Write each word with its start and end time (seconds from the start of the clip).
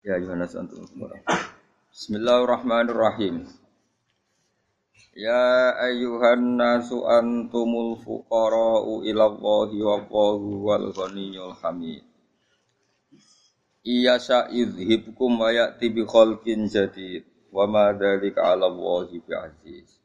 Ya 0.00 0.16
Yohanes 0.16 0.56
antum 0.56 0.88
Bismillahirrahmanirrahim. 1.92 3.44
Ya 5.12 5.76
ayyuhan 5.76 6.56
nasu 6.56 7.04
antumul 7.04 8.00
fuqara'u 8.00 9.04
ila 9.04 9.28
Allahi 9.28 9.76
wallahu 9.84 10.64
wal 10.64 10.88
ghaniyyul 10.96 11.52
hamid. 11.60 12.00
Iya 13.84 14.16
sa'idhibkum 14.16 15.36
wa 15.36 15.52
ya'ti 15.52 15.92
bi 15.92 16.08
khalqin 16.08 16.64
jadid 16.72 17.28
wa 17.52 17.68
ma 17.68 17.92
dzalika 17.92 18.56
'ala 18.56 18.72
Allahi 18.72 19.20
bi 19.20 19.32
aziz. 19.36 20.00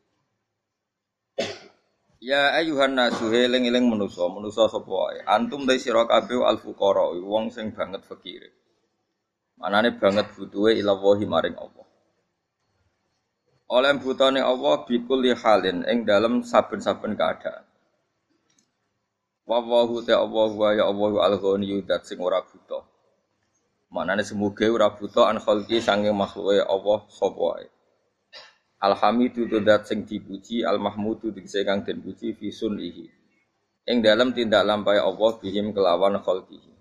Ya 2.19 2.51
ayyuhan 2.51 2.99
nasu 2.99 3.31
eling-eling 3.31 3.87
manusa, 3.87 4.27
manusa 4.27 4.67
sapa 4.67 4.91
wae. 4.91 5.23
Antum 5.23 5.63
ta 5.63 5.79
sira 5.79 6.03
kabeh 6.03 6.43
al 6.43 6.59
fuqara, 6.59 7.15
wong 7.15 7.47
sing 7.47 7.71
banget 7.71 8.03
fakire. 8.03 8.64
Manane 9.55 9.95
banget 9.95 10.35
butuhe 10.35 10.75
ila 10.83 10.93
wahi 10.99 11.23
maring 11.23 11.55
Allah. 11.55 11.87
Oleh 13.65 13.97
butane 13.97 14.45
Allah 14.45 14.85
bikul 14.85 15.25
halin 15.33 15.81
ing 15.89 16.05
dalam 16.05 16.45
saben-saben 16.45 17.17
keadaan. 17.17 17.65
Wa 19.45 19.57
wahu 19.57 20.05
ta 20.05 20.21
Allah 20.21 20.49
wa 20.53 20.69
ya 20.69 20.85
Allah 20.85 21.13
al 21.25 21.35
ghani 21.41 21.81
dat 21.81 22.05
sing 22.05 22.21
ora 22.21 22.45
buta. 22.45 22.85
Manane 23.89 24.21
semoga 24.21 24.69
ora 24.69 24.93
buta 24.93 25.31
an 25.33 25.41
khalqi 25.41 25.81
sange 25.81 26.13
makhluke 26.13 26.61
Allah 26.61 26.99
sapa 27.09 27.41
wae. 27.41 27.67
Alhamidu 28.85 29.49
dat 29.65 29.89
sing 29.89 30.05
dipuji, 30.05 30.61
al 30.61 30.77
mahmudu 30.77 31.33
tegese 31.33 31.65
kang 31.65 31.81
den 31.81 32.05
puji 32.05 32.37
fi 32.37 32.53
sunihi. 32.53 33.09
Ing 33.89 34.03
dalam 34.03 34.29
tindak 34.29 34.61
lampai 34.61 35.01
Allah 35.01 35.31
bihim 35.41 35.73
kelawan 35.73 36.21
khalqihi. 36.21 36.74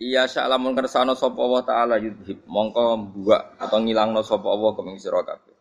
Iya 0.00 0.24
lamun 0.48 0.72
kersano 0.72 1.12
sapa 1.12 1.36
Allah 1.36 1.60
taala 1.60 1.94
yudhib 2.00 2.48
mongko 2.48 3.12
buak 3.12 3.60
atau 3.60 3.84
ngilangno 3.84 4.24
sapa 4.24 4.48
Allah 4.48 4.72
kuming 4.72 4.96
sira 4.96 5.20
kabeh. 5.20 5.52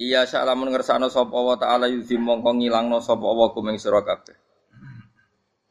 Iya 0.00 0.24
lamun 0.48 0.72
kersano 0.72 1.12
sapa 1.12 1.36
Allah 1.36 1.60
taala 1.60 1.86
yudhib 1.92 2.16
mongko 2.16 2.56
ngilangno 2.56 3.04
sapa 3.04 3.20
Allah 3.28 3.52
kuming 3.52 3.76
sira 3.76 4.00
kabeh. 4.00 4.32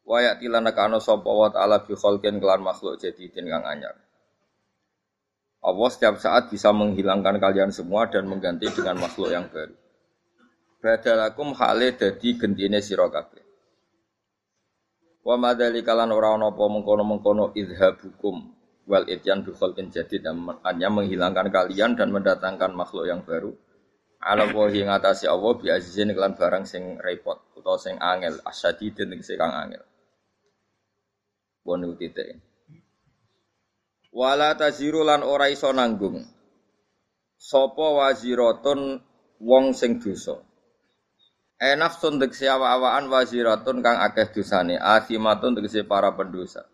Waya 0.05 0.37
tilana 0.37 0.77
kana 0.77 1.01
Allah 1.01 1.49
taala 1.49 1.75
bi 1.81 1.97
khalqin 1.97 2.37
kelan 2.37 2.61
makhluk 2.61 3.01
jadi 3.01 3.25
kang 3.33 3.65
anyar. 3.65 3.97
Allah 5.65 5.89
setiap 5.89 6.21
saat 6.21 6.53
bisa 6.53 6.69
menghilangkan 6.69 7.41
kalian 7.41 7.73
semua 7.73 8.13
dan 8.13 8.29
mengganti 8.29 8.69
dengan 8.69 9.01
makhluk 9.01 9.33
yang 9.33 9.49
baru. 9.49 9.73
Badalakum 10.85 11.57
hale 11.57 11.97
dadi 11.97 12.37
gentine 12.37 12.77
sira. 12.77 13.09
Wa 15.23 15.39
madzalika 15.39 15.95
lan 15.95 16.11
ora 16.11 16.35
ana 16.35 16.51
apa 16.51 16.63
mengkono-mengkono 16.67 17.55
idhabukum 17.55 18.35
wal 18.83 19.07
ityan 19.07 19.47
bi 19.47 19.55
khalqin 19.55 19.87
jadid 19.87 20.27
hanya 20.27 20.87
menghilangkan 20.91 21.47
kalian 21.47 21.95
dan 21.95 22.11
mendatangkan 22.11 22.75
makhluk 22.75 23.07
yang 23.07 23.23
baru. 23.23 23.55
Ala 24.23 24.51
wahi 24.51 24.83
ngatasi 24.83 25.27
Allah 25.27 25.51
bi 25.55 25.67
azizin 25.71 26.11
kelan 26.11 26.35
barang 26.35 26.63
sing 26.67 26.99
repot 26.99 27.39
utawa 27.55 27.79
sing 27.79 27.95
angel 27.99 28.39
asyadidin 28.43 29.15
sing 29.23 29.39
kang 29.39 29.51
angel. 29.51 29.83
Wonu 31.63 31.95
titik. 31.95 32.39
Wala 34.11 34.55
taziru 34.59 35.07
lan 35.07 35.23
ora 35.23 35.47
iso 35.47 35.71
nanggung. 35.71 36.23
Sapa 37.39 37.87
waziratun 37.99 38.99
wong 39.39 39.71
sing 39.71 39.99
dosa. 39.99 40.39
Enafsun 41.61 42.17
tegese 42.17 42.49
awa-awaan 42.49 43.07
waziratun 43.07 43.85
kang 43.85 44.01
akeh 44.01 44.33
dosane, 44.33 44.75
asimatun 44.81 45.53
tegese 45.53 45.85
para 45.85 46.09
pendosa. 46.17 46.65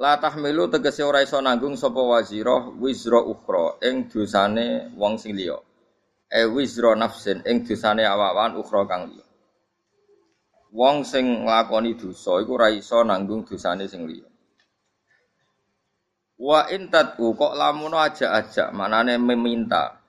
La 0.00 0.16
tahmilu 0.20 0.68
tegese 0.68 1.04
ora 1.04 1.24
iso 1.24 1.40
nanggung 1.40 1.76
sapa 1.76 2.00
wazirah 2.00 2.72
wizra 2.76 3.20
ukhra 3.20 3.80
ing 3.84 4.08
dosane 4.08 4.92
wong 4.96 5.16
sing 5.16 5.36
liya. 5.36 5.56
E 6.30 6.46
wizra 6.46 6.94
nafsin 6.96 7.40
ing 7.48 7.64
dosane 7.64 8.04
awa-awaan 8.04 8.60
ukhra 8.60 8.84
kang 8.84 9.08
liya. 9.08 9.24
Wong 10.70 11.02
sing 11.02 11.42
nglakoni 11.42 11.96
dosa 11.96 12.38
iku 12.44 12.54
ora 12.60 12.68
iso 12.70 13.02
nanggung 13.02 13.44
dosane 13.48 13.88
sing 13.88 14.04
liya. 14.04 14.28
Wa 16.40 16.70
intatu 16.72 17.36
kok 17.36 17.52
lamun 17.52 17.92
aja-aja 17.92 18.72
manane 18.72 19.20
meminta. 19.20 20.00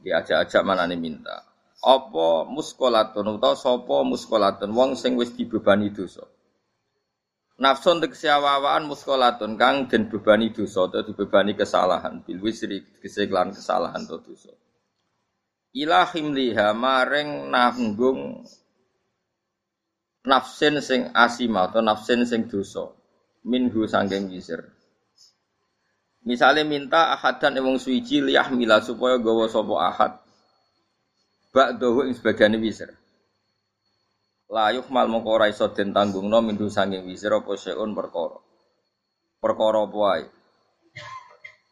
Diajak-ajak 0.00 0.62
manane 0.64 0.96
minta 1.00 1.53
apa 1.84 2.48
muskolatun 2.48 3.36
utawa 3.36 3.52
sapa 3.52 4.00
muskolatun 4.08 4.72
wong 4.72 4.96
sing 4.96 5.20
wis 5.20 5.36
dibebani 5.36 5.92
dosa. 5.92 6.24
Nafsun 7.60 8.02
tegese 8.02 8.26
awaan 8.32 8.88
muskolatun 8.88 9.54
kang 9.54 9.86
den 9.86 10.10
bebani 10.10 10.50
dosa 10.50 10.90
atau 10.90 11.06
dibebani 11.06 11.54
kesalahan 11.54 12.24
bil 12.24 12.40
wisri 12.42 12.82
keseklan 12.98 13.52
kesalahan 13.52 14.02
atau 14.02 14.18
dosa. 14.18 14.50
Ila 15.76 16.08
himliha 16.08 16.72
maring 16.74 17.52
nanggung 17.52 18.42
nafsin 20.24 20.80
sing 20.80 21.12
asima 21.14 21.68
atau 21.68 21.84
nafsin 21.84 22.24
sing 22.24 22.48
dosa 22.48 22.90
minhu 23.44 23.84
sanggeng 23.84 24.32
wisir. 24.32 24.64
Misalnya 26.24 26.64
minta 26.64 27.12
ahadan 27.12 27.60
wong 27.60 27.76
suci 27.76 28.24
liyahmila 28.24 28.80
supaya 28.80 29.20
gawa 29.20 29.44
sapa 29.46 29.74
ahad 29.76 30.23
ba'dahu 31.54 32.10
ing 32.10 32.18
sebagiane 32.18 32.58
wisir. 32.58 32.90
La 34.50 34.74
yuhmal 34.74 35.06
mongko 35.06 35.30
ora 35.30 35.46
iso 35.46 35.70
den 35.70 35.94
tanggungno 35.94 36.42
mindu 36.42 36.66
sanging 36.66 37.06
wisir 37.06 37.30
apa 37.30 37.54
seun 37.54 37.94
perkara. 37.94 38.42
Perkara 39.38 39.86
apa. 39.86 40.26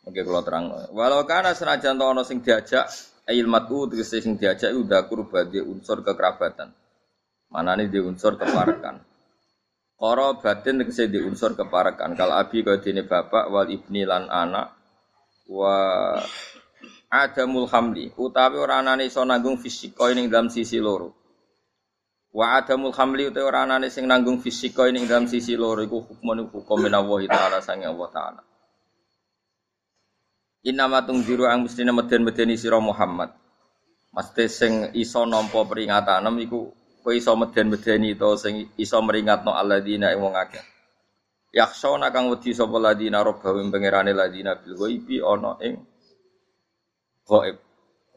Mungkin 0.07 0.23
kalau 0.23 0.43
terang. 0.43 0.65
Walau 0.95 1.27
kana 1.27 1.55
senajan 1.55 1.99
to 1.99 2.05
ana 2.07 2.23
sing 2.23 2.43
diajak 2.43 2.91
ail 3.27 3.47
matu 3.47 3.87
tegese 3.91 4.23
sing 4.23 4.35
diajak 4.39 4.75
udah 4.75 5.07
kurbadi 5.07 5.63
unsur 5.63 6.03
kekerabatan. 6.03 6.75
Manane 7.53 7.87
di 7.87 8.01
unsur 8.03 8.35
keparakan. 8.39 9.03
Koro 9.95 10.43
batin 10.43 10.83
tegese 10.83 11.07
di 11.07 11.23
unsur 11.23 11.55
keparakan. 11.55 12.19
Kal 12.19 12.35
abi 12.35 12.67
kaya 12.67 12.83
dene 12.83 13.07
bapak 13.07 13.47
wal 13.47 13.71
ibni 13.71 14.03
lan 14.03 14.27
anak 14.27 14.75
wa 15.47 16.19
adamul 17.13 17.69
hamli 17.69 18.09
utawi 18.17 18.57
ora 18.57 18.81
anane 18.81 19.05
iso 19.13 19.21
nanggung 19.21 19.61
fisika 19.61 20.09
ning 20.17 20.33
dalam 20.33 20.49
sisi 20.49 20.81
loro 20.81 21.13
wa 22.33 22.57
adamul 22.57 22.97
hamli 22.97 23.29
utawi 23.29 23.45
ora 23.45 23.69
anane 23.69 23.93
sing 23.93 24.09
nanggung 24.09 24.41
fisika 24.41 24.89
ning 24.89 25.05
dalam 25.05 25.29
sisi 25.29 25.53
loro 25.53 25.85
iku 25.85 26.01
hukmun 26.09 26.49
hukum 26.49 26.89
minallahi 26.89 27.29
taala 27.29 27.61
sange 27.61 27.85
Allah 27.85 28.09
taala 28.09 28.43
Inama 30.63 31.03
tungjiru 31.03 31.43
ang 31.43 31.67
mesti 31.67 31.83
meden-medeni 31.83 32.55
sira 32.55 32.79
Muhammad. 32.79 33.35
Mesti 34.15 34.47
sing 34.47 34.73
iso 34.95 35.27
nampa 35.27 35.67
peringatan 35.67 36.23
iku 36.39 36.71
kowe 37.03 37.11
iso 37.11 37.35
meden-medeni 37.35 38.15
to 38.15 38.39
sing 38.39 38.71
iso 38.79 39.03
meringatno 39.03 39.59
alladzina 39.59 40.15
ing 40.15 40.23
wong 40.23 40.39
akeh. 40.39 40.63
Yaksona 41.51 42.15
kang 42.15 42.31
wedi 42.31 42.55
sapa 42.55 42.79
ladina 42.79 43.27
rabbahum 43.27 43.75
pangerane 43.75 44.15
ladina 44.15 44.55
bil 44.55 44.79
ghaibi 44.79 45.19
ana 45.19 45.59
ing 45.67 45.83
Goib. 47.27 47.57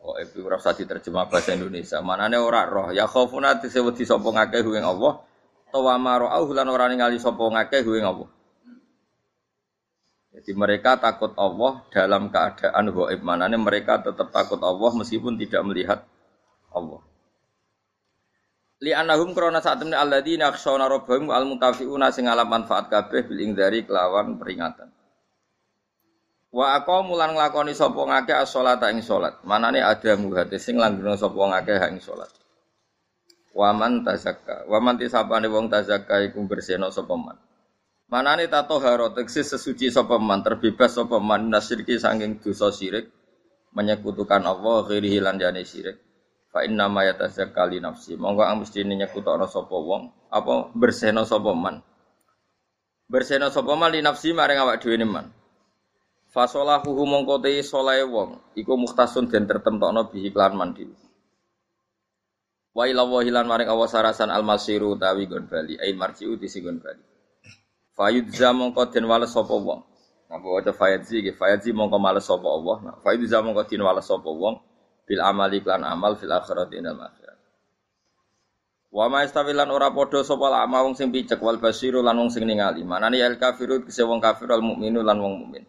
Goib 0.01 0.27
itu 0.29 0.45
rasa 0.45 0.73
diterjemah 0.77 1.29
bahasa 1.29 1.53
Indonesia. 1.57 2.01
Manane 2.01 2.37
ora 2.37 2.65
roh. 2.69 2.89
Ya 2.93 3.09
khofuna 3.09 3.57
disebut 3.57 3.97
sapa 4.05 4.25
ngakeh 4.25 4.61
ing 4.65 4.85
Allah. 4.85 5.21
Tawa 5.73 5.97
mara'au 5.99 6.45
lan 6.53 6.67
ora 6.69 6.85
ningali 6.89 7.17
sapa 7.17 7.41
ngakeh 7.41 7.81
ing 7.85 8.05
Allah. 8.05 8.29
Jadi 10.35 10.51
mereka 10.51 10.99
takut 10.99 11.31
Allah 11.39 11.81
dalam 11.89 12.27
keadaan 12.27 12.91
goib. 12.91 13.23
Manane 13.23 13.55
mereka 13.55 14.03
tetap 14.03 14.29
takut 14.35 14.59
Allah 14.59 14.91
meskipun 14.93 15.39
tidak 15.39 15.63
melihat 15.63 15.99
Allah. 16.75 17.01
Li 18.83 18.91
anahum 18.91 19.31
krona 19.31 19.63
saat 19.63 19.79
ini 19.87 19.95
alladzina 19.95 20.51
akhshawna 20.51 20.91
rabbahum 20.91 21.31
al 21.31 21.47
mutafiuna 21.47 22.11
sing 22.11 22.27
alam 22.27 22.51
manfaat 22.51 22.91
kabeh 22.91 23.23
bil 23.23 23.39
ingdari 23.39 23.87
kelawan 23.87 24.35
peringatan. 24.35 24.91
Wa 26.55 26.79
aku 26.79 27.11
mulan 27.11 27.35
nglakoni 27.35 27.75
sapa 27.75 27.99
ngake 27.99 28.31
as-shalat 28.31 28.79
ing 28.87 29.03
salat. 29.03 29.43
Manane 29.43 29.83
ada 29.83 30.15
muhate 30.15 30.55
sing 30.55 30.79
langgeng 30.79 31.19
sapa 31.19 31.35
ngake 31.35 31.75
ing 31.91 31.99
salat. 31.99 32.31
Waman 33.51 34.07
tazakka. 34.07 34.63
Waman 34.71 34.95
tisapane 34.95 35.51
wong 35.51 35.67
tazakka 35.67 36.23
iku 36.23 36.47
bersihno 36.47 36.95
sapa 36.95 37.11
man. 37.19 37.35
Manane 38.07 38.47
tato 38.47 38.79
haro 38.79 39.11
teksi 39.11 39.43
sesuci 39.43 39.91
sapa 39.91 40.15
man, 40.15 40.47
terbebas 40.47 40.95
sapa 40.95 41.19
man 41.19 41.51
nasirki 41.51 41.99
saking 41.99 42.39
dosa 42.39 42.71
syirik, 42.71 43.11
menyekutukan 43.75 44.47
Allah 44.47 44.87
ghairihi 44.87 45.19
lan 45.19 45.35
jane 45.35 45.67
syirik. 45.67 45.99
Fa 46.55 46.63
inna 46.63 46.87
ma 46.87 47.03
yatazakka 47.03 47.67
li 47.67 47.83
nafsi. 47.83 48.15
Monggo 48.15 48.47
mesti 48.55 48.79
nyekutokno 48.87 49.43
sapa 49.51 49.75
wong, 49.75 50.31
apa 50.31 50.71
bersihno 50.71 51.27
sapa 51.27 51.51
man. 51.51 51.83
Bersihno 53.11 53.51
sapa 53.51 53.75
man 53.75 53.91
li 53.91 53.99
nafsi 53.99 54.31
maring 54.31 54.63
awak 54.63 54.79
dhewe 54.79 55.03
man. 55.03 55.27
Fasolahu 56.35 56.91
mongko 57.07 57.39
te 57.39 57.63
solae 57.63 58.03
wong 58.03 58.59
iku 58.59 58.75
muhtasun 58.75 59.31
den 59.31 59.47
tertemtokno 59.47 60.11
bihi 60.11 60.35
klan 60.35 60.59
mandi. 60.59 60.83
Wa 62.75 62.91
ila 62.91 63.07
hilan 63.23 63.47
maring 63.47 63.71
Allah 63.71 63.87
sarasan 63.87 64.27
al 64.27 64.43
masiru 64.43 64.99
tawi 64.99 65.31
gon 65.31 65.47
bali 65.47 65.79
ai 65.79 65.95
marjiu 65.95 66.35
disi 66.35 66.59
gon 66.59 66.83
bali. 66.83 66.99
Fayudza 67.95 68.51
mongko 68.51 68.91
den 68.91 69.07
wales 69.07 69.31
sapa 69.31 69.55
wong. 69.55 69.79
Napa 70.27 70.43
waca 70.43 70.75
fayadzi 70.75 71.23
nggih 71.23 71.39
fayadzi 71.39 71.71
mongko 71.71 72.03
males 72.03 72.27
sapa 72.27 72.43
Allah. 72.51 72.77
Nah, 72.83 72.95
fayudza 72.99 73.39
mongko 73.39 73.71
den 73.71 73.87
wales 73.87 74.03
wong 74.11 74.59
bil 75.07 75.21
amali 75.23 75.63
klan 75.63 75.87
amal 75.87 76.19
fil 76.19 76.35
akhirati 76.35 76.83
inal 76.83 76.99
akhirat. 76.99 77.39
Wa 78.91 79.07
ma 79.07 79.23
istawilan 79.23 79.71
ora 79.71 79.87
padha 79.95 80.19
sapa 80.19 80.51
lama 80.51 80.83
wong 80.83 80.99
sing 80.99 81.15
picek 81.15 81.39
wal 81.39 81.63
basiru 81.63 82.03
lan 82.03 82.19
wong 82.19 82.27
sing 82.27 82.43
ningali. 82.43 82.83
Manane 82.83 83.23
al 83.23 83.39
kafirut 83.39 83.87
kese 83.87 84.03
wong 84.03 84.19
kafir 84.19 84.51
al 84.51 84.59
mukminu 84.59 84.99
lan 84.99 85.15
wong 85.15 85.35
mukmin. 85.39 85.63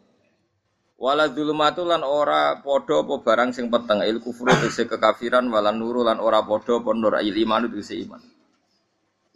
Wala 0.96 1.28
dzulumatu 1.28 1.84
lan 1.84 2.00
ora 2.00 2.64
padha 2.64 3.04
apa 3.04 3.20
barang 3.20 3.52
sing 3.52 3.68
peteng. 3.68 4.00
Il 4.00 4.16
kufru 4.24 4.48
tegese 4.48 4.88
kekafiran 4.88 5.44
wala 5.52 5.68
nuru 5.68 6.00
lan 6.00 6.16
ora 6.16 6.40
padha 6.40 6.80
apa 6.80 6.90
nur. 6.96 7.20
Il 7.20 7.36
iman 7.36 7.68
tegese 7.68 8.00
iman. 8.00 8.22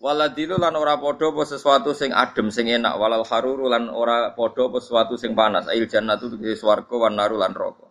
Wala 0.01 0.33
dilu 0.33 0.57
lan 0.57 0.73
ora 0.73 0.97
padha 0.97 1.29
apa 1.29 1.45
sesuatu 1.45 1.93
sing 1.93 2.17
adem 2.17 2.49
sing 2.49 2.73
enak. 2.73 2.97
Walal 2.97 3.29
haruru 3.29 3.69
lan 3.69 3.93
ora 3.93 4.33
padha 4.33 4.73
apa 4.73 4.81
sesuatu 4.81 5.21
sing 5.21 5.37
panas. 5.37 5.69
Il 5.77 5.85
jannatu 5.85 6.33
tegese 6.33 6.65
swarga 6.65 6.97
wan 6.97 7.21
naru 7.21 7.37
lan 7.37 7.53
neraka. 7.53 7.85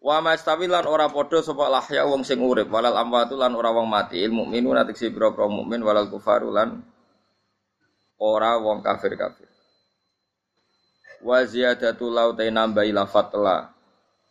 Wa 0.00 0.24
mastawi 0.24 0.72
lan 0.72 0.88
ora 0.88 1.12
padha 1.12 1.44
sapa 1.44 1.68
lahya 1.68 2.08
wong 2.08 2.24
sing 2.24 2.40
urip. 2.40 2.72
Walal 2.72 2.96
amwatu 2.96 3.36
lan 3.36 3.52
ora 3.52 3.76
wong 3.76 3.92
mati. 3.92 4.24
Il 4.24 4.32
mukminu 4.32 4.72
tegese 4.88 5.12
pira-pira 5.12 5.52
mukmin 5.52 5.84
walal 5.84 6.08
kufaru 6.08 6.48
lan 6.48 6.80
ora 8.16 8.56
wong 8.56 8.80
kafir-kafir 8.80 9.47
wa 11.22 11.38
ziyadatu 11.42 12.10
nambahi 12.10 12.94
lafat 12.94 13.34
la 13.34 13.74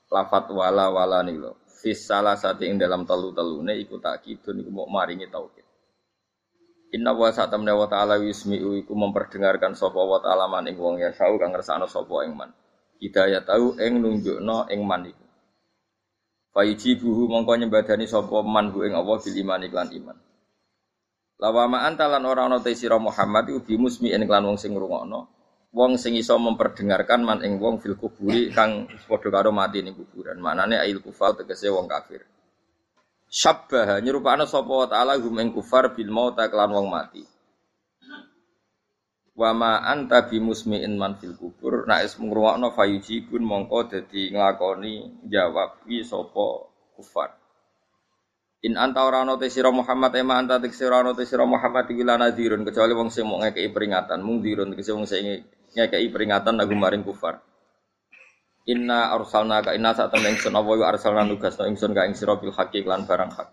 lafat 0.07 0.48
wala 0.56 0.88
wala 0.88 1.19
nilo 1.24 1.60
fis 1.68 2.07
salah 2.07 2.39
satu 2.39 2.63
ing 2.63 2.80
dalam 2.80 3.04
telu 3.04 3.36
telune 3.36 3.75
iku 3.75 4.00
takkidun 4.00 4.63
iku 4.63 4.72
mau 4.72 4.88
maringi 4.88 5.28
tauhid 5.28 5.68
Inna 6.88 7.12
wa 7.12 7.28
satamna 7.36 7.75
wa 7.75 7.84
ta'ala 7.84 8.16
wismi'u 8.16 8.80
iku 8.80 8.95
memperdengarkan 8.95 9.75
sapa 9.75 10.00
wa 10.00 10.24
ta'ala 10.24 10.48
man 10.48 10.72
ing 10.72 10.80
wong 10.80 11.04
ya 11.04 11.12
sau 11.12 11.36
kang 11.36 11.51
ngersakno 11.51 11.84
sapa 11.84 12.24
ing 12.24 12.31
man. 12.31 12.56
Hidayah 13.04 13.44
tau 13.44 13.75
ing 13.75 14.00
nunjukno 14.00 14.72
ing 14.72 14.88
man 14.88 15.04
iku. 15.04 15.25
Fayijibuhu 16.56 17.28
mongko 17.28 17.60
nyembadani 17.60 18.07
sapa 18.07 18.39
man 18.39 18.72
hu 18.72 18.88
ing 18.88 18.95
Allah 18.95 19.19
bil 19.19 19.36
iman 19.36 19.68
iklan 19.68 19.89
iman. 20.00 20.18
Lawama 21.44 21.84
antalan 21.84 22.24
ora 22.24 22.48
ana 22.48 22.63
te 22.63 22.72
Muhammad 22.95 23.51
iku 23.51 23.60
bimusmi'in 23.68 24.24
klan 24.24 24.48
wong 24.48 24.56
sing 24.56 24.72
ngrungokno 24.72 25.37
wong 25.77 26.01
sing 26.01 26.18
iso 26.18 26.33
memperdengarkan 26.41 27.21
man 27.21 27.45
ing 27.45 27.62
wong 27.62 27.77
fil 27.77 27.94
kuburi 27.94 28.50
kang 28.50 28.89
padha 29.06 29.29
karo 29.29 29.53
mati 29.53 29.85
ning 29.85 29.94
kuburan. 29.94 30.41
Manane 30.41 30.81
ail 30.81 30.97
kufar 31.06 31.38
tegese 31.38 31.69
wong 31.69 31.85
kafir. 31.85 32.25
Syabbaha 33.29 34.01
nyerupane 34.01 34.50
sapa 34.50 34.74
wa 34.74 34.88
taala 34.89 35.21
hum 35.21 35.38
ing 35.38 35.53
kufar 35.53 35.94
bil 35.94 36.09
maut 36.09 36.33
kelan 36.33 36.74
wong 36.74 36.89
mati. 36.89 37.21
Wa 39.38 39.53
ma 39.53 39.85
anta 39.85 40.25
bimusmi'in 40.25 40.97
man 40.97 41.21
fil 41.21 41.38
kubur 41.38 41.85
nek 41.85 42.09
is 42.09 42.18
ngrungokno 42.18 42.74
fayujibun 42.74 43.45
mongko 43.45 43.94
dadi 43.94 44.33
nglakoni 44.33 45.21
jawab 45.29 45.85
wi 45.85 46.01
sapa 46.01 46.74
kufar. 46.97 47.38
In 48.65 48.74
anta 48.74 49.06
ora 49.06 49.21
ana 49.21 49.38
te 49.38 49.53
sira 49.53 49.69
Muhammad 49.69 50.18
ema 50.18 50.41
anta 50.41 50.57
te 50.57 50.74
sira 50.74 51.06
ana 51.06 51.13
te 51.13 51.29
sira 51.29 51.45
Muhammad 51.45 51.85
iki 51.94 52.01
lan 52.01 52.25
kecuali 52.65 52.97
wong 52.97 53.13
sing 53.13 53.29
mau 53.29 53.38
ngekeki 53.38 53.69
peringatan 53.69 54.25
mung 54.25 54.41
dirun 54.41 54.74
tegese 54.74 54.97
wong 54.97 55.06
sing 55.06 55.45
ngekeki 55.75 56.08
peringatan 56.14 56.56
lagu 56.56 56.75
maring 56.78 57.04
kufar. 57.04 57.44
Inna 58.68 59.16
arsalna 59.16 59.64
ka 59.64 59.72
inna 59.72 59.96
saat 59.96 60.12
temen 60.12 60.36
ingsun 60.36 60.52
apa 60.52 60.72
arsalna 60.84 61.24
nugas 61.24 61.56
no 61.56 61.72
ingsun 61.72 61.96
ka 61.96 62.04
ing 62.04 62.16
sira 62.19 62.36
bil 62.36 62.52
haqqi 62.52 62.84
lan 62.84 63.08
barang 63.08 63.31
hak. 63.31 63.48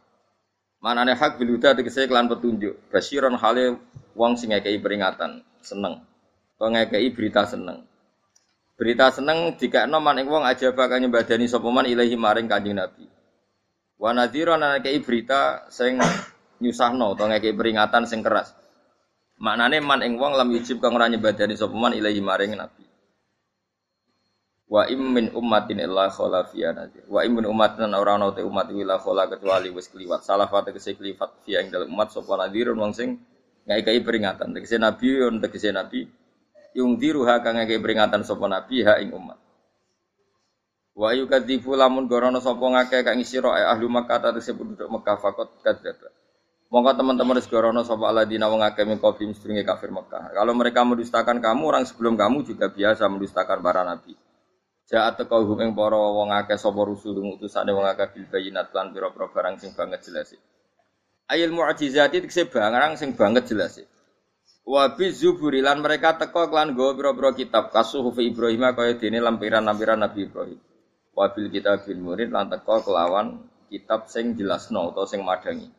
Manane 0.82 1.14
hak 1.14 1.38
bil 1.38 1.54
huda 1.54 1.78
tegese 1.78 2.04
lan 2.10 2.26
petunjuk. 2.26 2.90
Basyiron 2.90 3.38
hale 3.38 3.78
wong 4.18 4.36
sing 4.36 4.50
ngekeki 4.52 4.82
peringatan, 4.84 5.46
seneng. 5.62 6.02
To 6.58 6.66
ngekeki 6.66 7.08
berita 7.14 7.46
seneng. 7.48 7.86
Berita 8.74 9.08
seneng 9.14 9.54
dikakno 9.54 10.02
man 10.02 10.18
ing 10.18 10.26
wong 10.26 10.42
aja 10.42 10.74
bakal 10.74 10.98
nyembadani 10.98 11.46
sapa 11.46 11.70
man 11.70 11.86
ilahi 11.86 12.18
maring 12.18 12.50
Kanjeng 12.50 12.74
Nabi. 12.74 13.06
Wa 13.96 14.10
nadhiran 14.10 14.60
ana 14.60 14.82
kei 14.82 14.98
berita 14.98 15.70
sing 15.70 16.02
nyusahno 16.58 17.14
utawa 17.14 17.38
ngekei 17.38 17.54
peringatan 17.54 18.04
sing 18.10 18.26
keras. 18.26 18.50
Maknane 19.38 19.82
man 19.82 20.00
ing 20.06 20.14
wong 20.14 20.38
lam 20.38 20.48
yujib 20.54 20.78
kang 20.78 20.94
ora 20.94 21.10
nyebadani 21.10 21.58
sapa 21.58 21.74
man 21.74 21.92
ilahi 21.92 22.22
maring 22.22 22.54
nabi. 22.54 22.84
Wa 24.64 24.88
im 24.88 25.02
min 25.12 25.26
ummatin 25.34 25.82
illa 25.82 26.08
khala 26.08 26.46
fiya 26.48 26.72
nadir. 26.72 27.04
Wa 27.10 27.22
im 27.26 27.42
min 27.42 27.46
ummatin 27.46 27.90
ora 27.94 28.16
ana 28.16 28.32
te 28.32 28.42
umat 28.42 28.70
illa 28.72 28.96
khala 29.02 29.28
kecuali 29.28 29.68
wis 29.74 29.90
kliwat. 29.90 30.24
Salah 30.24 30.48
fate 30.48 30.72
kese 30.72 30.96
kliwat 30.96 31.44
fiya 31.44 31.62
ing 31.62 31.74
dalem 31.74 31.92
umat 31.92 32.14
sapa 32.14 32.34
nadirun 32.40 32.78
wong 32.78 32.94
sing 32.94 33.20
ngekei 33.66 34.00
peringatan. 34.00 34.54
Tegese 34.54 34.78
nabi 34.80 35.06
yon 35.18 35.42
tegese 35.42 35.70
nabi 35.74 36.08
yung 36.74 36.98
diruha 36.98 37.38
kang 37.44 37.58
ngekei 37.60 37.78
peringatan 37.78 38.22
sapa 38.24 38.46
nabi 38.48 38.82
ha 38.86 38.98
ing 39.02 39.12
umat. 39.12 39.38
Wa 40.94 41.10
yukadzibu 41.10 41.74
lamun 41.74 42.06
gorono 42.06 42.38
sapa 42.38 42.62
ngake 42.62 43.02
kang 43.02 43.18
sira 43.26 43.50
ahli 43.74 43.90
Makkah 43.90 44.18
ta 44.22 44.28
disebut 44.30 44.78
penduduk 44.78 44.88
Mekah 44.94 45.18
fakot 45.18 45.58
kadzdzaba. 45.58 46.23
Monggo 46.72 46.92
teman-teman 46.96 47.38
wis 47.38 47.48
gorono 47.48 47.84
sapa 47.84 48.10
alladzina 48.10 48.48
wong 48.48 48.64
akeh 48.64 48.84
min 48.88 48.98
qablihim 48.98 49.32
sedurunge 49.36 49.62
kafir 49.64 49.92
Mekah. 49.92 50.32
Kalau 50.36 50.52
mereka 50.56 50.82
mendustakan 50.82 51.38
kamu, 51.38 51.62
orang 51.70 51.84
sebelum 51.84 52.14
kamu 52.16 52.44
juga 52.44 52.72
biasa 52.72 53.08
mendustakan 53.08 53.58
para 53.60 53.84
nabi. 53.84 54.16
Ja'at 54.84 55.16
teko 55.16 55.44
hum 55.48 55.60
ing 55.64 55.72
para 55.72 55.96
wong 55.96 56.32
akeh 56.32 56.60
sapa 56.60 56.80
rusul 56.84 57.16
utusane 57.20 57.72
wong 57.72 57.88
akeh 57.88 58.16
bil 58.16 58.24
bayinat 58.28 58.68
lan 58.72 58.92
pira-pira 58.92 59.32
barang 59.32 59.54
sing 59.60 59.72
banget 59.72 60.04
jelas. 60.04 60.36
Ayil 61.30 61.52
mu'jizati 61.56 62.20
tekse 62.20 62.48
barang 62.52 63.00
sing 63.00 63.16
banget 63.16 63.48
jelas. 63.48 63.80
Wa 64.64 64.92
bi 64.92 65.08
zuburi 65.08 65.64
lan 65.64 65.80
mereka 65.80 66.20
teko 66.20 66.52
klan 66.52 66.76
go 66.76 66.92
pira-pira 66.92 67.32
kitab 67.32 67.72
kasuh 67.72 68.04
Ibrahim 68.20 68.72
kaya 68.76 68.96
dene 69.00 69.20
lampiran-lampiran 69.24 70.00
Nabi 70.00 70.28
Ibrahim 70.28 70.60
wabil 71.14 71.46
bin 71.86 71.98
murid 72.02 72.34
lan 72.34 72.50
teko 72.50 72.82
kelawan 72.82 73.46
kitab 73.70 74.10
sing 74.10 74.34
jelasno 74.34 74.90
utawa 74.90 75.06
sing 75.06 75.22
madangi. 75.22 75.70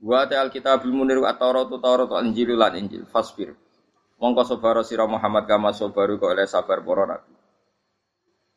Wa 0.00 0.24
ta'al 0.24 0.48
kitabil 0.48 0.96
munir 0.96 1.20
wa 1.20 1.36
Taurat 1.36 1.68
Taurat 1.68 2.08
Injil 2.24 2.56
lan 2.56 2.72
Injil 2.72 3.04
fasbir. 3.04 3.52
Mongko 4.16 4.44
sabaro 4.48 4.80
sira 4.84 5.04
Muhammad 5.04 5.44
kama 5.44 5.72
sabaru 5.72 6.16
kok 6.16 6.32
oleh 6.32 6.48
sabar 6.48 6.80
para 6.84 7.04
nabi. 7.04 7.32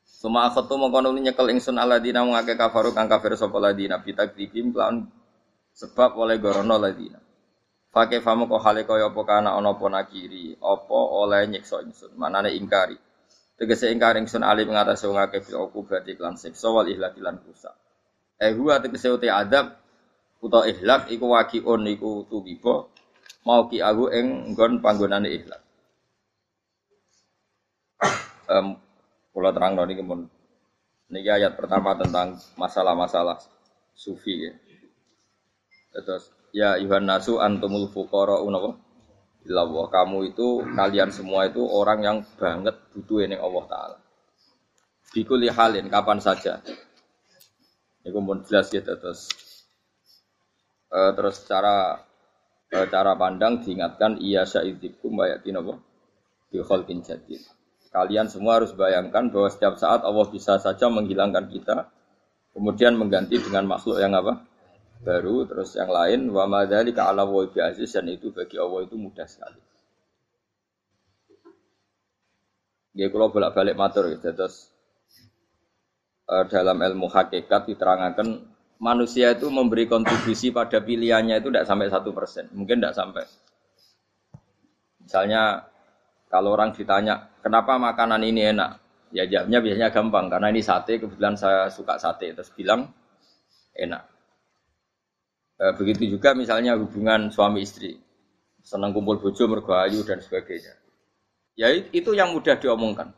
Suma 0.04 0.48
akhatu 0.48 0.80
mongko 0.80 1.04
nuli 1.04 1.24
nyekel 1.28 1.52
ingsun 1.52 1.76
aladina 1.76 2.24
ngake 2.24 2.56
kafaru 2.56 2.96
kang 2.96 3.12
kafir 3.12 3.36
sapa 3.36 3.60
ladina 3.60 4.00
bitakdibim 4.00 4.72
lan 4.72 5.08
sebab 5.76 6.16
oleh 6.16 6.40
gorono 6.40 6.80
ladina. 6.80 7.20
Pakai 7.92 8.24
famu 8.24 8.48
kok 8.48 8.64
hale 8.64 8.88
kaya 8.88 9.12
apa 9.12 9.22
kana 9.28 9.54
ana 9.54 9.76
apa 9.76 9.86
nakiri, 9.86 10.58
apa 10.58 10.98
oleh 10.98 11.46
nyiksa 11.46 11.84
ingsun, 11.86 12.18
manane 12.18 12.56
ingkari. 12.56 12.98
Tegese 13.54 13.92
ingkar 13.92 14.18
ingsun 14.18 14.42
ali 14.42 14.66
mengatasi 14.66 15.06
wong 15.12 15.20
akeh 15.22 15.44
fil 15.44 15.62
uqubati 15.62 16.18
lan 16.18 16.40
siksa 16.40 16.72
wal 16.72 16.88
rusak. 16.88 17.76
Eh 18.42 18.56
huwa 18.56 18.82
tegese 18.82 19.14
uti 19.14 19.30
adab 19.30 19.83
utawa 20.44 20.68
ihlak 20.68 21.08
iku 21.08 21.32
waqiun 21.32 21.88
iku 21.88 22.28
tuwiba 22.28 22.92
mau 23.48 23.68
ki 23.72 23.80
aku 23.80 24.12
ing 24.12 24.52
nggon 24.52 24.84
panggonane 24.84 25.32
ihlak. 25.32 25.62
Um, 28.52 28.76
kula 29.32 29.56
terang 29.56 29.80
niki 29.88 30.04
mun 30.04 30.28
niki 31.08 31.32
ayat 31.32 31.56
pertama 31.56 31.96
tentang 31.96 32.36
masalah-masalah 32.60 33.40
sufi 33.96 34.52
ya. 34.52 34.54
Terus 35.96 36.28
ya 36.52 36.76
Yuhan 36.76 37.08
nasu 37.08 37.40
antumul 37.40 37.88
unapa? 37.88 38.76
Allah 39.44 39.88
kamu 39.92 40.32
itu 40.32 40.64
kalian 40.72 41.12
semua 41.12 41.52
itu 41.52 41.60
orang 41.68 42.00
yang 42.00 42.18
banget 42.40 42.80
butuh 42.96 43.28
ini 43.28 43.36
Allah 43.36 43.64
Taala. 43.68 43.98
Bikuli 45.12 45.52
halin 45.52 45.92
kapan 45.92 46.24
saja. 46.24 46.64
Ini 48.08 48.12
pun 48.16 48.40
jelas 48.48 48.72
gitu 48.72 48.88
terus. 48.88 49.28
Uh, 50.94 51.10
terus 51.18 51.42
cara 51.50 52.06
uh, 52.70 52.88
cara 52.94 53.18
pandang 53.18 53.66
diingatkan 53.66 54.22
iya 54.22 54.46
sya'idikum 54.46 55.18
bayatin 55.18 55.58
apa? 55.58 55.82
Bikholkin 56.54 57.02
jadid. 57.02 57.42
Kalian 57.90 58.30
semua 58.30 58.62
harus 58.62 58.78
bayangkan 58.78 59.34
bahwa 59.34 59.50
setiap 59.50 59.82
saat 59.82 60.06
Allah 60.06 60.26
bisa 60.30 60.62
saja 60.62 60.86
menghilangkan 60.94 61.50
kita, 61.50 61.90
kemudian 62.54 62.94
mengganti 62.94 63.42
dengan 63.42 63.66
makhluk 63.66 63.98
yang 63.98 64.14
apa? 64.14 64.46
baru 65.04 65.44
terus 65.44 65.76
yang 65.76 65.92
lain 65.92 66.32
wa 66.32 66.48
madzalika 66.48 67.12
ala 67.12 67.28
wa 67.28 67.44
aziz 67.44 67.92
dan 67.92 68.08
itu 68.08 68.32
bagi 68.32 68.56
Allah 68.56 68.88
itu 68.88 68.96
mudah 68.96 69.28
sekali. 69.28 69.60
Ya 72.96 73.12
kalau 73.12 73.28
bolak-balik 73.34 73.76
matur 73.76 74.08
gitu 74.16 74.32
terus 74.32 74.72
uh, 76.32 76.48
dalam 76.48 76.80
ilmu 76.80 77.12
hakikat 77.12 77.68
diterangkan 77.68 78.53
manusia 78.84 79.32
itu 79.32 79.48
memberi 79.48 79.88
kontribusi 79.88 80.52
pada 80.52 80.84
pilihannya 80.84 81.40
itu 81.40 81.48
tidak 81.48 81.64
sampai 81.64 81.88
satu 81.88 82.12
persen, 82.12 82.52
mungkin 82.52 82.84
tidak 82.84 83.00
sampai. 83.00 83.24
Misalnya 85.00 85.64
kalau 86.28 86.52
orang 86.52 86.76
ditanya 86.76 87.32
kenapa 87.40 87.80
makanan 87.80 88.20
ini 88.28 88.52
enak, 88.52 88.84
ya 89.16 89.24
jawabnya 89.24 89.64
biasanya 89.64 89.90
gampang 89.96 90.28
karena 90.28 90.52
ini 90.52 90.60
sate 90.60 91.00
kebetulan 91.00 91.40
saya 91.40 91.72
suka 91.72 91.96
sate 91.96 92.36
terus 92.36 92.52
bilang 92.52 92.92
enak. 93.72 94.04
E, 95.56 95.64
begitu 95.80 96.20
juga 96.20 96.36
misalnya 96.36 96.76
hubungan 96.76 97.32
suami 97.32 97.64
istri, 97.64 97.96
senang 98.60 98.92
kumpul 98.92 99.24
bojo 99.24 99.48
mergo 99.48 99.80
dan 99.80 100.20
sebagainya. 100.20 100.76
Ya 101.56 101.72
itu 101.72 102.12
yang 102.12 102.36
mudah 102.36 102.60
diomongkan. 102.60 103.16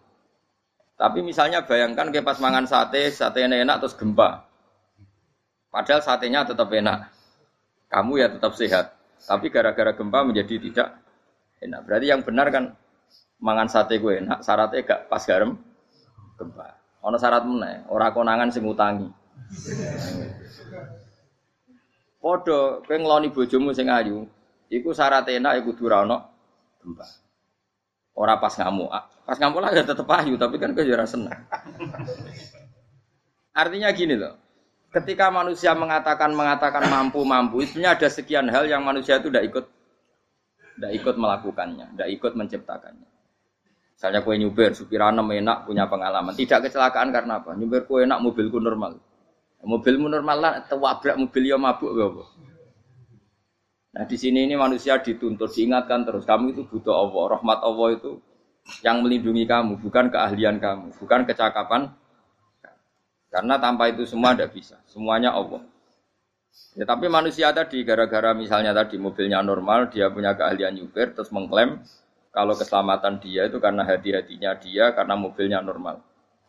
Tapi 0.95 1.19
misalnya 1.25 1.65
bayangkan 1.65 2.13
kayak 2.13 2.23
pas 2.23 2.37
mangan 2.37 2.69
sate, 2.69 3.09
sate 3.09 3.41
enak 3.41 3.81
terus 3.81 3.97
gempa. 3.97 4.54
Padahal 5.75 5.99
satenya 5.99 6.47
tetap 6.47 6.71
enak. 6.71 7.11
Kamu 7.91 8.15
ya 8.15 8.31
tetap 8.31 8.55
sehat. 8.55 8.95
Tapi 9.27 9.51
gara-gara 9.51 9.91
gempa 9.91 10.23
menjadi 10.23 10.55
tidak 10.55 11.03
enak. 11.59 11.83
Berarti 11.83 12.07
yang 12.07 12.23
benar 12.23 12.47
kan 12.47 12.71
mangan 13.43 13.67
sate 13.67 13.99
gue 13.99 14.23
enak, 14.23 14.39
syaratnya 14.39 14.87
gak 14.87 15.11
pas 15.11 15.19
garam 15.27 15.59
gempa. 16.39 16.79
Ono 17.03 17.19
syarat 17.19 17.43
mana? 17.43 17.83
Orang 17.91 18.15
konangan 18.15 18.49
sing 18.55 18.63
utangi. 18.63 19.11
Podo, 22.23 22.79
kowe 22.87 22.95
ngeloni 22.95 23.35
bojomu 23.35 23.75
sing 23.75 23.91
ayu, 23.91 24.25
iku 24.71 24.95
syarat 24.95 25.27
enak 25.27 25.59
iku 25.59 25.75
ono 25.91 26.23
gempa. 26.79 27.05
Ora 28.15 28.39
pas 28.39 28.55
ngamuk. 28.55 28.95
Ah, 28.95 29.11
pas 29.27 29.35
ngamuk 29.35 29.59
lah 29.59 29.75
ya 29.75 29.83
tetep 29.83 30.07
ayu, 30.07 30.39
tapi 30.39 30.55
kan 30.55 30.71
kowe 30.71 30.87
ora 30.87 31.03
seneng. 31.03 31.35
Artinya 33.51 33.91
gini 33.91 34.15
loh. 34.15 34.44
Ketika 34.95 35.27
manusia 35.27 35.75
mengatakan 35.75 36.31
mengatakan 36.31 36.87
mampu 36.87 37.27
mampu, 37.27 37.67
sebenarnya 37.67 37.99
ada 37.99 38.07
sekian 38.07 38.47
hal 38.47 38.63
yang 38.63 38.79
manusia 38.79 39.19
itu 39.19 39.27
tidak 39.27 39.51
ikut, 39.51 39.65
tidak 40.79 40.91
ikut 41.03 41.15
melakukannya, 41.19 41.85
tidak 41.91 42.09
ikut 42.15 42.31
menciptakannya. 42.31 43.09
Misalnya 43.95 44.23
kue 44.23 44.39
nyuber, 44.39 44.71
supir 44.71 45.03
enak 45.03 45.67
punya 45.67 45.91
pengalaman, 45.91 46.31
tidak 46.39 46.71
kecelakaan 46.71 47.11
karena 47.11 47.43
apa? 47.43 47.51
Nyuber 47.59 47.83
kue 47.83 48.07
enak, 48.07 48.23
mobilku 48.23 48.63
normal. 48.63 48.95
Mobilmu 49.65 50.07
normal 50.07 50.37
lah, 50.39 50.53
tewabrak 50.63 51.17
mobil 51.17 51.43
ya 51.43 51.57
mabuk 51.57 51.91
ya 51.91 52.05
apa? 52.05 52.23
Nah 53.95 54.03
di 54.03 54.15
sini 54.19 54.43
ini 54.45 54.55
manusia 54.59 54.99
dituntut 54.99 55.49
diingatkan 55.55 56.03
terus 56.03 56.27
kamu 56.27 56.51
itu 56.55 56.67
butuh 56.67 56.91
Allah, 56.91 57.39
rahmat 57.39 57.59
Allah 57.63 57.87
itu 57.95 58.11
yang 58.83 59.01
melindungi 59.01 59.47
kamu, 59.47 59.79
bukan 59.79 60.11
keahlian 60.11 60.59
kamu, 60.59 60.91
bukan 60.99 61.23
kecakapan. 61.27 61.95
Karena 63.35 63.59
tanpa 63.59 63.91
itu 63.91 64.07
semua 64.07 64.31
tidak 64.31 64.55
bisa, 64.55 64.79
semuanya 64.87 65.35
Allah. 65.35 65.59
Ya 66.79 66.87
tapi 66.87 67.11
manusia 67.11 67.51
tadi 67.51 67.83
gara-gara 67.83 68.31
misalnya 68.31 68.71
tadi 68.71 68.95
mobilnya 68.95 69.43
normal, 69.43 69.91
dia 69.91 70.07
punya 70.07 70.39
keahlian 70.39 70.71
nyupir, 70.79 71.11
terus 71.11 71.35
mengklaim 71.35 71.83
kalau 72.31 72.55
keselamatan 72.55 73.19
dia 73.19 73.51
itu 73.51 73.59
karena 73.59 73.83
hati-hatinya 73.83 74.55
dia, 74.55 74.95
karena 74.95 75.19
mobilnya 75.19 75.59
normal. 75.59 75.99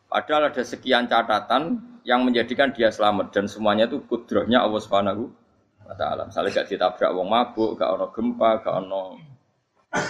Padahal 0.07 0.55
ada 0.55 0.63
sekian 0.63 1.11
catatan 1.11 1.83
yang 2.07 2.23
menjadikan 2.23 2.71
dia 2.71 2.95
selamat 2.95 3.35
dan 3.35 3.51
semuanya 3.51 3.91
itu 3.91 4.07
kudrohnya 4.07 4.63
Allah 4.63 4.79
Subhanahu 4.79 5.27
wa 5.83 5.95
taala. 5.99 6.31
Misalnya 6.31 6.63
gak 6.63 6.71
ditabrak 6.71 7.11
wong 7.11 7.27
mabuk, 7.27 7.75
gak 7.83 7.91
ono 7.99 8.07
gempa, 8.15 8.63
gak 8.63 8.75
ono 8.87 9.19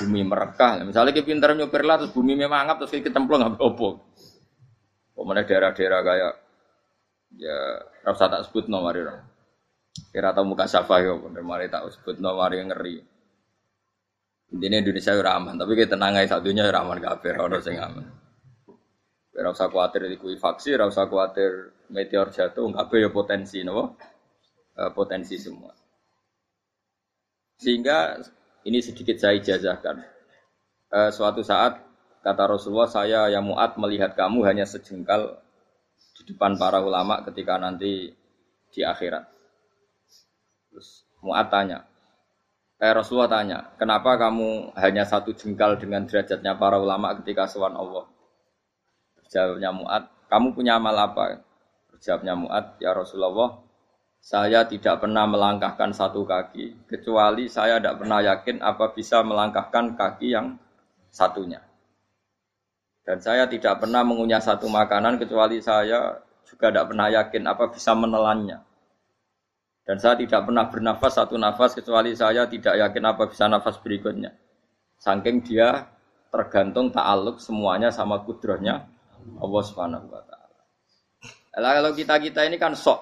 bumi 0.05 0.21
merekah. 0.29 0.85
Misalnya 0.85 1.17
kita 1.17 1.25
pintar 1.25 1.57
nyopir 1.57 1.89
lah 1.89 1.97
terus 2.05 2.13
bumi 2.13 2.37
memang 2.37 2.69
terus 2.77 2.93
kita 2.93 3.09
templong 3.09 3.41
nggak 3.41 3.65
opo. 3.65 4.05
Pemenang 5.17 5.49
daerah-daerah 5.49 6.01
kayak 6.05 6.33
ya 7.35 7.83
rasa 8.07 8.31
tak 8.31 8.47
sebut 8.47 8.71
nomor 8.71 8.95
itu. 8.95 9.17
Kira 10.13 10.31
tahu 10.37 10.53
muka 10.53 10.69
siapa 10.69 11.01
ya, 11.01 11.17
mari 11.43 11.67
tak 11.73 11.91
sebut 11.91 12.21
nomor 12.21 12.53
yang 12.53 12.71
ngeri. 12.71 13.01
Intinya 14.55 14.79
Indonesia 14.79 15.11
ya 15.11 15.33
aman, 15.35 15.59
tapi 15.59 15.73
kita 15.75 15.99
tenang 15.99 16.15
aja 16.15 16.39
satunya 16.39 16.71
ya 16.71 16.79
aman 16.79 17.03
kafir, 17.03 17.35
orang 17.35 17.63
sing 17.65 17.83
aman. 17.83 18.07
Ora 19.37 19.53
usah 19.53 19.69
kuatir 19.69 20.09
faksi, 20.41 20.73
ora 20.81 20.89
usah 20.89 21.11
kuatir 21.13 21.77
meteor 21.93 22.33
jatuh, 22.33 22.73
kabeh 22.73 23.05
ya 23.05 23.11
potensi 23.13 23.61
napa? 23.61 23.93
E, 24.73 24.83
potensi 24.97 25.37
semua. 25.37 25.77
Sehingga 27.61 28.17
ini 28.65 28.81
sedikit 28.81 29.21
saya 29.21 29.37
ijazahkan. 29.37 29.97
E, 30.89 30.99
suatu 31.13 31.45
saat 31.45 31.85
kata 32.25 32.43
Rasulullah, 32.49 32.89
saya 32.89 33.29
yang 33.29 33.45
muat 33.45 33.77
melihat 33.77 34.17
kamu 34.17 34.41
hanya 34.49 34.65
sejengkal 34.65 35.37
depan 36.27 36.59
para 36.59 36.83
ulama 36.83 37.23
ketika 37.25 37.57
nanti 37.57 38.11
di 38.75 38.81
akhirat. 38.83 39.25
Terus 40.69 41.07
muat 41.23 41.49
tanya, 41.49 41.87
Eh 42.77 42.93
Rasulullah 42.93 43.33
tanya, 43.41 43.59
kenapa 43.81 44.21
kamu 44.21 44.77
hanya 44.77 45.09
satu 45.09 45.33
jengkal 45.33 45.81
dengan 45.81 46.05
derajatnya 46.05 46.61
para 46.61 46.77
ulama 46.77 47.17
ketika 47.17 47.49
sowan 47.49 47.73
Allah? 47.73 48.05
Jawabnya 49.33 49.73
Mu'ad, 49.73 50.05
kamu 50.29 50.53
punya 50.53 50.77
amal 50.77 50.93
apa? 50.93 51.41
Jawabnya 52.05 52.37
Mu'ad, 52.37 52.77
ya 52.77 52.93
Rasulullah, 52.93 53.65
saya 54.21 54.69
tidak 54.69 55.01
pernah 55.01 55.25
melangkahkan 55.25 55.97
satu 55.97 56.29
kaki, 56.29 56.85
kecuali 56.85 57.49
saya 57.49 57.81
tidak 57.81 58.05
pernah 58.05 58.21
yakin 58.21 58.61
apa 58.61 58.93
bisa 58.93 59.25
melangkahkan 59.25 59.97
kaki 59.97 60.37
yang 60.37 60.61
satunya. 61.09 61.65
Dan 63.07 63.23
saya 63.23 63.47
tidak 63.47 63.79
pernah 63.79 64.03
mengunyah 64.03 64.43
satu 64.43 64.67
makanan, 64.67 65.23
kecuali 65.23 65.63
saya 65.63 66.19
juga 66.43 66.75
tidak 66.75 66.91
pernah 66.91 67.07
yakin 67.07 67.43
apa 67.47 67.71
bisa 67.71 67.95
menelannya. 67.95 68.59
Dan 69.87 70.03
saya 70.03 70.19
tidak 70.19 70.43
pernah 70.51 70.67
bernafas 70.67 71.15
satu 71.15 71.39
nafas, 71.39 71.79
kecuali 71.79 72.11
saya 72.19 72.51
tidak 72.51 72.75
yakin 72.75 73.05
apa 73.07 73.31
bisa 73.31 73.47
nafas 73.47 73.79
berikutnya. 73.79 74.35
Saking 74.99 75.47
dia 75.47 75.87
tergantung 76.35 76.91
ta'aluk 76.91 77.39
semuanya 77.39 77.95
sama 77.95 78.27
kudrohnya 78.27 78.83
Allah 79.39 79.63
Subhanahu 79.63 80.11
wa 80.11 80.23
taala. 80.27 80.61
Kalau 81.55 81.93
kita-kita 81.95 82.43
ini 82.43 82.59
kan 82.59 82.75
sok. 82.75 82.99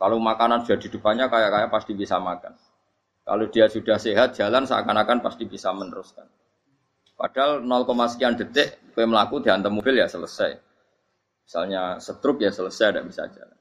Kalau 0.00 0.16
makanan 0.16 0.64
sudah 0.64 0.80
di 0.80 0.88
depannya 0.88 1.28
kayak-kayak 1.28 1.68
pasti 1.68 1.92
bisa 1.92 2.16
makan. 2.16 2.56
Kalau 3.20 3.44
dia 3.52 3.68
sudah 3.68 4.00
sehat 4.00 4.32
jalan 4.32 4.64
seakan-akan 4.64 5.20
pasti 5.20 5.44
bisa 5.44 5.68
meneruskan. 5.76 6.24
Padahal 7.20 7.60
0, 7.60 7.84
sekian 8.08 8.32
detik 8.32 8.80
kue 8.96 9.04
melaku 9.04 9.44
dihantam 9.44 9.76
mobil 9.76 10.00
ya 10.00 10.08
selesai. 10.08 10.56
Misalnya 11.44 12.00
setruk 12.00 12.40
ya 12.40 12.48
selesai 12.48 12.96
tidak 12.96 13.04
bisa 13.12 13.28
jalan. 13.28 13.58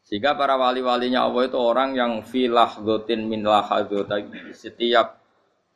Sehingga 0.00 0.32
para 0.32 0.56
wali-walinya 0.56 1.28
Allah 1.28 1.52
itu 1.52 1.58
orang 1.60 1.92
yang 1.92 2.24
filah 2.24 2.80
gotin 2.80 3.28
min 3.28 3.44
setiap 4.56 5.20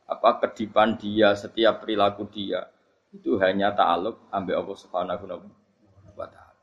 apa 0.08 0.30
kedipan 0.40 0.96
dia, 0.96 1.36
setiap 1.36 1.84
perilaku 1.84 2.32
dia 2.32 2.64
itu 3.10 3.36
hanya 3.42 3.74
ta'aluk 3.74 4.30
ambil 4.30 4.64
Allah 4.64 4.76
Subhanahu 4.78 5.24
wa 6.14 6.26
taala. 6.30 6.54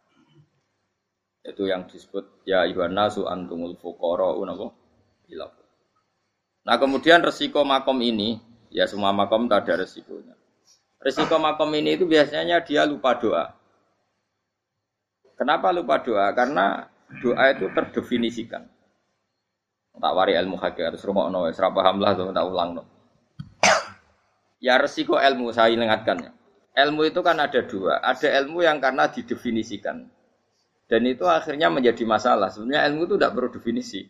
Itu 1.44 1.68
yang 1.68 1.86
disebut 1.92 2.48
ya 2.48 2.64
ayuhan 2.66 2.96
nasu 2.96 3.28
antumul 3.28 3.76
ila. 5.28 5.48
Nah, 6.68 6.76
kemudian 6.76 7.24
resiko 7.24 7.64
makom 7.64 8.00
ini, 8.04 8.40
ya 8.78 8.86
semua 8.86 9.10
makom 9.10 9.50
tak 9.50 9.66
ada 9.66 9.82
resikonya. 9.82 10.38
Resiko 11.02 11.42
makom 11.42 11.74
ini 11.74 11.98
itu 11.98 12.06
biasanya 12.06 12.62
dia 12.62 12.86
lupa 12.86 13.18
doa. 13.18 13.58
Kenapa 15.34 15.74
lupa 15.74 15.98
doa? 16.06 16.30
Karena 16.38 16.86
doa 17.22 17.44
itu 17.50 17.66
terdefinisikan. 17.74 18.70
Tak 19.98 20.14
wari 20.14 20.38
ilmu 20.38 20.62
hakikat, 20.62 20.94
terus 20.94 21.10
rumah 21.10 21.26
no, 21.34 21.50
serapa 21.50 21.82
hamlah 21.82 22.14
tuh 22.14 22.30
tak 22.30 22.46
ulang 22.46 22.78
no. 22.78 22.84
Ya 24.62 24.78
resiko 24.78 25.18
ilmu 25.18 25.50
saya 25.50 25.74
ingatkannya. 25.74 26.34
Ilmu 26.78 27.10
itu 27.10 27.26
kan 27.26 27.42
ada 27.42 27.66
dua. 27.66 27.98
Ada 28.06 28.38
ilmu 28.46 28.62
yang 28.62 28.78
karena 28.78 29.10
didefinisikan. 29.10 30.06
Dan 30.86 31.02
itu 31.10 31.26
akhirnya 31.26 31.74
menjadi 31.74 32.06
masalah. 32.06 32.54
Sebenarnya 32.54 32.86
ilmu 32.94 33.10
itu 33.10 33.14
tidak 33.18 33.34
perlu 33.34 33.50
definisi. 33.50 34.02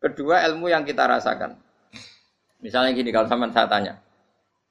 Kedua 0.00 0.40
ilmu 0.48 0.72
yang 0.72 0.88
kita 0.88 1.04
rasakan. 1.04 1.67
Misalnya 2.58 2.90
gini, 2.94 3.10
kalau 3.14 3.30
sama 3.30 3.46
saya 3.54 3.70
tanya. 3.70 3.94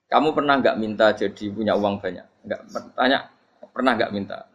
Kamu 0.08 0.32
pernah 0.32 0.56
nggak 0.60 0.80
minta 0.80 1.12
jadi 1.12 1.52
punya 1.52 1.76
uang 1.76 2.00
banyak? 2.00 2.24
Nggak 2.48 2.62
tanya, 2.96 3.28
pernah 3.76 3.92
nggak 3.96 4.12
minta? 4.16 4.48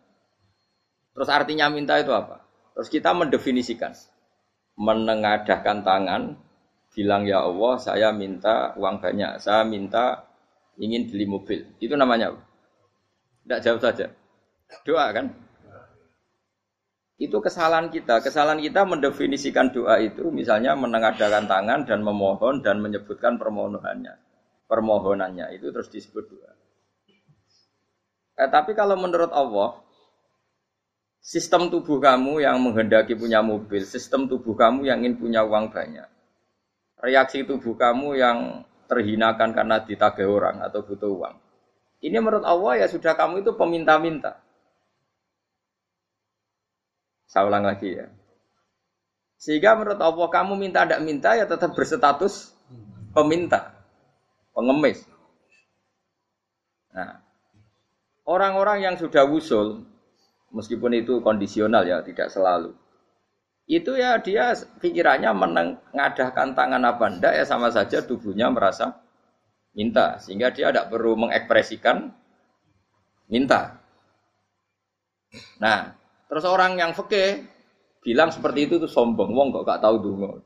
Terus 1.12 1.28
artinya 1.28 1.68
minta 1.68 2.00
itu 2.00 2.08
apa? 2.12 2.40
Terus 2.72 2.88
kita 2.88 3.12
mendefinisikan. 3.12 3.92
Menengadahkan 4.80 5.84
tangan, 5.84 6.40
bilang 6.96 7.28
ya 7.28 7.44
Allah, 7.44 7.76
saya 7.76 8.08
minta 8.16 8.72
uang 8.80 9.04
banyak. 9.04 9.36
Saya 9.40 9.68
minta 9.68 10.24
ingin 10.80 11.12
beli 11.12 11.28
mobil. 11.28 11.60
Itu 11.76 12.00
namanya 12.00 12.32
apa? 12.32 12.40
Tidak 13.44 13.60
jauh 13.60 13.80
saja. 13.80 14.06
Doa 14.88 15.12
kan? 15.12 15.28
Itu 17.22 17.38
kesalahan 17.38 17.86
kita. 17.86 18.18
Kesalahan 18.18 18.58
kita 18.58 18.82
mendefinisikan 18.82 19.70
doa 19.70 20.02
itu 20.02 20.26
misalnya 20.34 20.74
menengadakan 20.74 21.46
tangan 21.46 21.86
dan 21.86 22.02
memohon 22.02 22.66
dan 22.66 22.82
menyebutkan 22.82 23.38
permohonannya. 23.38 24.18
Permohonannya 24.66 25.54
itu 25.54 25.70
terus 25.70 25.86
disebut 25.86 26.24
doa. 26.26 26.52
Eh, 28.42 28.48
tapi 28.50 28.74
kalau 28.74 28.98
menurut 28.98 29.30
Allah, 29.30 29.78
sistem 31.22 31.70
tubuh 31.70 32.02
kamu 32.02 32.42
yang 32.42 32.58
menghendaki 32.58 33.14
punya 33.14 33.38
mobil, 33.38 33.86
sistem 33.86 34.26
tubuh 34.26 34.58
kamu 34.58 34.90
yang 34.90 35.06
ingin 35.06 35.14
punya 35.22 35.46
uang 35.46 35.70
banyak, 35.70 36.10
reaksi 36.98 37.46
tubuh 37.46 37.78
kamu 37.78 38.18
yang 38.18 38.66
terhinakan 38.90 39.54
karena 39.54 39.78
ditagih 39.86 40.26
orang 40.26 40.58
atau 40.58 40.82
butuh 40.82 41.14
uang. 41.14 41.34
Ini 42.02 42.18
menurut 42.18 42.42
Allah 42.42 42.82
ya 42.82 42.86
sudah 42.90 43.14
kamu 43.14 43.46
itu 43.46 43.54
peminta-minta. 43.54 44.41
Saya 47.32 47.48
ulang 47.48 47.64
lagi 47.64 47.96
ya. 47.96 48.12
Sehingga 49.40 49.72
menurut 49.72 49.96
Allah 49.96 50.28
kamu 50.28 50.52
minta 50.60 50.84
tidak 50.84 51.00
minta 51.00 51.32
ya 51.32 51.48
tetap 51.48 51.72
berstatus 51.72 52.52
peminta, 53.16 53.72
pengemis. 54.52 55.00
Nah, 56.92 57.24
orang-orang 58.28 58.84
yang 58.84 58.94
sudah 59.00 59.24
wusul, 59.24 59.88
meskipun 60.52 60.92
itu 60.92 61.24
kondisional 61.24 61.88
ya, 61.88 62.04
tidak 62.04 62.28
selalu. 62.28 62.76
Itu 63.64 63.96
ya 63.96 64.20
dia 64.20 64.52
pikirannya 64.52 65.32
mengadahkan 65.32 66.52
tangan 66.52 66.84
apa 66.84 67.16
ndak 67.16 67.32
ya 67.32 67.44
sama 67.48 67.72
saja 67.72 68.04
tubuhnya 68.04 68.52
merasa 68.52 69.00
minta. 69.72 70.20
Sehingga 70.20 70.52
dia 70.52 70.68
tidak 70.68 70.92
perlu 70.92 71.16
mengekspresikan 71.16 72.12
minta. 73.32 73.80
Nah, 75.56 76.01
terus 76.32 76.48
orang 76.48 76.80
yang 76.80 76.96
fakih 76.96 77.44
bilang 78.00 78.32
seperti 78.32 78.64
itu 78.64 78.80
tuh 78.80 78.88
sombong, 78.88 79.36
wong 79.36 79.52
kok 79.52 79.68
gak 79.68 79.84
tahu 79.84 80.00
dungo. 80.00 80.40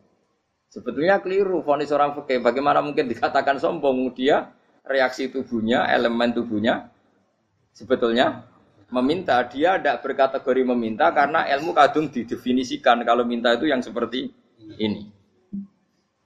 Sebetulnya 0.67 1.23
keliru 1.23 1.63
vonis 1.63 1.95
orang 1.95 2.19
fakih. 2.19 2.43
Bagaimana 2.43 2.83
mungkin 2.83 3.07
dikatakan 3.07 3.63
sombong? 3.63 4.11
Dia 4.19 4.51
reaksi 4.83 5.31
tubuhnya, 5.31 5.87
elemen 5.95 6.35
tubuhnya 6.35 6.91
sebetulnya 7.71 8.43
meminta. 8.91 9.39
Dia 9.47 9.79
tidak 9.79 10.03
berkategori 10.03 10.63
meminta 10.75 11.15
karena 11.15 11.47
ilmu 11.55 11.71
kadung 11.71 12.11
didefinisikan 12.11 13.07
kalau 13.07 13.23
minta 13.23 13.55
itu 13.55 13.71
yang 13.71 13.79
seperti 13.79 14.35
ini. 14.83 15.07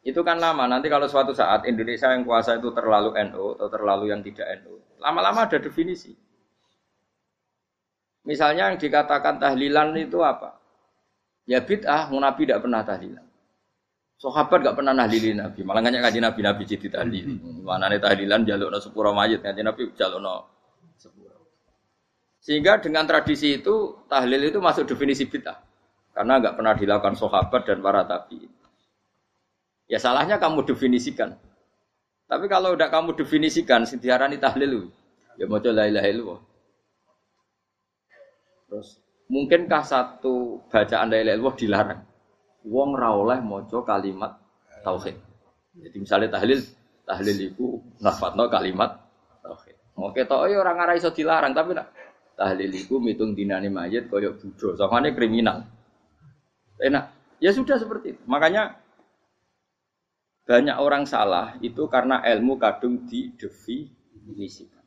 Itu 0.01 0.25
kan 0.25 0.41
lama. 0.41 0.65
Nanti 0.65 0.89
kalau 0.89 1.05
suatu 1.05 1.37
saat 1.37 1.69
Indonesia 1.69 2.09
yang 2.09 2.25
kuasa 2.25 2.57
itu 2.57 2.73
terlalu 2.73 3.13
NU 3.29 3.61
atau 3.61 3.69
terlalu 3.69 4.09
yang 4.09 4.25
tidak 4.25 4.65
NU, 4.65 4.81
lama-lama 4.97 5.45
ada 5.45 5.61
definisi. 5.61 6.17
Misalnya 8.25 8.69
yang 8.73 8.77
dikatakan 8.77 9.41
tahlilan 9.41 9.97
itu 9.97 10.21
apa? 10.21 10.61
Ya 11.49 11.65
bid'ah, 11.65 12.13
Nabi 12.13 12.47
tidak 12.47 12.63
pernah 12.63 12.85
tahlilan. 12.85 13.27
Sahabat 14.21 14.61
gak 14.61 14.77
pernah 14.77 14.93
nahlilin 14.93 15.41
Nabi, 15.41 15.65
malah 15.65 15.81
nggak 15.81 16.05
ngaji 16.05 16.21
Nabi 16.21 16.41
Nabi 16.45 16.63
jadi 16.69 16.87
tahlil. 16.93 17.41
Mana 17.65 17.89
nih 17.89 18.05
tahlilan 18.05 18.45
jaluk 18.45 18.69
no 18.69 18.77
sepuro 18.77 19.17
mayit, 19.17 19.41
ngaji 19.41 19.65
Nabi 19.65 19.83
jaluk 19.97 20.21
no 20.21 20.45
sepuro. 21.01 21.41
Sehingga 22.45 22.77
dengan 22.85 23.09
tradisi 23.09 23.57
itu 23.57 24.05
tahlil 24.13 24.53
itu 24.53 24.61
masuk 24.61 24.85
definisi 24.85 25.25
bid'ah, 25.25 25.57
karena 26.13 26.37
nggak 26.37 26.53
pernah 26.53 26.77
dilakukan 26.77 27.17
sahabat 27.17 27.65
dan 27.65 27.81
para 27.81 28.05
tabi. 28.05 28.45
Ya 29.89 29.97
salahnya 29.97 30.37
kamu 30.37 30.69
definisikan. 30.69 31.41
Tapi 32.29 32.45
kalau 32.45 32.77
udah 32.77 32.93
kamu 32.93 33.17
definisikan, 33.17 33.89
sintiarani 33.89 34.37
tahlil, 34.37 34.93
ya 35.41 35.49
mau 35.49 35.65
coba 35.65 35.89
ilaha 35.89 36.09
illallah. 36.13 36.41
Terus 38.71 39.03
mungkinkah 39.27 39.83
satu 39.83 40.63
bacaan 40.71 41.11
la 41.11 41.19
ilaha 41.19 41.51
dilarang? 41.59 42.01
wong 42.67 42.91
ra 42.97 43.13
maca 43.41 43.79
kalimat 43.85 44.37
tauhid. 44.85 45.17
Jadi 45.81 45.97
misalnya 45.97 46.29
tahlil, 46.37 46.61
tahlil 47.09 47.39
itu 47.41 47.81
nafadno 48.03 48.51
kalimat 48.53 49.01
tauhid. 49.41 49.77
Mau 49.97 50.13
ketok 50.13 50.49
ya 50.49 50.61
orang 50.61 50.77
arah 50.81 50.95
iso 50.97 51.13
dilarang 51.13 51.53
tapi 51.57 51.77
nak 51.77 51.93
tahlil 52.37 52.73
itu 52.73 52.97
mitung 53.01 53.37
dinane 53.37 53.69
mayit 53.69 54.09
koyo 54.09 54.37
budo, 54.37 54.77
soalnya 54.77 55.13
kriminal. 55.13 55.65
Enak, 56.81 57.37
ya 57.37 57.53
sudah 57.53 57.77
seperti 57.77 58.17
itu. 58.17 58.23
Makanya 58.25 58.81
banyak 60.49 60.77
orang 60.81 61.05
salah 61.05 61.61
itu 61.61 61.85
karena 61.93 62.25
ilmu 62.25 62.57
kadung 62.57 63.05
didefinisikan. 63.05 64.81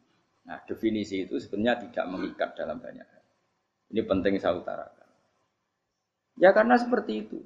Nah, 0.43 0.59
definisi 0.65 1.23
itu 1.23 1.37
sebenarnya 1.39 1.87
tidak 1.87 2.05
mengikat 2.09 2.49
dalam 2.57 2.81
banyak. 2.81 3.05
Ini 3.93 4.01
penting 4.09 4.41
saya 4.41 4.57
utarakan. 4.57 5.07
Ya 6.41 6.49
karena 6.49 6.81
seperti 6.81 7.29
itu. 7.29 7.37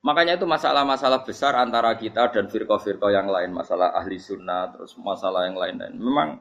Makanya 0.00 0.40
itu 0.40 0.48
masalah-masalah 0.48 1.26
besar 1.28 1.52
antara 1.60 1.92
kita 2.00 2.32
dan 2.32 2.48
firqa-firqa 2.48 3.12
yang 3.12 3.28
lain, 3.28 3.52
masalah 3.52 3.92
ahli 3.92 4.16
sunnah, 4.16 4.72
terus 4.72 4.96
masalah 4.96 5.44
yang 5.44 5.58
lain-lain. 5.60 5.98
Memang 6.00 6.40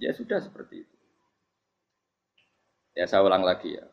ya 0.00 0.16
sudah 0.16 0.40
seperti 0.40 0.86
itu. 0.86 0.96
Ya 2.96 3.04
saya 3.04 3.20
ulang 3.20 3.44
lagi 3.44 3.76
ya. 3.76 3.84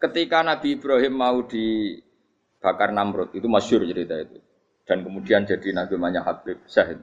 Ketika 0.00 0.40
Nabi 0.40 0.80
Ibrahim 0.80 1.12
mau 1.12 1.44
dibakar 1.44 2.94
Namrud, 2.96 3.36
itu 3.36 3.44
masyur 3.50 3.84
cerita 3.84 4.16
itu. 4.16 4.40
Dan 4.86 5.02
kemudian 5.02 5.44
jadi 5.44 5.74
Nabi 5.74 5.98
namanya 5.98 6.22
Habib 6.24 6.62
Syahid. 6.70 7.02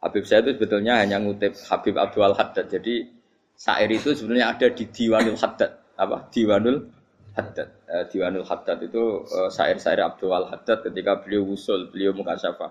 Habib 0.00 0.24
Syahid 0.24 0.54
itu 0.54 0.62
sebetulnya 0.62 1.02
hanya 1.02 1.18
ngutip 1.18 1.58
Habib 1.68 1.98
Abdul 1.98 2.36
Haddad. 2.38 2.70
Jadi 2.70 3.23
syair 3.54 3.90
itu 3.90 4.12
sebenarnya 4.12 4.54
ada 4.54 4.66
di 4.70 4.84
Diwanul 4.90 5.38
Haddad. 5.38 5.72
Apa? 5.94 6.28
Diwanul 6.30 6.90
Haddad. 7.34 7.68
Eh, 7.88 8.04
Diwanul 8.10 8.46
Haddad 8.46 8.78
itu 8.82 9.24
eh, 9.24 9.50
syair-syair 9.50 10.02
Abdul 10.02 10.30
Haddad 10.30 10.82
ketika 10.84 11.22
beliau 11.22 11.46
usul, 11.48 11.90
beliau 11.90 12.14
mukasyafah. 12.14 12.70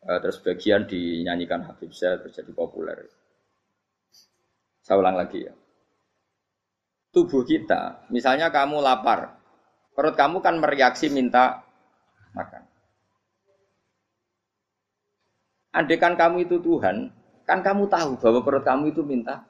Eh, 0.00 0.18
terus 0.24 0.40
bagian 0.40 0.88
dinyanyikan 0.88 1.64
Habib 1.64 1.92
Syed 1.92 2.24
terjadi 2.24 2.52
populer. 2.56 3.08
Saya 4.80 4.96
ulang 4.96 5.16
lagi 5.16 5.44
ya. 5.44 5.52
Tubuh 7.10 7.42
kita, 7.42 8.06
misalnya 8.14 8.54
kamu 8.54 8.78
lapar, 8.78 9.34
perut 9.98 10.14
kamu 10.14 10.38
kan 10.38 10.62
mereaksi 10.62 11.10
minta 11.10 11.66
makan. 12.38 12.62
Andaikan 15.74 16.14
kamu 16.14 16.46
itu 16.46 16.62
Tuhan, 16.62 17.10
kan 17.42 17.66
kamu 17.66 17.90
tahu 17.90 18.14
bahwa 18.14 18.40
perut 18.46 18.62
kamu 18.62 18.94
itu 18.94 19.02
minta 19.02 19.42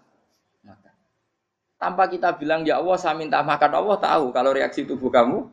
tanpa 1.80 2.12
kita 2.12 2.36
bilang 2.36 2.68
ya 2.68 2.76
Allah 2.76 3.00
saya 3.00 3.16
minta 3.16 3.40
makan 3.40 3.72
Allah 3.72 3.96
tahu 3.96 4.24
kalau 4.36 4.52
reaksi 4.52 4.84
tubuh 4.84 5.08
kamu 5.08 5.48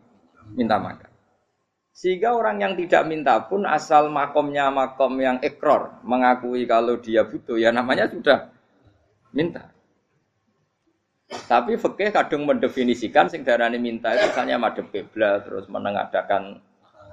minta 0.59 0.75
makan. 0.75 1.07
Sehingga 1.95 2.35
orang 2.37 2.61
yang 2.61 2.77
tidak 2.77 3.09
minta 3.09 3.41
pun 3.41 3.65
asal 3.65 4.11
makomnya 4.13 4.69
makom 4.69 5.17
yang 5.17 5.41
ekror 5.41 5.97
mengakui 6.05 6.67
kalau 6.69 6.99
dia 7.01 7.25
butuh 7.25 7.57
ya 7.57 7.73
namanya 7.73 8.05
sudah 8.11 8.53
minta. 9.33 9.71
Tapi 11.27 11.75
fikih 11.79 12.13
kadung 12.13 12.45
mendefinisikan 12.45 13.27
sing 13.31 13.41
darani 13.41 13.81
minta 13.81 14.13
itu 14.13 14.29
misalnya 14.29 14.61
madhep 14.61 14.87
kiblat 14.93 15.43
terus 15.43 15.65
menengadakan 15.67 16.61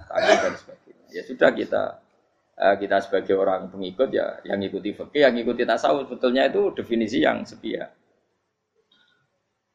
tangan 0.06 0.36
dan 0.42 0.54
sebagainya. 0.54 1.06
Ya 1.10 1.22
sudah 1.24 1.50
kita 1.50 1.82
eh, 2.60 2.76
kita 2.78 2.96
sebagai 3.02 3.34
orang 3.40 3.72
pengikut 3.72 4.12
ya 4.12 4.38
yang 4.44 4.60
ikuti 4.60 4.92
fikih, 4.94 5.32
yang 5.32 5.34
ikuti 5.38 5.64
tasawuf 5.64 6.06
sebetulnya 6.06 6.46
itu 6.46 6.70
definisi 6.76 7.24
yang 7.24 7.42
sepihak. 7.42 8.03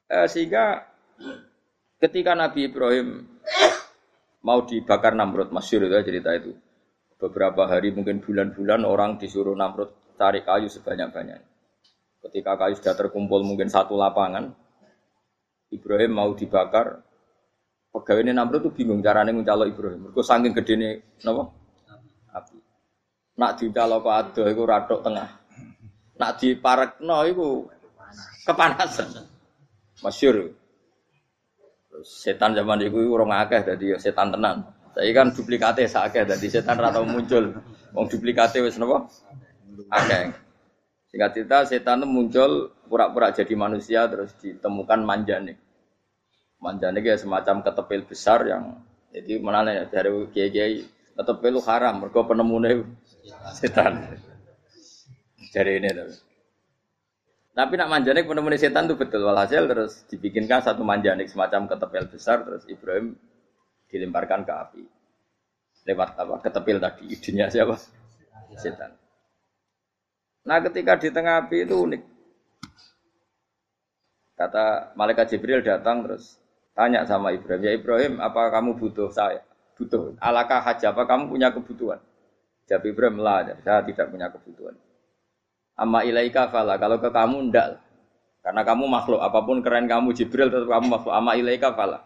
Eh, 0.09 0.25
sehingga 0.25 0.89
ketika 2.01 2.33
Nabi 2.33 2.65
Ibrahim 2.65 3.29
mau 4.41 4.65
dibakar 4.65 5.13
Namrud, 5.13 5.53
masyur 5.53 5.85
itu 5.85 5.93
cerita 6.01 6.33
itu. 6.33 6.57
Beberapa 7.21 7.69
hari 7.69 7.93
mungkin 7.93 8.17
bulan-bulan 8.17 8.89
orang 8.89 9.21
disuruh 9.21 9.53
Namrud 9.53 10.17
cari 10.17 10.41
kayu 10.41 10.65
sebanyak-banyaknya. 10.65 11.45
Ketika 12.25 12.57
kayu 12.57 12.73
sudah 12.73 12.97
terkumpul 12.97 13.45
mungkin 13.45 13.69
satu 13.69 13.93
lapangan, 13.93 14.49
Ibrahim 15.69 16.11
mau 16.17 16.33
dibakar, 16.33 17.05
pegawai 17.93 18.25
ini 18.25 18.33
Namrud 18.33 18.65
tuh 18.65 18.73
bingung 18.73 19.05
caranya 19.05 19.29
mencalok 19.29 19.69
Ibrahim. 19.69 20.09
Mereka 20.09 20.25
saking 20.25 20.57
gede 20.57 20.73
nih, 20.73 20.93
kenapa? 21.21 21.53
Api. 22.33 22.57
Nak 23.37 23.51
dicalok 23.61 24.01
ke 24.01 24.09
ada, 24.09 24.43
itu 24.49 24.63
radok 24.65 24.99
tengah. 25.05 25.29
Nak 26.17 26.31
diparek 26.41 26.91
no, 27.05 27.21
itu 27.29 27.69
kepanasan. 28.49 29.38
Masyur. 29.99 30.55
Setan 31.99 32.55
zaman 32.55 32.79
itu 32.79 33.11
orang 33.11 33.43
akeh 33.43 33.75
jadi 33.75 33.99
setan 33.99 34.31
tenan. 34.31 34.63
Saya 34.95 35.11
kan 35.11 35.35
duplikatnya 35.35 35.87
sakeh 35.87 36.23
jadi 36.23 36.47
setan 36.47 36.79
rata 36.79 37.03
muncul. 37.03 37.59
Wong 37.91 38.05
duplikatnya 38.07 38.63
wis 38.63 38.79
napa? 38.79 39.11
Akeh. 39.91 40.31
Singkat 41.11 41.29
cerita 41.35 41.57
setan 41.67 42.05
muncul 42.07 42.71
pura-pura 42.87 43.35
jadi 43.35 43.51
manusia 43.57 44.07
terus 44.07 44.31
ditemukan 44.39 45.03
manjane. 45.03 45.59
Manjane 46.63 47.03
ya 47.03 47.19
semacam 47.19 47.65
ketepil 47.65 48.07
besar 48.07 48.47
yang 48.47 48.79
jadi 49.09 49.41
mana 49.41 49.73
ya 49.73 49.83
dari 49.89 50.11
kiai-kiai 50.31 50.85
ketepil 51.17 51.59
haram 51.65 51.99
mergo 51.99 52.23
penemune 52.23 52.95
setan. 53.51 54.15
Jadi 55.49 55.71
ini 55.81 55.89
tapi. 55.91 56.28
Tapi 57.59 57.75
nak 57.75 57.91
manjanik 57.91 58.23
menemui 58.23 58.55
setan 58.55 58.87
itu 58.87 58.95
betul 58.95 59.27
walhasil 59.27 59.67
terus 59.67 60.07
dibikinkan 60.07 60.63
satu 60.63 60.79
manjanik 60.87 61.27
semacam 61.27 61.67
ketepil 61.67 62.07
besar 62.07 62.47
terus 62.47 62.63
Ibrahim 62.71 63.19
dilemparkan 63.91 64.47
ke 64.47 64.53
api 64.55 64.83
lewat 65.83 66.15
apa 66.15 66.39
ketepil 66.39 66.79
tadi 66.79 67.11
idenya 67.11 67.51
siapa 67.51 67.75
setan. 68.55 68.95
Nah 70.47 70.63
ketika 70.63 71.03
di 71.03 71.11
tengah 71.11 71.43
api 71.43 71.67
itu 71.67 71.75
unik. 71.75 72.01
Kata 74.39 74.95
malaikat 74.95 75.35
Jibril 75.35 75.59
datang 75.59 76.07
terus 76.07 76.39
tanya 76.71 77.03
sama 77.03 77.35
Ibrahim, 77.35 77.67
ya 77.67 77.75
Ibrahim 77.75 78.23
apa 78.23 78.55
kamu 78.55 78.79
butuh 78.79 79.11
saya? 79.11 79.43
Butuh. 79.75 80.15
Alakah 80.23 80.63
haja 80.63 80.95
apa 80.95 81.03
kamu 81.03 81.27
punya 81.27 81.51
kebutuhan? 81.51 81.99
Jawab 82.71 82.87
Ibrahim 82.87 83.19
lah, 83.19 83.51
saya 83.67 83.83
tidak 83.83 84.07
punya 84.07 84.31
kebutuhan. 84.31 84.79
Amma 85.79 86.03
ilaika 86.03 86.51
fala. 86.51 86.75
Kalau 86.75 86.99
ke 86.99 87.07
kamu 87.07 87.55
ndak. 87.55 87.79
Karena 88.43 88.61
kamu 88.67 88.83
makhluk. 88.91 89.23
Apa 89.23 89.39
pun 89.47 89.63
keren 89.63 89.87
kamu 89.87 90.11
Jibril 90.11 90.51
tetap 90.51 90.67
kamu 90.67 90.91
makhluk. 90.91 91.15
Amma 91.15 91.39
ilaika 91.39 91.71
fala. 91.71 92.03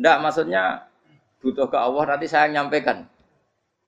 Ndak 0.00 0.16
maksudnya 0.24 0.88
butuh 1.44 1.68
ke 1.68 1.76
Allah 1.76 2.16
nanti 2.16 2.24
saya 2.24 2.48
nyampaikan. 2.48 3.04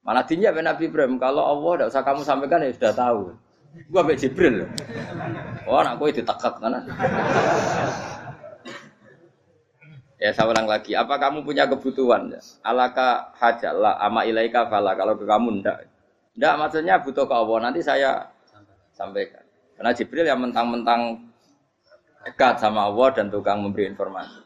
Malah 0.05 0.29
dinya 0.29 0.53
Nabi 0.53 0.93
Ibrahim, 0.93 1.17
kalau 1.17 1.41
Allah 1.41 1.73
tidak 1.81 1.89
usah 1.97 2.03
kamu 2.05 2.21
sampaikan 2.29 2.61
ya 2.61 2.77
sudah 2.77 2.93
tahu. 2.93 3.21
Gua 3.89 4.05
be 4.05 4.15
Jibril. 4.21 4.69
Oh, 5.65 5.81
anak 5.81 5.97
gue 5.97 6.21
ditekak 6.21 6.61
kan. 6.61 6.77
Ya 10.21 10.31
saya 10.31 10.53
ulang 10.53 10.69
lagi, 10.69 10.93
apa 10.93 11.17
kamu 11.17 11.43
punya 11.43 11.65
kebutuhan? 11.67 12.37
Alaka 12.61 13.33
hajat 13.41 13.73
ama 13.81 14.29
ilaika 14.29 14.69
fala. 14.69 14.93
Kalau 14.93 15.17
ke 15.17 15.25
kamu 15.25 15.65
ndak. 15.65 15.89
Ndak 16.37 16.55
maksudnya 16.61 17.01
butuh 17.01 17.25
ke 17.25 17.35
Allah. 17.35 17.59
Nanti 17.65 17.81
saya 17.81 18.29
sampaikan. 18.95 19.43
Karena 19.75 19.91
Jibril 19.91 20.27
yang 20.27 20.41
mentang-mentang 20.41 21.19
dekat 22.25 22.63
sama 22.63 22.89
Allah 22.89 23.13
dan 23.13 23.29
tukang 23.29 23.61
memberi 23.61 23.91
informasi. 23.91 24.41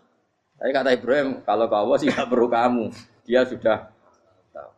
Tapi 0.59 0.71
kata 0.75 0.91
Ibrahim, 0.91 1.47
kalau 1.47 1.71
ke 1.71 1.77
Allah 1.79 1.97
sih 2.03 2.11
nggak 2.11 2.29
perlu 2.29 2.49
kamu. 2.51 2.85
Dia 3.23 3.47
sudah 3.47 3.95
tahu. 4.51 4.71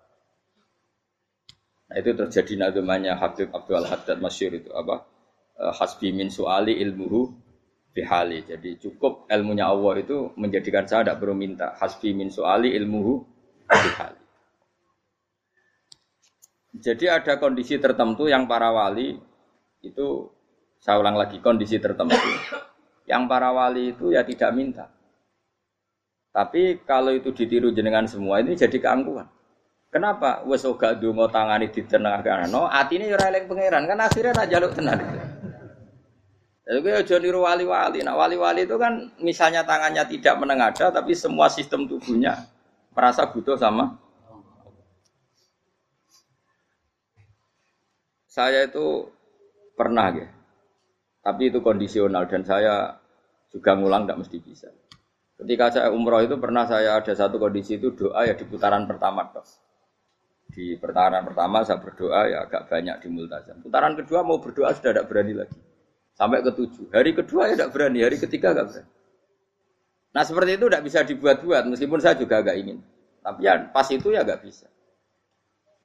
Nah 1.88 1.96
itu 1.96 2.11
terjadi 2.12 2.52
nadumanya 2.61 3.16
Habib 3.16 3.48
Abdul 3.48 3.88
Haddad 3.88 4.20
Masyur 4.20 4.52
itu 4.52 4.70
apa? 4.76 5.09
Eh, 5.56 5.72
hasbi 5.72 6.12
min 6.12 6.28
su'ali 6.28 6.76
ilmuhu 6.85 7.33
bihali. 7.96 8.44
Jadi 8.44 8.76
cukup 8.76 9.24
ilmunya 9.33 9.72
Allah 9.72 10.04
itu 10.04 10.37
menjadikan 10.37 10.85
saya 10.85 11.06
tidak 11.06 11.24
perlu 11.24 11.33
minta. 11.33 11.72
Hasbi 11.80 12.12
min 12.12 12.28
su'ali 12.28 12.76
ilmuhu 12.76 13.24
bihali. 13.64 14.20
Jadi 16.70 17.04
ada 17.09 17.40
kondisi 17.40 17.80
tertentu 17.80 18.28
yang 18.28 18.44
para 18.44 18.70
wali 18.70 19.29
itu 19.80 20.28
saya 20.80 21.00
ulang 21.00 21.16
lagi 21.16 21.40
kondisi 21.44 21.76
tertentu 21.76 22.16
yang 23.04 23.28
para 23.28 23.52
wali 23.52 23.92
itu 23.92 24.12
ya 24.12 24.24
tidak 24.24 24.50
minta. 24.56 24.86
Tapi 26.30 26.86
kalau 26.86 27.10
itu 27.10 27.34
ditiru 27.34 27.74
jenengan 27.74 28.06
semua 28.06 28.38
ini 28.38 28.54
jadi 28.54 28.78
keangkuhan. 28.78 29.26
Kenapa? 29.90 30.46
Wes 30.46 30.62
ora 30.62 30.94
donga 30.94 31.26
tangani 31.26 31.66
ditenangkan. 31.66 32.46
No, 32.46 32.70
atine 32.70 33.10
ora 33.10 33.26
eling 33.34 33.50
pangeran 33.50 33.90
kan 33.90 33.98
akhirnya 33.98 34.32
nak 34.38 34.46
jaluk 34.46 34.72
tenan. 34.78 34.98
Jadi 36.62 36.78
gue 36.86 36.94
aja 36.94 37.18
niru 37.18 37.42
wali-wali. 37.42 38.06
Nah 38.06 38.14
wali-wali 38.14 38.62
itu 38.62 38.78
kan 38.78 39.10
misalnya 39.18 39.66
tangannya 39.66 40.06
tidak 40.06 40.38
menengada 40.38 40.94
tapi 40.94 41.18
semua 41.18 41.50
sistem 41.50 41.90
tubuhnya 41.90 42.46
merasa 42.94 43.26
butuh 43.26 43.58
sama 43.58 43.98
saya 48.30 48.70
itu 48.70 49.10
pernah 49.80 50.12
ya. 50.12 50.28
Tapi 51.24 51.48
itu 51.48 51.64
kondisional 51.64 52.28
dan 52.28 52.44
saya 52.44 53.00
juga 53.48 53.72
ngulang 53.72 54.04
tidak 54.04 54.28
mesti 54.28 54.36
bisa. 54.44 54.68
Ketika 55.40 55.72
saya 55.72 55.88
umroh 55.88 56.20
itu 56.20 56.36
pernah 56.36 56.68
saya 56.68 57.00
ada 57.00 57.16
satu 57.16 57.40
kondisi 57.40 57.80
itu 57.80 57.96
doa 57.96 58.28
ya 58.28 58.36
di 58.36 58.44
putaran 58.44 58.84
pertama 58.84 59.24
dok. 59.32 59.48
Di 60.52 60.76
putaran 60.76 61.24
pertama 61.24 61.64
saya 61.64 61.80
berdoa 61.80 62.28
ya 62.28 62.44
agak 62.44 62.68
banyak 62.68 63.00
di 63.00 63.08
multazam. 63.08 63.56
Putaran 63.64 63.96
kedua 63.96 64.20
mau 64.20 64.36
berdoa 64.36 64.76
sudah 64.76 64.92
tidak 64.92 65.08
berani 65.08 65.32
lagi. 65.32 65.56
Sampai 66.12 66.44
ke 66.44 66.52
tujuh. 66.52 66.92
Hari 66.92 67.16
kedua 67.16 67.48
ya 67.48 67.54
tidak 67.56 67.72
berani, 67.72 68.04
hari 68.04 68.20
ketiga 68.20 68.52
agak 68.52 68.68
berani. 68.68 68.90
Nah 70.12 70.22
seperti 70.28 70.50
itu 70.60 70.64
tidak 70.68 70.84
bisa 70.84 70.98
dibuat-buat, 71.08 71.62
meskipun 71.72 71.98
saya 72.04 72.20
juga 72.20 72.44
agak 72.44 72.60
ingin. 72.60 72.84
Tapi 73.24 73.40
ya 73.40 73.64
pas 73.72 73.88
itu 73.88 74.12
ya 74.12 74.20
agak 74.20 74.44
bisa. 74.44 74.68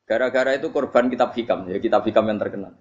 Gara-gara 0.03 0.51
itu 0.59 0.67
korban 0.69 1.07
kitab 1.07 1.31
hikam, 1.31 1.71
ya 1.71 1.79
kitab 1.79 2.03
hikam 2.03 2.27
yang 2.27 2.37
terkenal. 2.37 2.75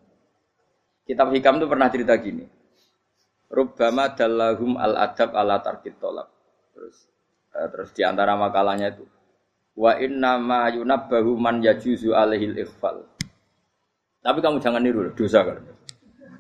Kitab 1.05 1.29
hikam 1.37 1.61
itu 1.61 1.67
pernah 1.69 1.89
cerita 1.93 2.17
gini. 2.17 2.49
Rubbama 3.53 4.17
dallahum 4.17 4.81
al 4.81 4.97
adab 4.97 5.37
ala 5.37 5.61
tarkit 5.61 6.01
tolak. 6.01 6.27
Terus 6.73 6.97
eh, 7.55 7.69
terus 7.69 7.91
di 7.93 8.03
antara 8.03 8.35
makalahnya 8.35 8.97
itu 8.97 9.05
wa 9.75 9.93
inna 9.99 10.39
ma 10.39 10.71
yunabbahu 10.71 11.37
man 11.37 11.61
yajuzu 11.61 12.17
alaihil 12.17 12.57
ikhfal. 12.57 13.05
Tapi 14.25 14.39
kamu 14.41 14.57
jangan 14.65 14.81
niru 14.81 15.13
dosa 15.13 15.45
kan. 15.45 15.61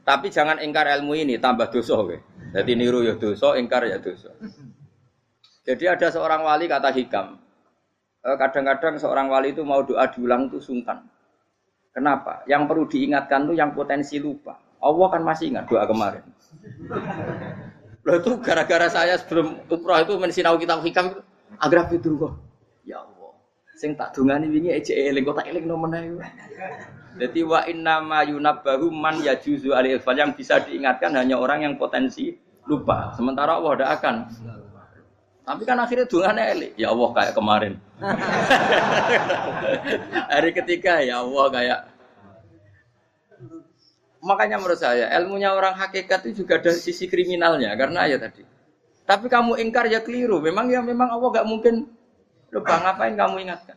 Tapi 0.05 0.33
jangan 0.33 0.61
ingkar 0.61 0.89
ilmu 1.01 1.13
ini 1.17 1.37
tambah 1.37 1.69
dosa 1.69 2.01
oke. 2.01 2.17
Jadi 2.55 2.73
niru 2.77 3.05
ya 3.05 3.17
dosa, 3.17 3.57
ingkar 3.61 3.85
ya 3.85 4.01
dosa. 4.01 4.33
Jadi 5.65 5.85
ada 5.89 6.09
seorang 6.13 6.45
wali 6.45 6.69
kata 6.69 6.93
hikam. 6.93 7.41
Eh, 8.25 8.37
kadang-kadang 8.41 8.97
seorang 8.97 9.29
wali 9.29 9.53
itu 9.53 9.65
mau 9.65 9.85
doa 9.85 10.09
diulang 10.09 10.49
itu 10.49 10.61
sungkan. 10.61 11.05
Kenapa? 11.95 12.43
Yang 12.51 12.63
perlu 12.67 12.85
diingatkan 12.91 13.47
tuh 13.47 13.55
yang 13.55 13.71
potensi 13.71 14.19
lupa. 14.19 14.59
Allah 14.83 15.07
kan 15.15 15.23
masih 15.23 15.55
ingat 15.55 15.71
doa 15.71 15.87
kemarin. 15.87 16.27
Loh 18.05 18.15
itu 18.21 18.31
gara-gara 18.43 18.91
saya 18.91 19.17
sebelum 19.17 19.65
umroh 19.71 19.97
itu 20.03 20.15
mensinau 20.19 20.59
kitab 20.61 20.83
hikam 20.83 21.23
agar 21.57 21.89
itu 21.95 22.19
kok. 22.19 22.35
Ya 22.85 23.01
Allah. 23.01 23.33
Sing 23.79 23.95
tak 23.95 24.13
dungani 24.13 24.51
wingi 24.51 24.75
ejek 24.75 24.93
eling 24.93 25.25
kok 25.25 25.41
tak 25.41 25.49
eling 25.49 25.65
no 25.65 25.79
meneh. 25.81 26.19
Jadi 27.15 27.41
wa 27.47 27.63
inna 27.65 28.03
ma 28.03 28.27
yunabbahu 28.27 28.91
man 28.91 29.23
yajuzu 29.23 29.71
alil 29.71 30.03
yang 30.03 30.35
bisa 30.35 30.61
diingatkan 30.67 31.15
hanya 31.15 31.39
orang 31.39 31.63
yang 31.63 31.75
potensi 31.79 32.35
lupa. 32.67 33.15
Sementara 33.15 33.57
Allah 33.57 33.73
tidak 33.79 33.91
akan. 34.03 34.15
Tapi 35.45 35.63
kan 35.69 35.77
akhirnya 35.77 36.09
dungane 36.09 36.43
elik. 36.57 36.73
Ya 36.81 36.89
Allah 36.89 37.09
kayak 37.13 37.35
kemarin. 37.37 37.73
Hari 40.33 40.51
ketiga 40.57 41.05
ya 41.05 41.21
Allah 41.21 41.47
kayak 41.53 41.79
Makanya 44.25 44.57
menurut 44.57 44.81
saya 44.81 45.13
ilmunya 45.21 45.53
orang 45.53 45.77
hakikat 45.77 46.33
itu 46.33 46.43
juga 46.43 46.57
ada 46.57 46.73
sisi 46.73 47.05
kriminalnya 47.13 47.77
karena 47.77 48.09
ya 48.09 48.17
tadi. 48.17 48.41
Tapi 49.05 49.29
kamu 49.29 49.61
ingkar 49.61 49.85
ya 49.93 50.01
keliru. 50.01 50.41
Memang 50.41 50.73
ya 50.73 50.81
memang 50.81 51.13
Allah 51.13 51.29
gak 51.29 51.45
mungkin 51.45 51.93
lupa 52.49 52.81
ngapain 52.81 53.13
kamu 53.13 53.45
ingatkan. 53.45 53.77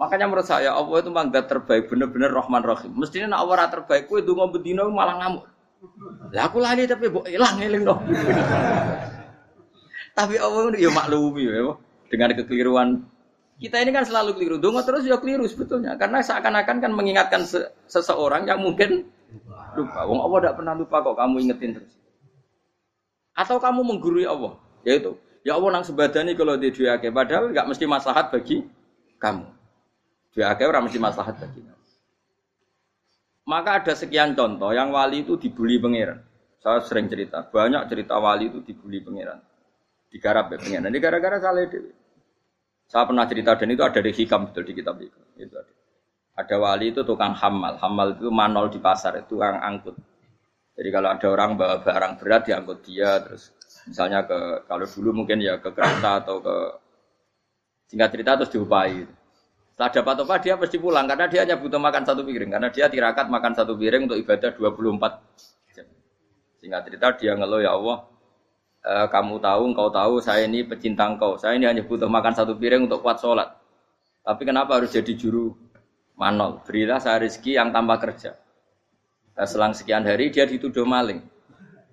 Makanya 0.00 0.24
menurut 0.24 0.48
saya 0.48 0.72
Allah 0.72 1.04
itu 1.04 1.12
mangga 1.12 1.44
terbaik 1.44 1.92
bener-bener 1.92 2.32
Rahman 2.32 2.64
Rahim. 2.64 2.96
Mestinya 2.96 3.36
nak 3.36 3.44
Allah 3.44 3.68
terbaik 3.68 4.08
kue 4.08 4.24
dungo 4.24 4.48
bedino 4.48 4.88
malah 4.88 5.20
ngamuk. 5.20 5.44
Lah 6.32 6.48
aku 6.48 6.56
lali 6.56 6.88
tapi 6.88 7.12
mbok 7.12 7.28
ilang 7.28 7.60
eling 7.60 7.84
dong. 7.84 8.00
Tapi 10.16 10.40
Allah 10.40 10.72
itu 10.72 10.88
ya 10.88 10.90
maklumi 10.90 11.44
ya 11.44 11.76
dengan 12.08 12.32
kekeliruan 12.32 13.04
kita 13.56 13.80
ini 13.80 13.88
kan 13.88 14.04
selalu 14.04 14.36
keliru. 14.36 14.56
Dungo 14.60 14.84
terus 14.84 15.08
ya 15.08 15.16
keliru 15.16 15.48
sebetulnya. 15.48 15.96
Karena 15.96 16.20
seakan-akan 16.20 16.76
kan 16.76 16.92
mengingatkan 16.92 17.48
se 17.48 17.72
seseorang 17.88 18.44
yang 18.44 18.60
mungkin 18.60 19.08
lupa. 19.72 20.04
Wong 20.04 20.20
Allah 20.20 20.38
tidak 20.44 20.54
pernah 20.60 20.74
lupa 20.76 20.96
kok 21.00 21.16
kamu 21.16 21.36
ingetin 21.48 21.70
terus. 21.80 21.92
Atau 23.32 23.56
kamu 23.56 23.80
menggurui 23.80 24.28
Allah. 24.28 24.60
Yaitu, 24.84 25.16
ya 25.40 25.56
Allah 25.56 25.80
nang 25.80 25.84
sebadani 25.88 26.36
kalau 26.36 26.60
di 26.60 26.68
duake. 26.68 27.08
Padahal 27.08 27.48
nggak 27.48 27.66
mesti 27.72 27.84
maslahat 27.88 28.28
bagi 28.28 28.60
kamu. 29.16 29.48
Duake 30.36 30.62
orang 30.68 30.92
mesti 30.92 31.00
maslahat 31.00 31.40
bagi 31.40 31.64
kamu. 31.64 31.84
Maka 33.48 33.70
ada 33.80 33.94
sekian 33.96 34.36
contoh 34.36 34.68
yang 34.76 34.92
wali 34.92 35.24
itu 35.24 35.40
dibully 35.40 35.80
pangeran. 35.80 36.20
Saya 36.60 36.82
sering 36.82 37.06
cerita, 37.06 37.46
banyak 37.46 37.88
cerita 37.88 38.18
wali 38.18 38.50
itu 38.52 38.58
dibully 38.60 39.00
pangeran. 39.00 39.38
Digarap 40.16 40.48
ya 40.48 40.56
pangeran. 40.56 40.88
Ini 40.88 40.98
gara-gara 41.04 41.36
salah 41.36 41.68
dewi. 41.68 41.92
Saya 42.88 43.04
pernah 43.04 43.28
cerita 43.28 43.52
dan 43.52 43.68
itu 43.68 43.82
ada 43.84 44.00
di 44.00 44.12
hikam 44.16 44.48
betul 44.48 44.64
di 44.64 44.72
kitab 44.72 44.96
itu. 44.96 45.20
itu 45.36 45.52
ada. 45.52 45.72
ada 46.40 46.56
wali 46.56 46.96
itu 46.96 47.04
tukang 47.04 47.36
hamal. 47.36 47.76
Hamal 47.76 48.16
itu 48.16 48.32
manol 48.32 48.72
di 48.72 48.80
pasar, 48.80 49.20
itu 49.20 49.36
tukang 49.36 49.60
angkut. 49.60 49.92
Jadi 50.76 50.88
kalau 50.88 51.08
ada 51.12 51.26
orang 51.28 51.50
bawa 51.60 51.84
barang 51.84 52.12
berat 52.16 52.48
diangkut 52.48 52.80
dia, 52.80 53.20
terus 53.20 53.52
misalnya 53.84 54.24
ke 54.24 54.64
kalau 54.64 54.88
dulu 54.88 55.24
mungkin 55.24 55.44
ya 55.44 55.60
ke 55.60 55.68
kereta 55.72 56.24
atau 56.24 56.40
ke 56.40 56.56
singkat 57.92 58.08
cerita 58.16 58.40
terus 58.40 58.52
diupai. 58.56 59.04
Setelah 59.76 59.92
dapat 59.92 60.16
apa 60.24 60.34
dia 60.40 60.54
pasti 60.56 60.76
pulang 60.80 61.04
karena 61.04 61.28
dia 61.28 61.44
hanya 61.44 61.60
butuh 61.60 61.76
makan 61.76 62.08
satu 62.08 62.24
piring 62.24 62.48
karena 62.56 62.68
dia 62.72 62.88
tirakat 62.88 63.28
makan 63.28 63.52
satu 63.52 63.76
piring 63.76 64.08
untuk 64.08 64.16
ibadah 64.20 64.56
24 64.56 65.76
jam. 65.76 65.86
Singkat 66.60 66.80
cerita 66.88 67.06
dia 67.20 67.32
ngeluh 67.36 67.60
ya 67.60 67.76
Allah, 67.76 68.08
e, 68.86 68.94
kamu 69.10 69.42
tahu, 69.42 69.62
engkau 69.74 69.88
tahu, 69.90 70.22
saya 70.22 70.46
ini 70.46 70.62
pecinta 70.62 71.10
engkau. 71.10 71.34
Saya 71.36 71.58
ini 71.58 71.66
hanya 71.66 71.82
butuh 71.82 72.06
makan 72.06 72.32
satu 72.38 72.54
piring 72.54 72.86
untuk 72.86 73.02
kuat 73.02 73.18
sholat. 73.18 73.50
Tapi 74.22 74.42
kenapa 74.46 74.78
harus 74.78 74.94
jadi 74.94 75.12
juru 75.18 75.54
manol? 76.14 76.62
Berilah 76.62 77.02
saya 77.02 77.26
rezeki 77.26 77.58
yang 77.58 77.74
tanpa 77.74 77.98
kerja. 77.98 78.38
Nah, 79.36 79.46
selang 79.46 79.74
sekian 79.74 80.06
hari 80.06 80.30
dia 80.32 80.46
dituduh 80.46 80.86
maling. 80.86 81.20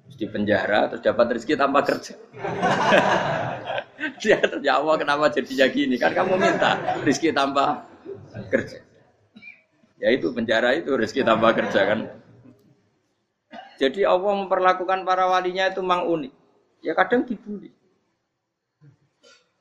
Terus 0.08 0.17
di 0.19 0.27
penjara, 0.29 0.88
terus 0.88 1.01
dapat 1.03 1.25
rezeki 1.38 1.53
tanpa 1.58 1.79
kerja. 1.82 2.13
dia 4.21 4.39
ya 4.60 4.84
Allah 4.84 4.95
kenapa 4.99 5.32
jadinya 5.32 5.67
gini? 5.71 5.95
Kan 5.97 6.13
kamu 6.13 6.36
minta 6.38 6.77
rezeki 7.03 7.34
tanpa 7.36 7.88
kerja. 8.51 8.79
Ya 9.99 10.12
itu 10.12 10.32
penjara 10.36 10.75
itu 10.75 10.91
rezeki 10.91 11.23
tanpa 11.23 11.56
kerja 11.56 11.82
kan. 11.88 11.99
Jadi 13.79 14.06
Allah 14.08 14.34
memperlakukan 14.43 15.03
para 15.08 15.27
walinya 15.27 15.67
itu 15.67 15.84
mang 15.84 16.08
unik 16.08 16.42
ya 16.84 16.93
kadang 16.93 17.24
dibully. 17.24 17.72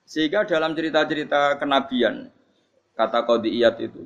Sehingga 0.02 0.44
dalam 0.44 0.76
cerita-cerita 0.76 1.56
kenabian, 1.56 2.28
kata 2.92 3.24
Qadiyat 3.24 3.80
itu, 3.80 4.04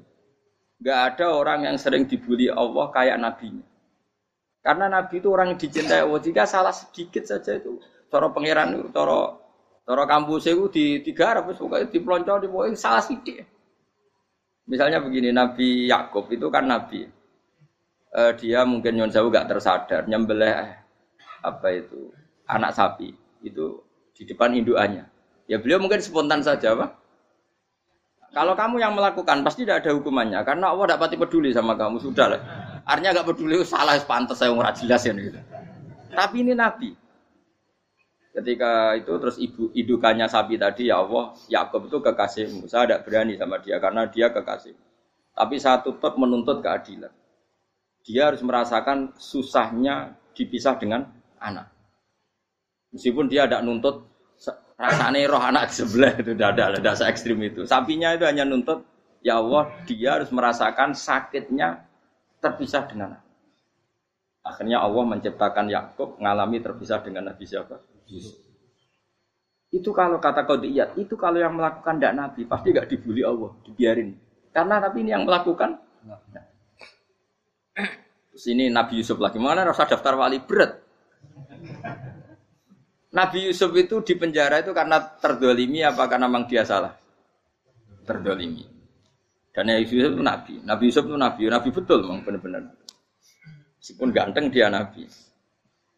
nggak 0.78 1.00
ada 1.10 1.34
orang 1.34 1.66
yang 1.66 1.76
sering 1.80 2.06
dibully 2.06 2.46
Allah 2.46 2.92
kayak 2.94 3.18
nabinya. 3.18 3.64
Karena 4.62 4.86
nabi 4.86 5.18
itu 5.18 5.30
orang 5.30 5.54
yang 5.54 5.58
dicintai 5.58 6.02
Allah. 6.06 6.22
Jika 6.22 6.42
salah 6.46 6.74
sedikit 6.74 7.26
saja 7.26 7.58
itu, 7.58 7.78
cara 8.10 8.30
pangeran 8.30 8.78
itu, 8.78 8.86
cara 8.94 9.34
cara 9.86 10.02
kampus 10.06 10.50
itu 10.50 10.66
di 10.70 10.86
tiga 11.06 11.38
ratus 11.38 11.62
pokoknya 11.62 11.86
di 11.86 11.98
pelonco 12.02 12.34
di 12.42 12.48
pokoknya 12.50 12.78
salah 12.78 13.02
sedikit. 13.02 13.46
Misalnya 14.66 14.98
begini, 14.98 15.30
Nabi 15.30 15.86
Yakub 15.86 16.26
itu 16.34 16.50
kan 16.50 16.66
nabi. 16.66 17.06
Uh, 18.10 18.34
dia 18.34 18.66
mungkin 18.66 18.96
nyon 18.98 19.12
jauh 19.12 19.28
gak 19.28 19.46
tersadar 19.46 20.08
nyembelih 20.08 20.72
apa 21.44 21.68
itu 21.68 22.08
anak 22.46 22.72
sapi 22.74 23.14
itu 23.42 23.82
di 24.16 24.22
depan 24.24 24.54
induannya. 24.56 25.06
Ya 25.46 25.62
beliau 25.62 25.78
mungkin 25.78 26.02
spontan 26.02 26.42
saja, 26.42 26.74
Pak. 26.74 26.90
Kalau 28.34 28.52
kamu 28.52 28.82
yang 28.82 28.92
melakukan 28.92 29.40
pasti 29.46 29.64
tidak 29.64 29.86
ada 29.86 29.96
hukumannya 29.96 30.44
karena 30.44 30.68
Allah 30.68 30.92
tidak 30.92 31.24
peduli 31.24 31.56
sama 31.56 31.72
kamu 31.72 31.96
sudah 32.02 32.36
lah. 32.36 32.40
Artinya 32.84 33.16
nggak 33.16 33.28
peduli 33.32 33.64
salah 33.64 33.96
pantas 34.04 34.36
saya 34.36 34.52
nggak 34.52 34.76
jelas 34.84 35.02
ya 35.08 35.12
gitu. 35.16 35.40
Tapi 36.12 36.36
ini 36.44 36.52
Nabi. 36.52 36.92
Ketika 38.36 38.92
itu 38.92 39.16
terus 39.16 39.40
ibu 39.40 39.72
idukannya 39.72 40.28
sapi 40.28 40.60
tadi 40.60 40.92
ya 40.92 41.00
Allah 41.00 41.32
Yakub 41.48 41.88
itu 41.88 41.96
kekasihmu. 42.04 42.68
Saya 42.68 42.84
tidak 42.84 43.08
berani 43.08 43.40
sama 43.40 43.56
dia 43.64 43.80
karena 43.80 44.04
dia 44.04 44.28
kekasih. 44.28 44.76
Tapi 45.32 45.56
saya 45.56 45.80
tetap 45.80 46.20
menuntut 46.20 46.60
keadilan. 46.60 47.12
Dia 48.04 48.28
harus 48.28 48.44
merasakan 48.44 49.16
susahnya 49.16 50.12
dipisah 50.36 50.76
dengan 50.76 51.08
anak. 51.40 51.75
Meskipun 52.96 53.28
dia 53.28 53.44
tidak 53.44 53.60
nuntut 53.60 54.08
rasanya 54.76 55.28
roh 55.28 55.40
anak 55.40 55.68
sebelah 55.76 56.16
itu 56.16 56.32
tidak 56.32 56.48
ada, 56.56 56.80
tidak 56.80 56.94
se 56.96 57.04
ekstrim 57.04 57.38
itu. 57.44 57.68
Sapinya 57.68 58.16
itu 58.16 58.24
hanya 58.24 58.48
nuntut, 58.48 58.84
ya 59.20 59.40
Allah, 59.40 59.68
dia 59.84 60.16
harus 60.16 60.32
merasakan 60.32 60.96
sakitnya 60.96 61.84
terpisah 62.40 62.88
dengan 62.88 63.16
anak. 63.16 63.22
Akhirnya 64.46 64.78
Allah 64.78 65.04
menciptakan 65.04 65.66
Yakub 65.66 66.22
mengalami 66.22 66.62
terpisah 66.62 67.02
dengan 67.02 67.26
Nabi 67.28 67.44
siapa? 67.44 67.82
Itu 69.74 69.90
kalau 69.90 70.22
kata 70.22 70.46
kodiyat, 70.46 70.94
itu 70.94 71.18
kalau 71.18 71.42
yang 71.42 71.58
melakukan 71.58 71.98
tidak 71.98 72.14
Nabi, 72.14 72.46
pasti 72.46 72.70
gak 72.70 72.86
dibully 72.86 73.26
Allah, 73.26 73.50
dibiarin. 73.66 74.14
Karena 74.54 74.78
Nabi 74.78 74.98
ini 75.02 75.10
yang 75.10 75.26
melakukan. 75.26 75.82
Nah. 76.06 76.46
Terus 78.30 78.46
Nabi 78.70 79.02
Yusuf 79.02 79.18
lagi, 79.18 79.42
mana 79.42 79.66
rasa 79.66 79.90
daftar 79.90 80.14
wali 80.14 80.38
berat. 80.38 80.78
Nabi 83.16 83.48
Yusuf 83.48 83.72
itu 83.72 84.04
di 84.04 84.14
penjara 84.20 84.60
itu 84.60 84.76
karena 84.76 85.00
terdolimi 85.00 85.80
apa 85.80 86.04
karena 86.04 86.28
memang 86.28 86.44
dia 86.44 86.68
salah? 86.68 86.92
Terdolimi. 88.04 88.60
Dan 89.56 89.72
Nabi 89.72 89.88
Yusuf 89.88 90.12
itu 90.12 90.20
Nabi. 90.20 90.54
Nabi 90.60 90.82
Yusuf 90.92 91.04
itu 91.08 91.16
Nabi. 91.16 91.42
Nabi 91.48 91.68
betul 91.72 92.04
memang 92.04 92.20
benar-benar. 92.28 92.62
Meskipun 93.80 94.12
ganteng 94.12 94.52
dia 94.52 94.68
Nabi. 94.68 95.08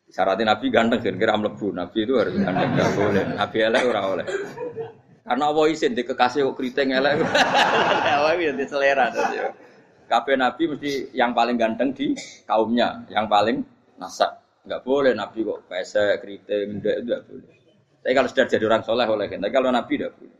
Syaratnya 0.09 0.54
Nabi 0.54 0.66
ganteng 0.70 1.02
kira-kira 1.02 1.35
melebu. 1.35 1.74
Nabi 1.74 1.98
itu 2.07 2.14
harus 2.14 2.38
ganteng. 2.38 2.70
Gak 2.78 2.90
boleh. 2.94 3.24
Nabi 3.35 3.57
elek 3.66 3.83
ora 3.83 4.02
oleh. 4.07 4.26
Karena 5.26 5.44
Allah 5.50 5.64
izin 5.68 5.92
di 5.92 6.02
kekasih 6.07 6.46
kok 6.46 6.54
keriting 6.54 6.94
elek. 6.94 7.18
Allah 8.14 8.33
itu 8.38 8.64
selera. 8.70 9.11
Kabeh 10.09 10.40
Nabi 10.40 10.62
mesti 10.72 11.12
yang 11.12 11.37
paling 11.37 11.61
ganteng 11.61 11.92
di 11.92 12.16
kaumnya, 12.48 13.04
yang 13.12 13.28
paling 13.28 13.61
nasak. 14.00 14.47
Enggak 14.68 14.85
boleh 14.85 15.16
Nabi 15.16 15.48
kok 15.48 15.64
pesek, 15.64 16.20
keriting, 16.20 16.76
enggak, 16.76 16.96
enggak 17.00 17.20
boleh. 17.24 17.57
Tapi 18.04 18.12
kalau 18.12 18.28
sudah 18.28 18.44
jadi 18.44 18.64
orang 18.68 18.85
soleh 18.85 19.09
oleh 19.09 19.26
kan. 19.33 19.40
Tapi 19.40 19.52
kalau 19.57 19.72
Nabi 19.72 19.92
enggak 19.96 20.12
boleh. 20.20 20.38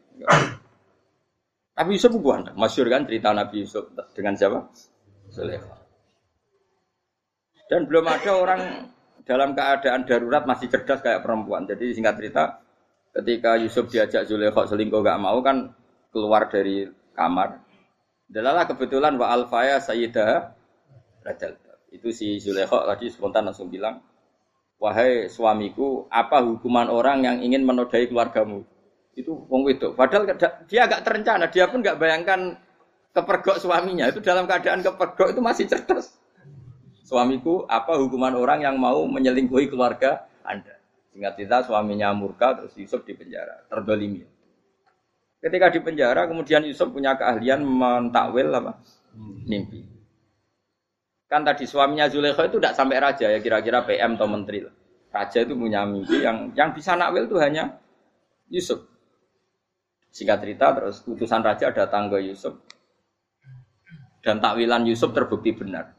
Nabi 1.79 1.91
Yusuf 1.97 2.13
bukan, 2.13 2.53
masyur 2.53 2.93
kan 2.93 3.09
cerita 3.09 3.33
Nabi 3.33 3.65
Yusuf 3.65 3.89
dengan 4.13 4.37
siapa? 4.37 4.69
Soleh. 5.33 5.57
Dan 7.73 7.89
belum 7.89 8.05
ada 8.05 8.33
orang 8.37 8.63
dalam 9.29 9.57
keadaan 9.57 10.05
darurat 10.05 10.45
masih 10.45 10.69
cerdas 10.73 11.05
kayak 11.05 11.21
perempuan. 11.21 11.65
Jadi 11.65 11.93
singkat 11.93 12.17
cerita, 12.17 12.61
ketika 13.13 13.61
Yusuf 13.61 13.89
diajak 13.93 14.25
Zulekho 14.25 14.65
selingkuh 14.65 15.05
gak 15.05 15.21
mau 15.21 15.41
kan 15.45 15.73
keluar 16.09 16.49
dari 16.49 16.89
kamar. 17.13 17.61
Dalalah 18.29 18.65
kebetulan 18.65 19.17
wa 19.17 19.33
alfaya 19.33 19.81
sayyidah 19.81 20.53
rajal. 21.25 21.61
Itu 21.93 22.09
si 22.13 22.41
Zulekho 22.41 22.85
tadi 22.89 23.13
spontan 23.13 23.49
langsung 23.53 23.69
bilang, 23.69 24.01
wahai 24.79 25.27
suamiku, 25.27 26.07
apa 26.09 26.43
hukuman 26.43 26.89
orang 26.89 27.27
yang 27.27 27.37
ingin 27.43 27.67
menodai 27.67 28.07
keluargamu? 28.07 28.63
Itu 29.19 29.47
wong 29.51 29.67
wedok. 29.67 29.99
Padahal 29.99 30.31
dia 30.71 30.87
agak 30.87 31.03
terencana, 31.03 31.51
dia 31.51 31.67
pun 31.67 31.83
nggak 31.83 31.99
bayangkan 31.99 32.55
kepergok 33.11 33.59
suaminya. 33.59 34.07
Itu 34.07 34.23
dalam 34.23 34.47
keadaan 34.47 34.81
kepergok 34.87 35.35
itu 35.35 35.41
masih 35.43 35.67
cerdas. 35.67 36.15
Suamiku, 37.03 37.67
apa 37.67 37.99
hukuman 37.99 38.37
orang 38.39 38.63
yang 38.63 38.79
mau 38.79 39.03
menyelingkuhi 39.11 39.73
keluarga 39.73 40.29
Anda? 40.47 40.79
Ingat 41.19 41.35
kita 41.35 41.67
suaminya 41.67 42.15
murka 42.15 42.55
terus 42.55 42.79
Yusuf 42.79 43.03
di 43.03 43.17
penjara, 43.17 43.67
terdolimi. 43.67 44.23
Ketika 45.43 45.71
di 45.75 45.81
penjara, 45.83 46.31
kemudian 46.31 46.63
Yusuf 46.63 46.95
punya 46.95 47.19
keahlian 47.19 47.63
mentakwil 47.63 48.55
apa? 48.55 48.79
Mimpi. 49.19 49.98
Kan 51.29 51.45
tadi 51.45 51.69
suaminya 51.69 52.09
Zulekho 52.09 52.41
itu 52.49 52.57
tidak 52.57 52.73
sampai 52.73 52.97
raja 53.05 53.29
ya 53.29 53.39
kira-kira 53.45 53.85
PM 53.85 54.17
atau 54.17 54.25
menteri. 54.25 54.65
Raja 55.13 55.45
itu 55.45 55.53
punya 55.53 55.85
mimpi 55.85 56.25
yang 56.25 56.57
yang 56.57 56.73
bisa 56.73 56.97
nakwil 56.97 57.29
itu 57.29 57.37
hanya 57.37 57.69
Yusuf. 58.49 58.81
Singkat 60.09 60.41
cerita 60.41 60.73
terus 60.73 61.05
utusan 61.05 61.45
raja 61.45 61.69
datang 61.69 62.09
ke 62.09 62.25
Yusuf 62.25 62.57
dan 64.25 64.41
takwilan 64.41 64.89
Yusuf 64.89 65.13
terbukti 65.13 65.53
benar. 65.53 65.93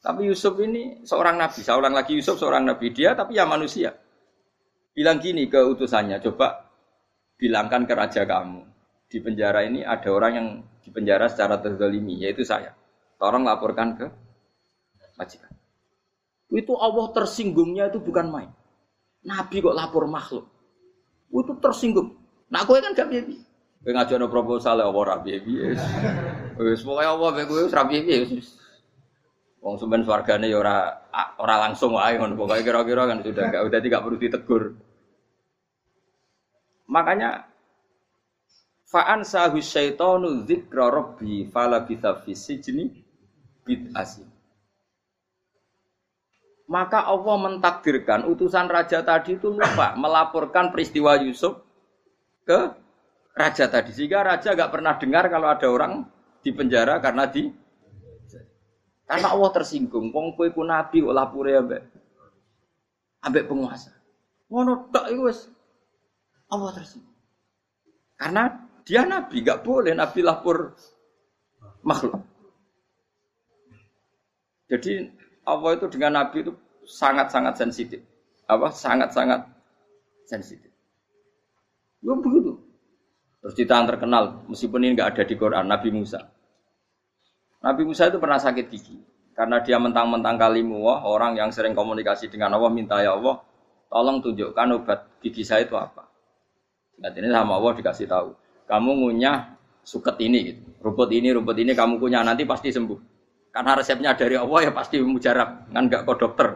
Tapi 0.00 0.28
Yusuf 0.28 0.56
ini 0.60 1.04
seorang 1.04 1.40
nabi, 1.40 1.60
seorang 1.64 1.92
lagi 1.92 2.16
Yusuf 2.16 2.36
seorang 2.40 2.64
nabi 2.64 2.92
dia 2.92 3.12
tapi 3.12 3.36
ya 3.36 3.44
manusia. 3.44 3.92
Bilang 4.94 5.20
gini 5.20 5.48
ke 5.50 5.58
utusannya, 5.58 6.22
coba 6.24 6.72
bilangkan 7.36 7.84
ke 7.84 7.92
raja 7.92 8.22
kamu 8.24 8.62
di 9.10 9.18
penjara 9.20 9.64
ini 9.66 9.84
ada 9.84 10.08
orang 10.08 10.32
yang 10.32 10.48
di 10.80 10.88
penjara 10.88 11.28
secara 11.28 11.60
terzalimi 11.60 12.20
yaitu 12.20 12.44
saya. 12.44 12.72
Tolong 13.20 13.44
laporkan 13.44 13.96
ke 13.96 14.06
majikan. 15.18 15.52
Itu 16.54 16.78
Allah 16.78 17.10
tersinggungnya 17.10 17.90
itu 17.90 17.98
bukan 17.98 18.30
main. 18.30 18.50
Nabi 19.24 19.64
kok 19.64 19.74
lapor 19.74 20.04
makhluk. 20.06 20.46
Itu 21.32 21.58
tersinggung. 21.58 22.14
Nah, 22.52 22.62
gue 22.62 22.78
kan 22.78 22.94
gak 22.94 23.10
bibi. 23.10 23.42
Gue 23.82 23.92
ngajuin 23.92 24.28
proposal 24.30 24.78
ya 24.80 24.86
Allah 24.86 25.04
rabi 25.16 25.40
bibi. 25.40 25.74
Wis 26.60 26.86
Allah 26.86 27.30
mek 27.34 27.48
kowe 27.50 27.64
bibi. 27.66 28.38
Wong 29.64 29.80
sumben 29.80 30.04
swargane 30.04 30.52
ya 30.52 30.60
ora 30.60 30.92
ora 31.40 31.56
langsung 31.64 31.96
wae 31.96 32.20
ngono 32.20 32.36
pokoke 32.36 32.60
kira-kira 32.60 33.08
kan 33.08 33.24
sudah 33.24 33.44
gak 33.48 33.64
udah 33.64 33.80
tidak 33.80 34.00
perlu 34.04 34.16
ditegur. 34.20 34.62
Makanya 36.84 37.48
fa'an 38.92 39.24
sahu 39.24 39.64
syaitanu 39.64 40.44
dzikra 40.44 40.92
rabbi 40.92 41.48
fala 41.48 41.88
bisa 41.88 42.12
fi 42.20 42.36
sijni. 42.36 42.92
Maka 46.64 47.04
Allah 47.04 47.36
mentakdirkan 47.44 48.24
utusan 48.24 48.72
raja 48.72 49.04
tadi 49.04 49.36
itu 49.36 49.52
lupa 49.52 49.92
melaporkan 50.00 50.72
peristiwa 50.72 51.20
Yusuf 51.20 51.60
ke 52.48 52.72
raja 53.36 53.68
tadi. 53.68 53.92
Sehingga 53.92 54.24
raja 54.24 54.56
gak 54.56 54.72
pernah 54.72 54.96
dengar 54.96 55.28
kalau 55.28 55.52
ada 55.52 55.68
orang 55.68 56.08
di 56.40 56.50
penjara 56.56 57.00
karena 57.04 57.28
di 57.28 57.52
karena 59.04 59.28
Allah 59.36 59.50
tersinggung. 59.52 60.08
Wong 60.08 60.32
kowe 60.32 60.48
ku 60.48 60.64
nabi 60.64 61.04
kok 61.04 61.12
lapure 61.12 61.52
ambek 61.52 61.82
ambek 63.20 63.44
penguasa. 63.44 63.92
Ngono 64.48 64.88
tok 64.88 65.12
iku 65.12 65.22
wis 65.28 65.44
Allah 66.48 66.72
tersinggung. 66.72 67.12
Karena 68.16 68.42
dia 68.84 69.02
nabi, 69.04 69.44
gak 69.44 69.60
boleh 69.60 69.92
nabi 69.92 70.20
lapor 70.24 70.72
makhluk. 71.84 72.24
Jadi 74.68 75.12
Allah 75.44 75.70
itu 75.76 75.86
dengan 75.92 76.20
Nabi 76.20 76.44
itu 76.44 76.52
sangat-sangat 76.84 77.54
sensitif. 77.56 78.00
Apa? 78.48 78.72
Sangat-sangat 78.72 79.44
sensitif. 80.28 80.72
Ya 82.04 82.12
begitu. 82.16 82.60
Terus 83.44 83.54
kita 83.56 83.76
yang 83.76 83.88
terkenal, 83.88 84.44
meskipun 84.48 84.80
ini 84.84 84.96
nggak 84.96 85.16
ada 85.16 85.22
di 85.28 85.34
Quran, 85.36 85.68
Nabi 85.68 85.88
Musa. 85.92 86.20
Nabi 87.60 87.82
Musa 87.84 88.08
itu 88.08 88.16
pernah 88.16 88.40
sakit 88.40 88.66
gigi. 88.72 88.96
Karena 89.34 89.60
dia 89.60 89.76
mentang-mentang 89.76 90.38
kalimu 90.38 90.86
orang 90.86 91.34
yang 91.36 91.50
sering 91.50 91.74
komunikasi 91.76 92.30
dengan 92.32 92.54
Allah, 92.56 92.70
minta 92.70 93.02
ya 93.02 93.12
Allah, 93.18 93.42
tolong 93.90 94.24
tunjukkan 94.24 94.68
obat 94.80 95.20
gigi 95.20 95.44
saya 95.44 95.66
itu 95.66 95.76
apa. 95.76 96.08
Ingat 97.00 97.12
ini 97.18 97.28
sama 97.28 97.58
Allah 97.58 97.72
dikasih 97.74 98.06
tahu. 98.06 98.30
Kamu 98.64 98.90
ngunyah 99.04 99.58
suket 99.84 100.16
ini 100.24 100.38
gitu. 100.54 100.62
Rumput 100.80 101.10
ini, 101.12 101.28
rumput 101.34 101.56
ini 101.60 101.72
kamu 101.76 102.00
kunyah 102.00 102.22
nanti 102.24 102.48
pasti 102.48 102.72
sembuh. 102.72 103.13
Karena 103.54 103.78
resepnya 103.78 104.18
dari 104.18 104.34
Allah 104.34 104.60
ya 104.66 104.70
pasti 104.74 104.98
mujarab, 104.98 105.70
kan 105.70 105.86
nggak 105.86 106.02
kok 106.02 106.18
dokter. 106.18 106.48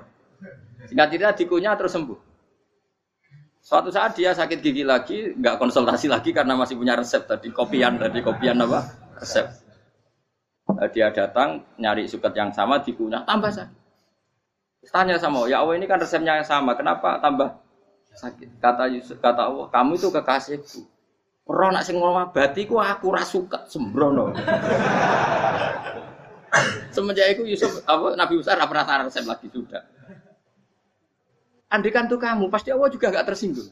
Singkat 0.90 1.06
cerita 1.14 1.30
dikunyah 1.38 1.78
terus 1.78 1.94
sembuh. 1.94 2.18
Suatu 3.62 3.94
saat 3.94 4.18
dia 4.18 4.34
sakit 4.34 4.58
gigi 4.58 4.82
lagi, 4.82 5.30
nggak 5.30 5.62
konsultasi 5.62 6.10
lagi 6.10 6.34
karena 6.34 6.58
masih 6.58 6.74
punya 6.74 6.98
resep 6.98 7.22
tadi 7.22 7.54
kopian 7.54 8.02
tadi 8.02 8.18
kopian 8.18 8.58
apa 8.66 8.82
resep. 9.14 9.46
Nah, 10.74 10.90
dia 10.90 11.14
datang 11.14 11.62
nyari 11.78 12.10
suket 12.10 12.34
yang 12.34 12.50
sama 12.50 12.82
dikunyah 12.82 13.22
tambah 13.22 13.54
sakit. 13.54 13.78
Tanya 14.90 15.20
sama 15.22 15.46
ya 15.46 15.62
Allah 15.62 15.78
ini 15.78 15.86
kan 15.86 16.02
resepnya 16.02 16.42
yang 16.42 16.48
sama, 16.48 16.74
kenapa 16.74 17.22
tambah 17.22 17.62
sakit? 18.18 18.58
Kata 18.58 18.90
Yusuf, 18.90 19.22
kata 19.22 19.46
Allah, 19.46 19.70
kamu 19.70 20.00
itu 20.00 20.08
kekasihku. 20.10 20.82
Roh 21.48 21.70
nak 21.72 21.86
sing 21.86 21.96
ngomabati 21.96 22.68
ku 22.68 22.76
aku 22.76 23.14
ra 23.14 23.24
suka 23.24 23.64
sembrono. 23.70 24.34
Semenjak 26.94 27.36
itu 27.36 27.42
Yusuf 27.44 27.84
apa 27.84 28.16
Nabi 28.16 28.40
Musa 28.40 28.56
pernah 28.56 29.04
resep 29.04 29.24
lagi 29.28 29.48
sudah. 29.52 29.82
Andikan 31.68 32.08
tuh 32.08 32.16
kamu, 32.16 32.48
pasti 32.48 32.72
Allah 32.72 32.88
juga 32.88 33.12
nggak 33.12 33.26
tersinggung. 33.28 33.68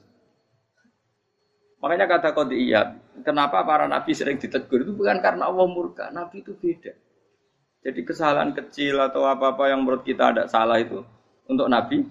Makanya 1.80 2.06
kata 2.08 2.32
iya, 2.52 2.92
kenapa 3.24 3.64
para 3.64 3.88
nabi 3.88 4.12
sering 4.12 4.36
ditegur 4.36 4.84
itu 4.84 4.92
bukan 4.92 5.20
karena 5.20 5.48
Allah 5.48 5.64
murka, 5.64 6.12
nabi 6.12 6.44
itu 6.44 6.52
beda. 6.56 6.92
Jadi 7.86 8.00
kesalahan 8.02 8.50
kecil 8.52 8.98
atau 8.98 9.24
apa-apa 9.24 9.70
yang 9.70 9.86
menurut 9.86 10.02
kita 10.02 10.34
ada 10.34 10.44
salah 10.50 10.76
itu 10.82 11.06
untuk 11.46 11.70
nabi 11.70 12.02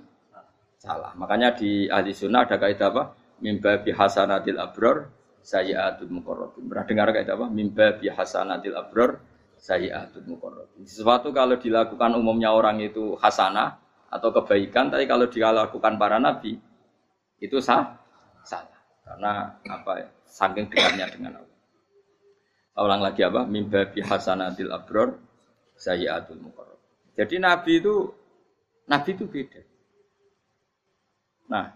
salah. 0.79 1.11
Makanya 1.19 1.53
di 1.57 1.91
ahli 1.91 2.15
sunnah 2.15 2.47
ada 2.47 2.55
kaidah 2.55 2.89
apa? 2.93 3.03
Mimba 3.43 3.83
bihasanatil 3.83 4.55
abror 4.55 5.11
sayyatul 5.43 6.07
muqarrabin. 6.13 6.71
Pernah 6.71 6.85
dengar 6.87 7.07
kaidah 7.11 7.35
apa? 7.35 7.47
Mimba 7.51 7.99
bihasanatil 7.99 8.75
abror 8.79 9.19
sayyatul 9.65 10.29
muqarrabin. 10.29 10.85
Sesuatu 10.85 11.33
kalau 11.33 11.57
dilakukan 11.57 12.13
umumnya 12.13 12.53
orang 12.53 12.77
itu 12.85 13.17
hasanah, 13.17 13.81
atau 14.15 14.29
kebaikan, 14.31 14.87
tapi 14.87 15.03
kalau 15.09 15.27
dia 15.27 15.51
lakukan 15.51 15.99
para 15.99 16.21
nabi 16.21 16.55
itu 17.43 17.57
sah, 17.59 17.99
salah. 18.47 18.79
Karena 19.03 19.59
apa 19.67 19.91
ya? 20.01 20.07
Saking 20.25 20.71
dekatnya 20.71 21.05
dengan 21.11 21.43
Allah. 21.43 21.59
Ulang 22.75 23.01
lagi 23.03 23.21
apa? 23.23 23.43
Mimba 23.47 23.87
hasanatil 23.91 24.71
abror 24.71 25.19
sayyatul 25.79 26.41
mukarrab. 26.41 26.79
Jadi 27.15 27.35
nabi 27.39 27.79
itu 27.79 27.95
nabi 28.87 29.09
itu 29.15 29.25
beda. 29.27 29.61
Nah, 31.51 31.71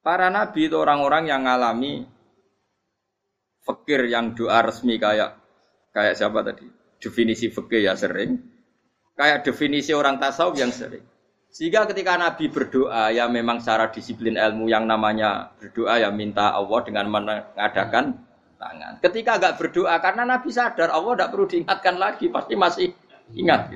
para 0.00 0.30
nabi 0.30 0.70
itu 0.70 0.76
orang-orang 0.78 1.28
yang 1.28 1.42
mengalami 1.42 2.06
fakir 3.66 4.06
yang 4.06 4.32
doa 4.38 4.62
resmi 4.62 4.96
kayak 4.96 5.36
kayak 5.90 6.14
siapa 6.14 6.40
tadi? 6.46 6.75
Definisi 6.98 7.52
fakir 7.52 7.84
ya 7.84 7.94
sering. 7.94 8.40
Kayak 9.16 9.48
definisi 9.48 9.96
orang 9.96 10.20
tasawuf 10.20 10.56
yang 10.60 10.72
sering. 10.72 11.04
Sehingga 11.56 11.88
ketika 11.88 12.20
Nabi 12.20 12.52
berdoa 12.52 13.08
ya 13.16 13.24
memang 13.32 13.64
secara 13.64 13.88
disiplin 13.88 14.36
ilmu 14.36 14.68
yang 14.68 14.84
namanya 14.84 15.56
berdoa 15.56 15.96
ya 15.96 16.12
minta 16.12 16.52
Allah 16.52 16.84
dengan 16.84 17.08
mengadakan 17.08 18.28
tangan. 18.60 19.00
Ketika 19.00 19.40
agak 19.40 19.56
berdoa 19.56 19.96
karena 20.04 20.28
Nabi 20.28 20.52
sadar 20.52 20.92
Allah 20.92 21.16
tidak 21.16 21.30
perlu 21.32 21.46
diingatkan 21.48 21.96
lagi 21.96 22.28
pasti 22.28 22.54
masih 22.60 22.92
ingat. 23.32 23.72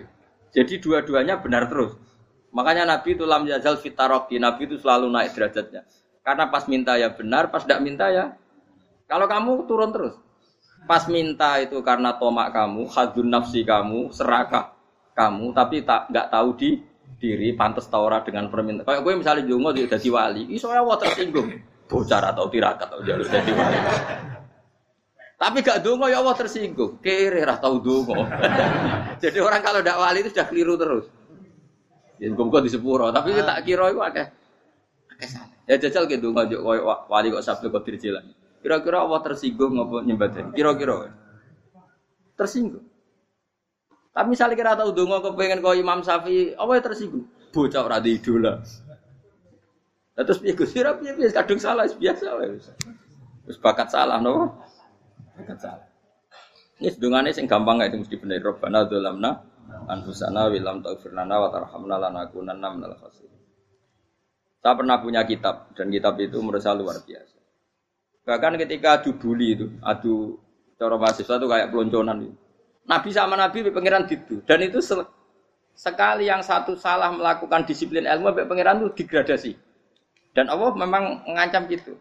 Jadi 0.52 0.76
dua-duanya 0.76 1.40
benar 1.40 1.72
terus. 1.72 1.96
Makanya 2.52 2.84
Nabi 2.84 3.14
itu 3.14 3.24
lam 3.24 3.46
yazal 3.46 3.78
fitaroki. 3.78 4.36
Nabi 4.36 4.66
itu 4.66 4.76
selalu 4.76 5.08
naik 5.08 5.32
derajatnya. 5.32 5.86
Karena 6.20 6.52
pas 6.52 6.68
minta 6.68 6.98
ya 7.00 7.08
benar, 7.14 7.48
pas 7.48 7.64
tidak 7.64 7.80
minta 7.80 8.10
ya. 8.12 8.36
Kalau 9.08 9.24
kamu 9.24 9.64
turun 9.64 9.90
terus. 9.94 10.14
Pas 10.88 11.04
minta 11.06 11.60
itu 11.60 11.78
karena 11.84 12.16
tomak 12.16 12.50
kamu, 12.54 12.88
hadun 12.90 13.28
nafsi 13.28 13.62
kamu, 13.62 14.10
serakah 14.10 14.72
kamu, 15.12 15.52
tapi 15.52 15.84
tak 15.84 16.08
nggak 16.08 16.28
tahu 16.32 16.48
di 16.56 16.70
diri 17.20 17.52
pantas 17.52 17.84
taura 17.86 18.24
dengan 18.24 18.48
permintaan. 18.48 18.88
Kayak 18.88 19.02
gue 19.04 19.12
misalnya 19.20 19.44
jongo 19.44 19.70
dia 19.76 19.86
jadi 19.86 20.08
wali, 20.08 20.48
iso 20.56 20.72
ya 20.72 20.80
tersinggung. 20.80 21.52
Bocor 21.90 22.22
atau 22.22 22.48
tirakat 22.48 22.88
atau 22.88 23.04
jalur 23.04 23.28
jadi 23.28 23.52
wali. 23.52 23.78
Tapi 25.40 25.56
gak 25.64 25.80
dongo 25.80 26.04
ya 26.08 26.20
Allah 26.20 26.36
tersinggung. 26.36 27.00
Kere 27.00 27.44
rah 27.44 27.60
tau 27.60 27.80
dongo. 27.80 28.16
jadi 29.24 29.38
orang 29.40 29.60
kalau 29.60 29.80
tidak 29.84 29.98
wali 30.00 30.18
itu 30.24 30.30
sudah 30.32 30.46
keliru 30.48 30.74
terus. 30.80 31.06
Ya 32.20 32.28
gue 32.28 32.60
di 32.60 32.70
sepuro, 32.72 33.08
tapi 33.08 33.32
kita 33.32 33.48
tak 33.48 33.64
kira 33.64 33.88
itu 33.92 34.00
ada. 34.00 34.28
Ya 35.68 35.76
jajal 35.76 36.08
gitu 36.08 36.32
dongo 36.32 36.44
wali 37.08 37.28
kok 37.28 37.44
sabtu 37.44 37.68
kok 37.68 37.84
dirjilan. 37.84 38.39
Kira-kira 38.60 39.04
Allah 39.04 39.20
tersinggung 39.24 39.72
ngopo 39.76 40.04
nyembah 40.04 40.52
Kira-kira. 40.52 41.16
Tersinggung. 42.36 42.84
Tapi 44.10 44.26
misalnya 44.36 44.58
kira 44.58 44.76
tahu 44.76 44.90
dongo 44.92 45.22
kepengen 45.22 45.64
kau 45.64 45.72
Imam 45.72 46.04
apa 46.04 46.26
yang 46.28 46.84
tersinggung? 46.84 47.24
Bocah 47.50 47.82
ora 47.82 47.98
di 48.02 48.18
idola. 48.18 48.60
Nah, 50.14 50.22
terus 50.26 50.42
piye 50.42 50.52
Gus? 50.52 50.76
Ora 50.76 50.98
piye 50.98 51.14
kadung 51.32 51.62
salah 51.62 51.88
biasa 51.88 52.36
wae. 52.36 52.58
Wis 53.48 53.58
bakat 53.58 53.88
salah 53.88 54.20
no. 54.20 54.60
Bakat 55.40 55.58
salah. 55.62 55.88
Ini 56.80 56.92
sedungane 56.92 57.32
sing 57.32 57.48
gampang 57.48 57.80
itu 57.80 57.96
mesti 57.96 58.16
bener. 58.20 58.44
Robbana 58.44 58.84
dzalamna 58.84 59.30
anfusana 59.88 60.52
wa 60.52 60.60
lam 60.60 60.84
taghfir 60.84 61.16
lana 61.16 61.36
wa 61.40 61.48
tarhamna 61.48 61.96
minal. 62.76 62.92
Saya 64.60 64.74
pernah 64.76 65.00
punya 65.00 65.24
kitab 65.24 65.72
dan 65.72 65.88
kitab 65.88 66.20
itu 66.20 66.36
saya 66.60 66.76
luar 66.76 67.00
biasa. 67.00 67.39
Bahkan 68.30 68.62
ketika 68.62 69.02
adu 69.02 69.18
bully 69.18 69.58
itu, 69.58 69.66
adu 69.82 70.38
cara 70.78 70.94
mahasiswa 70.94 71.34
itu 71.34 71.46
kayak 71.50 71.74
pelonconan 71.74 72.30
itu. 72.30 72.34
Nabi 72.86 73.10
sama 73.10 73.34
Nabi 73.34 73.66
pangeran 73.74 74.06
itu 74.06 74.38
dan 74.46 74.62
itu 74.62 74.78
sekali 75.74 76.30
yang 76.30 76.38
satu 76.38 76.78
salah 76.78 77.10
melakukan 77.10 77.66
disiplin 77.66 78.06
ilmu 78.06 78.30
pangeran 78.46 78.86
itu 78.86 79.02
degradasi. 79.02 79.58
Dan 80.30 80.46
Allah 80.46 80.70
memang 80.78 81.26
mengancam 81.26 81.66
gitu. 81.66 81.98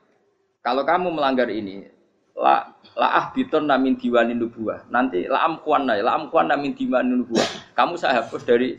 Kalau 0.62 0.86
kamu 0.86 1.18
melanggar 1.18 1.50
ini, 1.50 1.90
la 2.38 2.78
la 2.94 3.08
ah 3.10 3.26
biton 3.34 3.66
namin 3.66 3.98
diwani 3.98 4.38
nubuah. 4.38 4.86
Nanti 4.94 5.26
la 5.26 5.50
amkuan 5.50 5.90
la 5.90 6.14
amkuan 6.14 6.46
namin 6.46 6.78
diwani 6.78 7.10
nubuah. 7.10 7.74
Kamu 7.74 7.98
saya 7.98 8.22
hapus 8.22 8.46
dari 8.46 8.78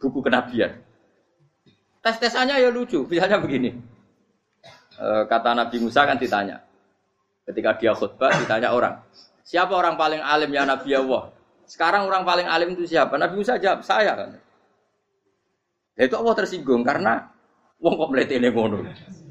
buku 0.00 0.24
kenabian. 0.24 0.72
Tes 2.00 2.16
tesannya 2.16 2.64
ya 2.64 2.72
lucu. 2.72 3.04
Misalnya 3.04 3.42
begini. 3.42 3.76
E, 4.96 5.06
kata 5.28 5.52
Nabi 5.52 5.76
Musa 5.82 6.06
kan 6.08 6.16
ditanya. 6.16 6.67
Ketika 7.48 7.80
dia 7.80 7.96
khutbah 7.96 8.28
ditanya 8.44 8.76
orang. 8.76 9.00
Siapa 9.40 9.72
orang 9.72 9.96
paling 9.96 10.20
alim 10.20 10.52
ya 10.52 10.68
Nabi 10.68 10.92
Allah? 10.92 11.32
Sekarang 11.64 12.04
orang 12.04 12.20
paling 12.28 12.44
alim 12.44 12.76
itu 12.76 12.84
siapa? 12.84 13.16
Nabi 13.16 13.40
Musa 13.40 13.56
jawab, 13.56 13.80
saya 13.80 14.12
kan. 14.12 14.36
Ya 15.96 16.04
itu 16.04 16.16
Allah 16.20 16.36
tersinggung 16.36 16.84
karena 16.84 17.24
wong 17.80 17.96
kok 17.96 18.10
mletene 18.12 18.52
ngono. 18.52 18.84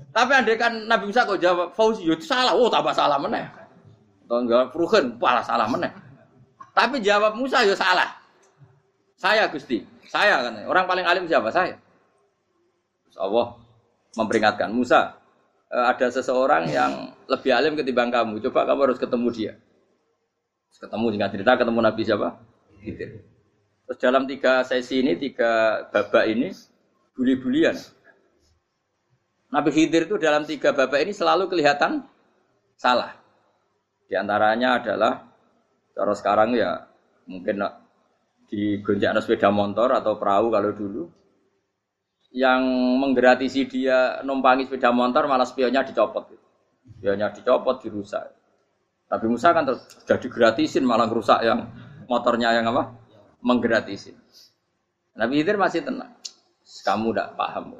Tapi 0.10 0.32
andai 0.34 0.58
kan 0.58 0.90
Nabi 0.90 1.14
Musa 1.14 1.30
kok 1.30 1.38
jawab 1.38 1.78
Fauzi, 1.78 2.10
ya 2.10 2.18
itu 2.18 2.26
salah. 2.26 2.58
Oh, 2.58 2.66
tambah 2.66 2.90
salah 2.98 3.22
meneh. 3.22 3.46
Atau 4.26 4.42
enggak 4.42 4.74
Fruhen, 4.74 5.14
malah 5.22 5.46
salah 5.46 5.70
meneh. 5.70 5.94
Tapi 6.74 6.98
jawab 7.06 7.38
Musa 7.38 7.62
ya 7.62 7.78
salah. 7.78 8.18
Saya 9.18 9.46
Gusti, 9.50 9.86
saya 10.10 10.42
kan. 10.42 10.58
Orang 10.66 10.90
paling 10.90 11.06
alim 11.06 11.30
siapa? 11.30 11.54
Saya. 11.54 11.78
Terus 13.06 13.18
Allah 13.22 13.54
memperingatkan 14.18 14.74
Musa, 14.74 15.14
ada 15.68 16.08
seseorang 16.08 16.72
yang 16.72 17.12
lebih 17.28 17.52
alim 17.52 17.76
ketimbang 17.76 18.08
kamu. 18.08 18.40
Coba 18.48 18.64
kamu 18.64 18.80
harus 18.92 19.00
ketemu 19.00 19.28
dia. 19.36 19.54
Ketemu 20.78 21.06
dengan 21.10 21.30
cerita 21.34 21.58
ketemu 21.58 21.80
Nabi 21.82 22.02
siapa? 22.06 22.28
Khidir. 22.80 23.10
Terus 23.88 23.98
dalam 24.04 24.28
tiga 24.28 24.62
sesi 24.68 25.00
ini, 25.02 25.18
tiga 25.18 25.84
babak 25.90 26.28
ini, 26.28 26.54
buli-bulian. 27.18 27.74
Nabi 29.48 29.70
Khidir 29.72 30.06
itu 30.06 30.20
dalam 30.20 30.44
tiga 30.44 30.76
babak 30.76 31.02
ini 31.02 31.16
selalu 31.16 31.48
kelihatan 31.48 32.04
salah. 32.76 33.16
Di 34.06 34.16
antaranya 34.20 34.80
adalah, 34.80 35.24
cara 35.96 36.14
sekarang 36.14 36.54
ya 36.54 36.84
mungkin 37.26 37.64
di 38.48 38.80
gonjak 38.80 39.18
sepeda 39.24 39.50
motor 39.52 39.92
atau 39.98 40.16
perahu 40.20 40.52
kalau 40.54 40.72
dulu, 40.72 41.04
yang 42.38 42.62
menggratisi 43.02 43.66
dia 43.66 44.22
numpangi 44.22 44.70
sepeda 44.70 44.94
motor 44.94 45.26
malah 45.26 45.50
spionnya 45.50 45.82
dicopot. 45.82 46.30
Spionnya 47.02 47.34
dicopot, 47.34 47.82
dirusak. 47.82 48.30
Nabi 49.10 49.26
Musa 49.26 49.58
kan 49.58 49.66
sudah 49.74 50.18
digratisin 50.22 50.86
malah 50.86 51.10
rusak 51.10 51.42
yang 51.42 51.66
motornya 52.06 52.54
yang 52.54 52.70
apa? 52.70 52.94
Menggratisin. 53.42 54.14
Nabi 55.18 55.42
Khidir 55.42 55.58
masih 55.58 55.82
tenang. 55.82 56.14
Kamu 56.86 57.10
tidak 57.10 57.34
paham. 57.34 57.74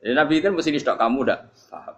Jadi 0.00 0.14
Nabi 0.14 0.32
Khidir 0.38 0.54
mesti 0.54 0.70
distok 0.70 0.94
kamu 0.94 1.26
tidak 1.26 1.50
paham. 1.66 1.96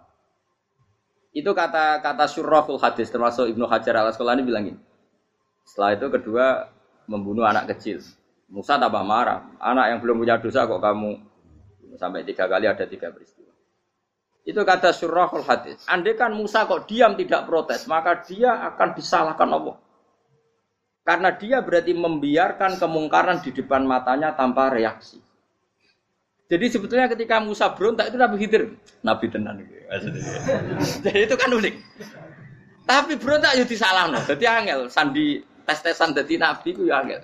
Itu 1.29 1.53
kata 1.53 2.01
kata 2.01 2.25
surahul 2.25 2.81
hadis 2.81 3.13
termasuk 3.13 3.53
Ibnu 3.53 3.69
Hajar 3.69 4.01
al 4.01 4.09
Asqalani 4.09 4.41
bilangin. 4.41 4.81
Setelah 5.61 5.93
itu 5.93 6.07
kedua 6.09 6.73
membunuh 7.05 7.45
anak 7.45 7.69
kecil. 7.75 8.01
Musa 8.49 8.81
tambah 8.81 9.01
marah. 9.05 9.45
Anak 9.61 9.93
yang 9.93 9.99
belum 10.01 10.25
punya 10.25 10.41
dosa 10.41 10.65
kok 10.65 10.81
kamu 10.81 11.32
sampai 11.95 12.25
tiga 12.25 12.49
kali 12.49 12.65
ada 12.65 12.85
tiga 12.85 13.13
peristiwa. 13.13 13.51
Itu 14.43 14.59
kata 14.67 14.91
surahul 14.91 15.47
hadis. 15.47 15.87
Andai 15.87 16.19
kan 16.19 16.35
Musa 16.35 16.67
kok 16.67 16.83
diam 16.89 17.15
tidak 17.15 17.47
protes, 17.47 17.87
maka 17.87 18.19
dia 18.27 18.59
akan 18.73 18.89
disalahkan 18.91 19.47
Allah. 19.47 19.79
Karena 21.03 21.35
dia 21.35 21.59
berarti 21.63 21.91
membiarkan 21.95 22.79
kemungkaran 22.79 23.43
di 23.43 23.51
depan 23.55 23.83
matanya 23.83 24.35
tanpa 24.35 24.71
reaksi. 24.71 25.19
Jadi 26.51 26.65
sebetulnya 26.69 27.07
ketika 27.07 27.39
Musa 27.39 27.71
berontak 27.71 28.11
itu 28.11 28.17
Nabi 28.19 28.35
Khidir, 28.39 28.63
Nabi 29.03 29.25
tenan 29.31 29.63
Jadi 31.03 31.19
itu 31.23 31.35
kan 31.39 31.49
unik. 31.49 31.75
Tapi 32.83 33.15
berontak 33.15 33.55
ya 33.55 33.63
disalah 33.63 34.11
no. 34.11 34.19
Jadi 34.27 34.43
angel 34.43 34.91
sandi 34.91 35.39
tes-tesan 35.63 36.11
jadi 36.11 36.35
nabi 36.35 36.75
itu 36.75 36.91
ya 36.91 36.99
angel. 36.99 37.23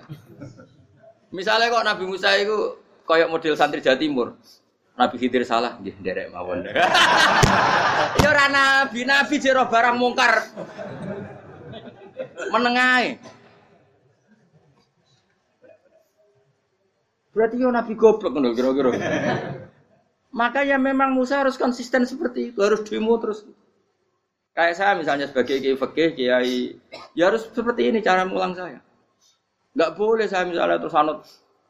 Misalnya 1.30 1.68
kok 1.68 1.84
Nabi 1.84 2.04
Musa 2.08 2.32
itu 2.40 2.80
koyok 3.04 3.30
model 3.30 3.54
santri 3.54 3.84
Jawa 3.84 4.00
Timur, 4.00 4.34
Nabi 4.98 5.16
Khidir 5.16 5.42
salah, 5.46 5.78
nggih 5.80 5.96
derek 6.02 6.28
mawon. 6.32 6.66
Ya 8.00 8.32
ora 8.32 8.48
nabi, 8.48 9.04
nabi 9.04 9.36
jero 9.36 9.68
barang 9.68 9.96
mungkar. 10.00 10.40
Menengai. 12.48 13.20
Berarti 17.30 17.56
yo 17.60 17.70
nabi 17.70 17.92
goblok 17.94 18.34
ngono 18.34 18.56
kira-kira. 18.56 18.90
Maka 20.30 20.62
ya 20.66 20.78
memang 20.78 21.14
Musa 21.14 21.42
harus 21.42 21.58
konsisten 21.58 22.06
seperti 22.06 22.50
itu, 22.50 22.58
harus 22.62 22.82
demo 22.86 23.14
terus. 23.18 23.46
Kayak 24.54 24.74
saya 24.78 24.92
misalnya 24.98 25.26
sebagai 25.30 25.62
kiai 25.62 25.78
fakih, 25.78 26.08
kiai, 26.18 26.74
ya 27.14 27.30
harus 27.30 27.46
seperti 27.50 27.90
ini 27.90 28.02
cara 28.02 28.26
mulang 28.26 28.54
saya. 28.54 28.82
Enggak 29.74 29.94
boleh 29.94 30.26
saya 30.26 30.46
misalnya 30.46 30.82
terus 30.82 30.96
anut 30.98 31.22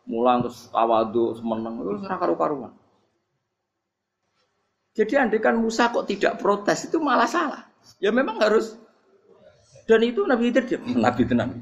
mulang 0.09 0.41
terus 0.41 0.73
tawadu 0.73 1.37
semeneng 1.37 1.75
itu 1.85 2.01
serah 2.05 2.19
karu-karuan. 2.19 2.73
Jadi 4.97 5.15
andekan 5.15 5.57
Musa 5.59 5.91
kok 5.95 6.07
tidak 6.11 6.43
protes 6.43 6.91
itu 6.91 6.99
malah 6.99 7.31
salah. 7.31 7.63
Ya 8.03 8.11
memang 8.11 8.39
harus 8.43 8.75
dan 9.87 10.03
itu 10.07 10.23
Nabi 10.23 10.51
Khidir 10.51 10.65
dia 10.67 10.79
Nabi 11.07 11.21
itu 11.27 11.35
Nabi. 11.35 11.59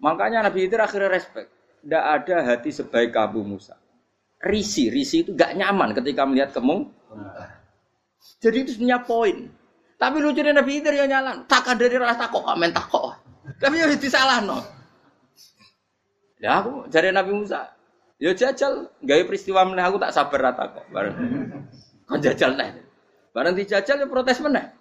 Makanya 0.00 0.48
Nabi 0.48 0.64
Khidir 0.64 0.80
akhirnya 0.80 1.10
respect. 1.12 1.48
Tidak 1.80 2.04
ada 2.04 2.36
hati 2.44 2.70
sebaik 2.72 3.12
kamu 3.12 3.56
Musa 3.56 3.80
risi. 4.44 4.88
Risi 4.88 5.22
itu 5.28 5.36
gak 5.36 5.56
nyaman 5.56 5.92
ketika 5.92 6.24
melihat 6.24 6.56
kemung. 6.56 6.88
Jadi 8.40 8.56
itu 8.64 8.70
sebenarnya 8.76 9.04
poin. 9.04 9.36
Tapi 10.00 10.16
lucunya 10.16 10.56
Nabi 10.56 10.80
Idris 10.80 10.96
ya 10.96 11.04
nyalan. 11.04 11.44
Takkan 11.44 11.76
dari 11.76 12.00
rasa 12.00 12.24
takok, 12.24 12.48
main 12.56 12.72
takok. 12.72 13.20
Tapi 13.60 13.84
ya 13.84 13.86
disalah 13.92 14.40
no. 14.40 14.64
Ya 16.40 16.64
aku 16.64 16.88
jadi 16.88 17.12
Nabi 17.12 17.36
Musa. 17.36 17.68
Ya 18.20 18.32
jajal, 18.36 18.88
gaya 19.00 19.24
peristiwa 19.24 19.64
meneh 19.64 19.84
aku 19.84 19.96
tak 20.00 20.12
sabar 20.12 20.52
rata 20.52 20.72
kok. 20.72 20.84
Kan 22.10 22.18
jajal 22.18 22.58
nih. 22.58 22.82
Bareng 23.30 23.54
dijajal 23.54 24.02
ya 24.02 24.06
protes 24.10 24.42
meneh. 24.42 24.74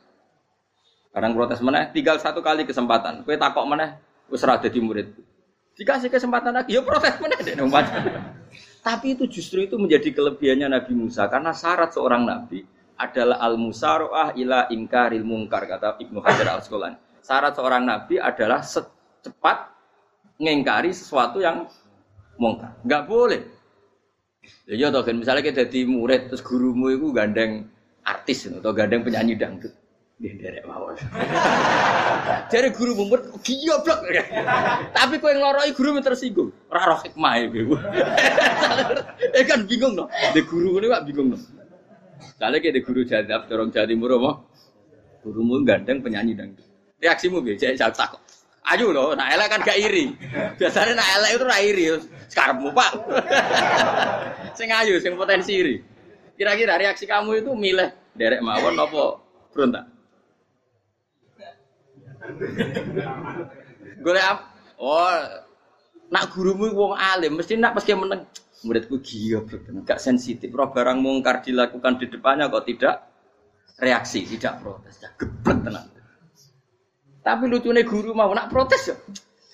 Barang 1.13 1.37
protes 1.37 1.61
meneh, 1.61 1.93
tinggal 1.93 2.17
satu 2.17 2.41
kali 2.41 2.65
kesempatan. 2.65 3.21
Kue 3.21 3.37
takok 3.37 3.69
meneh, 3.69 4.01
wis 4.33 4.41
ora 4.41 4.57
dadi 4.57 4.81
murid. 4.81 5.13
Dikasih 5.77 6.09
kesempatan 6.09 6.57
lagi, 6.57 6.73
ya 6.73 6.81
protes 6.81 7.21
meneh 7.21 7.39
deh 7.45 7.55
tapi 8.79 9.13
itu 9.15 9.27
justru 9.27 9.67
itu 9.67 9.75
menjadi 9.75 10.15
kelebihannya 10.15 10.71
Nabi 10.71 10.95
Musa 10.95 11.27
karena 11.27 11.51
syarat 11.51 11.91
seorang 11.91 12.23
nabi 12.23 12.63
adalah 12.99 13.39
al 13.39 13.55
musaroah 13.59 14.35
ila 14.35 14.67
ingkaril 14.71 15.23
mungkar 15.23 15.67
kata 15.67 15.99
Ibnu 15.99 16.19
Hajar 16.19 16.47
al 16.51 16.59
Asqalani. 16.59 16.97
Syarat 17.23 17.55
seorang 17.55 17.83
nabi 17.87 18.19
adalah 18.19 18.59
secepat 18.59 19.71
mengingkari 20.39 20.91
sesuatu 20.91 21.39
yang 21.39 21.67
mungkar. 22.35 22.75
Enggak 22.83 23.03
boleh. 23.07 23.41
Ya 24.69 24.73
iya 24.77 24.87
toh 24.93 25.01
kan 25.01 25.17
misalnya 25.17 25.41
kita 25.41 25.65
jadi 25.65 25.89
murid 25.89 26.29
terus 26.29 26.45
gurumu 26.45 26.93
itu 26.93 27.09
gandeng 27.09 27.65
artis 28.05 28.45
atau 28.49 28.71
gandeng 28.73 29.01
penyanyi 29.01 29.33
dangdut. 29.33 29.73
Dia 30.19 30.35
derek 30.35 30.67
mawon. 30.67 30.99
Jadi 32.51 32.67
guru 32.77 32.91
mumet 32.91 33.23
blok. 33.31 33.99
Tapi 34.91 35.15
kau 35.15 35.31
yang 35.31 35.39
loroi 35.39 35.71
guru 35.71 35.95
tersinggung. 36.03 36.51
Ora 36.67 36.91
roh 36.91 36.99
hikmah 36.99 37.33
iku. 37.47 37.79
Eh 39.39 39.47
kan 39.47 39.63
bingung 39.63 39.95
no. 39.95 40.11
De 40.35 40.43
guru 40.43 40.75
ini 40.83 40.91
pak 40.91 41.07
bingung 41.07 41.31
no. 41.31 41.37
Kayak 42.35 42.75
de 42.75 42.81
guru 42.83 43.07
jadab 43.07 43.47
dorong 43.47 43.71
jadi 43.71 43.95
murah. 43.95 44.43
Gurumu 45.23 45.63
gandeng 45.63 46.03
penyanyi 46.03 46.35
dangdut. 46.35 46.67
Reaksimu 46.99 47.39
biasa 47.39 47.79
saya 47.79 47.91
takut. 47.95 48.19
Ayo 48.67 48.91
loh, 48.91 49.15
nak 49.15 49.31
elek 49.33 49.47
kan 49.49 49.61
gak 49.63 49.79
iri. 49.79 50.11
Biasanya 50.59 50.93
nak 50.99 51.09
elek 51.19 51.31
itu 51.35 51.43
ra 51.47 51.57
iri. 51.63 51.85
Sekarang 52.27 52.61
pak. 52.69 52.91
sing 54.59 54.69
ayu, 54.69 54.99
sing 54.99 55.15
potensi 55.15 55.55
iri. 55.55 55.75
Kira-kira 56.35 56.79
reaksi 56.79 57.03
kamu 57.07 57.43
itu 57.43 57.51
milih 57.55 57.89
derek 58.15 58.43
mawon 58.43 58.75
apa 58.79 59.03
berontak? 59.51 59.83
Golek 63.99 64.23
apa? 64.23 64.43
Oh, 64.79 65.11
nak 66.07 66.31
gurumu 66.31 66.71
wong 66.71 66.95
alim 66.95 67.35
mesti 67.35 67.59
nak 67.59 67.75
pasti 67.75 67.91
meneng. 67.91 68.23
Muridku 68.63 68.99
gila 68.99 69.47
gak 69.87 70.03
sensitif. 70.03 70.51
Roh 70.51 70.71
barang 70.71 70.99
mungkar 70.99 71.43
dilakukan 71.43 71.99
di 71.99 72.11
depannya 72.11 72.51
kok 72.51 72.67
tidak 72.67 72.95
reaksi, 73.79 74.27
tidak 74.27 74.59
protes, 74.59 74.99
ya 74.99 75.09
geblek 75.15 75.59
tenang. 75.63 75.87
Tapi 77.29 77.45
lucunya 77.45 77.85
guru 77.85 78.17
mau 78.17 78.33
nak 78.33 78.49
protes 78.49 78.89
ya. 78.89 78.97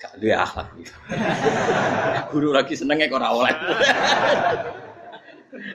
Gak 0.00 0.16
ada 0.16 0.48
akhlak. 0.48 0.68
guru 2.32 2.56
lagi 2.56 2.72
senengnya 2.72 3.12
kok 3.12 3.20
oleh. 3.20 3.52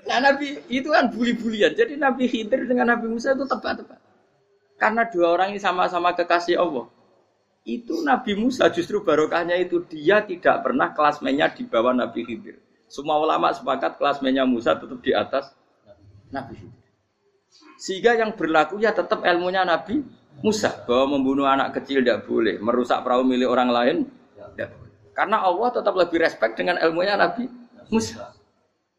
nah 0.10 0.18
Nabi 0.18 0.66
itu 0.66 0.90
kan 0.90 1.14
bully-bulian. 1.14 1.78
Jadi 1.78 2.02
Nabi 2.02 2.26
Khidir 2.26 2.66
dengan 2.66 2.98
Nabi 2.98 3.06
Musa 3.06 3.38
itu 3.38 3.46
tepat-tepat. 3.46 4.02
Karena 4.82 5.06
dua 5.14 5.38
orang 5.38 5.54
ini 5.54 5.62
sama-sama 5.62 6.18
kekasih 6.18 6.58
Allah. 6.58 6.90
Itu 7.62 8.02
Nabi 8.02 8.34
Musa 8.34 8.66
justru 8.74 9.06
barokahnya 9.06 9.62
itu 9.62 9.86
dia 9.86 10.26
tidak 10.26 10.66
pernah 10.66 10.98
kelasmennya 10.98 11.54
di 11.54 11.70
bawah 11.70 11.94
Nabi 11.94 12.26
Khidir. 12.26 12.58
Semua 12.90 13.22
ulama 13.22 13.54
sepakat 13.54 14.02
kelasmennya 14.02 14.42
Musa 14.50 14.74
tetap 14.74 14.98
di 15.06 15.14
atas 15.14 15.54
Nabi 16.34 16.58
Khidir. 16.58 16.82
Sehingga 17.78 18.18
yang 18.18 18.34
berlaku 18.34 18.82
ya 18.82 18.90
tetap 18.90 19.22
ilmunya 19.22 19.62
Nabi 19.62 20.21
Musa 20.40 20.72
bahwa 20.88 21.20
membunuh 21.20 21.46
anak 21.46 21.76
kecil 21.76 22.00
tidak 22.00 22.24
boleh, 22.26 22.58
merusak 22.64 23.04
perahu 23.04 23.28
milik 23.28 23.52
orang 23.52 23.70
lain 23.70 23.96
tidak 24.56 24.74
boleh. 24.74 24.96
Karena 25.12 25.38
Allah 25.44 25.70
tetap 25.70 25.94
lebih 25.94 26.18
respect 26.24 26.56
dengan 26.56 26.80
ilmunya 26.80 27.20
Nabi 27.20 27.46
Musa. 27.92 28.32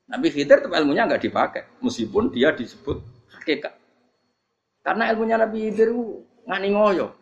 Nabi 0.06 0.28
Khidir 0.28 0.60
tetap 0.60 0.76
ilmunya 0.76 1.08
nggak 1.08 1.24
dipakai, 1.24 1.62
meskipun 1.80 2.30
dia 2.30 2.52
disebut 2.52 3.00
hakikat. 3.40 3.74
Karena 4.84 5.10
ilmunya 5.10 5.40
Nabi 5.40 5.72
Khidir 5.72 5.90
ngani 6.46 6.68
ngoyo. 6.76 7.16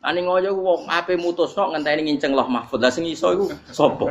Ngani 0.00 0.20
ngoyo 0.24 0.50
wong 0.56 0.88
ape 0.88 1.20
mutusno 1.20 1.76
ngenteni 1.76 2.08
nginceng 2.08 2.32
loh 2.32 2.48
mahfud. 2.48 2.80
Lah 2.80 2.88
iso 2.88 3.28
iku 3.36 3.44
sapa? 3.68 4.08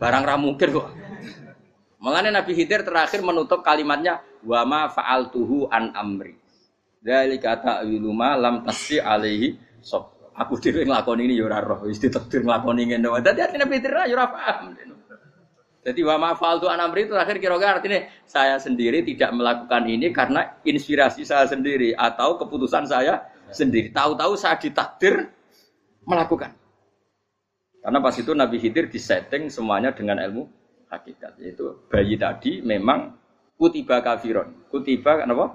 Barang 0.00 0.24
ra 0.24 0.40
mungkin 0.40 0.80
kok. 0.80 0.88
Makanya 2.00 2.40
Nabi 2.40 2.56
Khidir 2.56 2.84
terakhir 2.84 3.20
menutup 3.20 3.60
kalimatnya 3.60 4.24
wa 4.46 4.64
ma 4.64 4.80
fa'altuhu 4.88 5.68
an 5.68 5.92
amri. 5.92 6.45
Dzalika 7.02 7.60
ta'wilu 7.62 8.10
ma 8.12 8.36
lam 8.36 8.64
tasdi 8.66 9.00
alaihi 9.00 9.56
sob. 9.82 10.16
Aku 10.36 10.60
dhewe 10.60 10.84
nglakoni 10.84 11.32
ini 11.32 11.40
ya 11.40 11.48
ora 11.48 11.64
roh, 11.64 11.88
wis 11.88 11.96
ditakdir 11.96 12.44
nglakoni 12.44 12.92
ngene 12.92 13.08
wae. 13.08 13.24
Dadi 13.24 13.56
Nabi 13.56 13.80
Khidir 13.80 13.92
ya 14.04 14.12
ora 14.12 14.26
paham. 14.28 14.76
Jadi 15.86 16.00
wa 16.02 16.18
ma'fal 16.18 16.58
tu 16.58 16.66
anamri 16.66 17.06
itu 17.06 17.14
akhir 17.14 17.38
kira-kira 17.38 17.78
artinya 17.78 18.10
saya 18.26 18.58
sendiri 18.58 19.06
tidak 19.06 19.30
melakukan 19.30 19.86
ini 19.86 20.10
karena 20.10 20.58
inspirasi 20.66 21.22
saya 21.22 21.46
sendiri 21.46 21.94
atau 21.94 22.36
keputusan 22.42 22.90
saya 22.90 23.22
sendiri. 23.54 23.94
Tahu-tahu 23.94 24.34
saya 24.34 24.58
ditakdir 24.58 25.30
melakukan. 26.02 26.58
Karena 27.86 28.02
pas 28.02 28.18
itu 28.18 28.34
Nabi 28.34 28.58
Khidir 28.58 28.90
disetting 28.90 29.46
semuanya 29.46 29.94
dengan 29.94 30.18
ilmu 30.18 30.50
hakikat. 30.90 31.38
Yaitu 31.38 31.86
bayi 31.86 32.18
tadi 32.18 32.58
memang 32.66 33.14
kutiba 33.54 34.02
kafiron. 34.02 34.66
Kutiba 34.66 35.22
apa? 35.22 35.46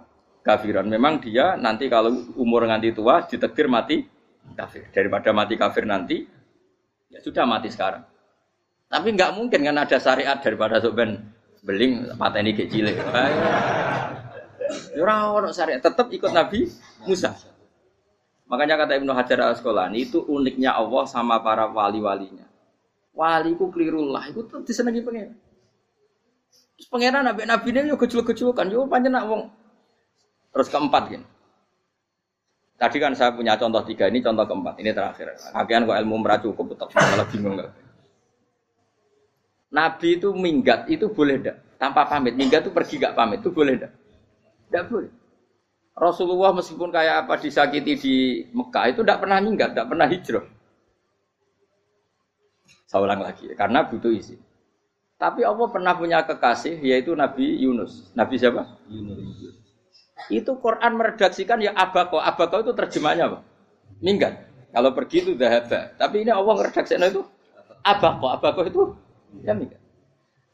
Kafiron. 0.42 0.90
Memang 0.90 1.22
dia 1.22 1.54
nanti 1.54 1.86
kalau 1.86 2.34
umur 2.34 2.66
nganti 2.66 2.98
tua 2.98 3.26
ditakdir 3.30 3.70
mati 3.70 4.02
kafir. 4.58 4.90
Daripada 4.90 5.30
mati 5.32 5.54
kafir 5.54 5.86
nanti, 5.86 6.26
ya 7.14 7.22
sudah 7.22 7.46
mati 7.46 7.70
sekarang. 7.70 8.02
Tapi 8.90 9.08
nggak 9.16 9.32
mungkin 9.38 9.62
kan 9.62 9.78
ada 9.78 9.98
syariat 10.02 10.42
daripada 10.42 10.82
soben 10.82 11.32
beling 11.62 12.18
pateni 12.18 12.58
ke 12.58 12.66
cilik. 12.66 12.98
Ya 14.98 15.16
ora 15.30 15.50
syariat, 15.54 15.80
tetap 15.80 16.10
ikut 16.10 16.32
Nabi 16.34 16.68
Musa. 17.06 17.38
Makanya 18.52 18.84
kata 18.84 19.00
Ibnu 19.00 19.16
Hajar 19.16 19.40
al 19.48 19.56
Asqalani 19.56 20.12
itu 20.12 20.20
uniknya 20.28 20.76
Allah 20.76 21.08
sama 21.08 21.40
para 21.40 21.72
wali-walinya. 21.72 22.44
Waliku 23.16 23.72
kelirullah, 23.72 24.28
itu 24.28 24.44
disenangi 24.68 25.00
pengen. 25.04 25.40
Terus 26.76 26.88
pengenan 26.92 27.24
nabi 27.28 27.48
nabi 27.48 27.68
ini 27.72 27.94
yo 27.94 27.96
kecil 27.96 28.52
kan, 28.52 28.68
yo 28.68 28.84
panjang 28.92 29.16
nak 29.16 29.30
wong. 29.30 29.61
Terus 30.52 30.68
keempat 30.68 31.04
gini. 31.08 31.26
Tadi 32.82 32.98
kan 32.98 33.14
saya 33.14 33.30
punya 33.32 33.54
contoh 33.56 33.86
tiga, 33.86 34.10
ini 34.10 34.26
contoh 34.26 34.42
keempat, 34.42 34.76
ini 34.82 34.90
terakhir. 34.90 35.38
Kagian 35.38 35.86
kok 35.86 35.98
ilmu 36.02 36.16
meracu 36.18 36.50
cukup, 36.50 36.74
tetap 36.74 36.90
malah 36.98 37.28
bingung 37.30 37.54
nggak? 37.54 37.70
Nabi 39.72 40.20
itu 40.20 40.34
minggat 40.36 40.90
itu 40.92 41.08
boleh 41.08 41.40
tidak? 41.40 41.58
Tanpa 41.80 42.04
pamit. 42.10 42.36
Minggat 42.36 42.68
itu 42.68 42.72
pergi 42.76 43.00
gak 43.00 43.16
pamit 43.16 43.40
itu 43.40 43.50
boleh 43.56 43.80
tidak? 43.80 43.94
Tidak 44.68 44.84
boleh. 44.92 45.12
Rasulullah 45.96 46.52
meskipun 46.56 46.90
kayak 46.92 47.26
apa 47.26 47.34
disakiti 47.40 47.94
di 48.00 48.16
Mekah 48.52 48.92
itu 48.92 49.00
tidak 49.06 49.24
pernah 49.24 49.38
minggat, 49.40 49.72
tidak 49.72 49.88
pernah 49.88 50.08
hijrah. 50.08 50.46
Saya 52.90 53.08
ulang 53.08 53.22
lagi, 53.24 53.48
karena 53.56 53.88
butuh 53.88 54.12
isi. 54.12 54.36
Tapi 55.16 55.46
Allah 55.46 55.68
pernah 55.70 55.94
punya 55.94 56.26
kekasih 56.26 56.82
yaitu 56.82 57.14
Nabi 57.14 57.62
Yunus. 57.62 58.10
Nabi 58.18 58.36
siapa? 58.42 58.68
Yunus. 58.90 59.61
Itu 60.30 60.62
Quran 60.62 61.00
meredaksikan 61.00 61.64
ya 61.64 61.74
abako. 61.74 62.22
Abako 62.22 62.62
itu 62.68 62.72
terjemahnya 62.78 63.32
apa? 63.32 63.40
Minggat. 64.04 64.46
Kalau 64.72 64.94
pergi 64.94 65.18
itu 65.26 65.32
dahaba. 65.34 65.96
Tapi 65.98 66.28
ini 66.28 66.32
Allah 66.32 66.54
meredaksikan 66.54 67.08
itu 67.08 67.26
abako. 67.82 68.28
Abako 68.30 68.62
itu 68.68 68.82
Ya 69.40 69.56
mikir. 69.56 69.80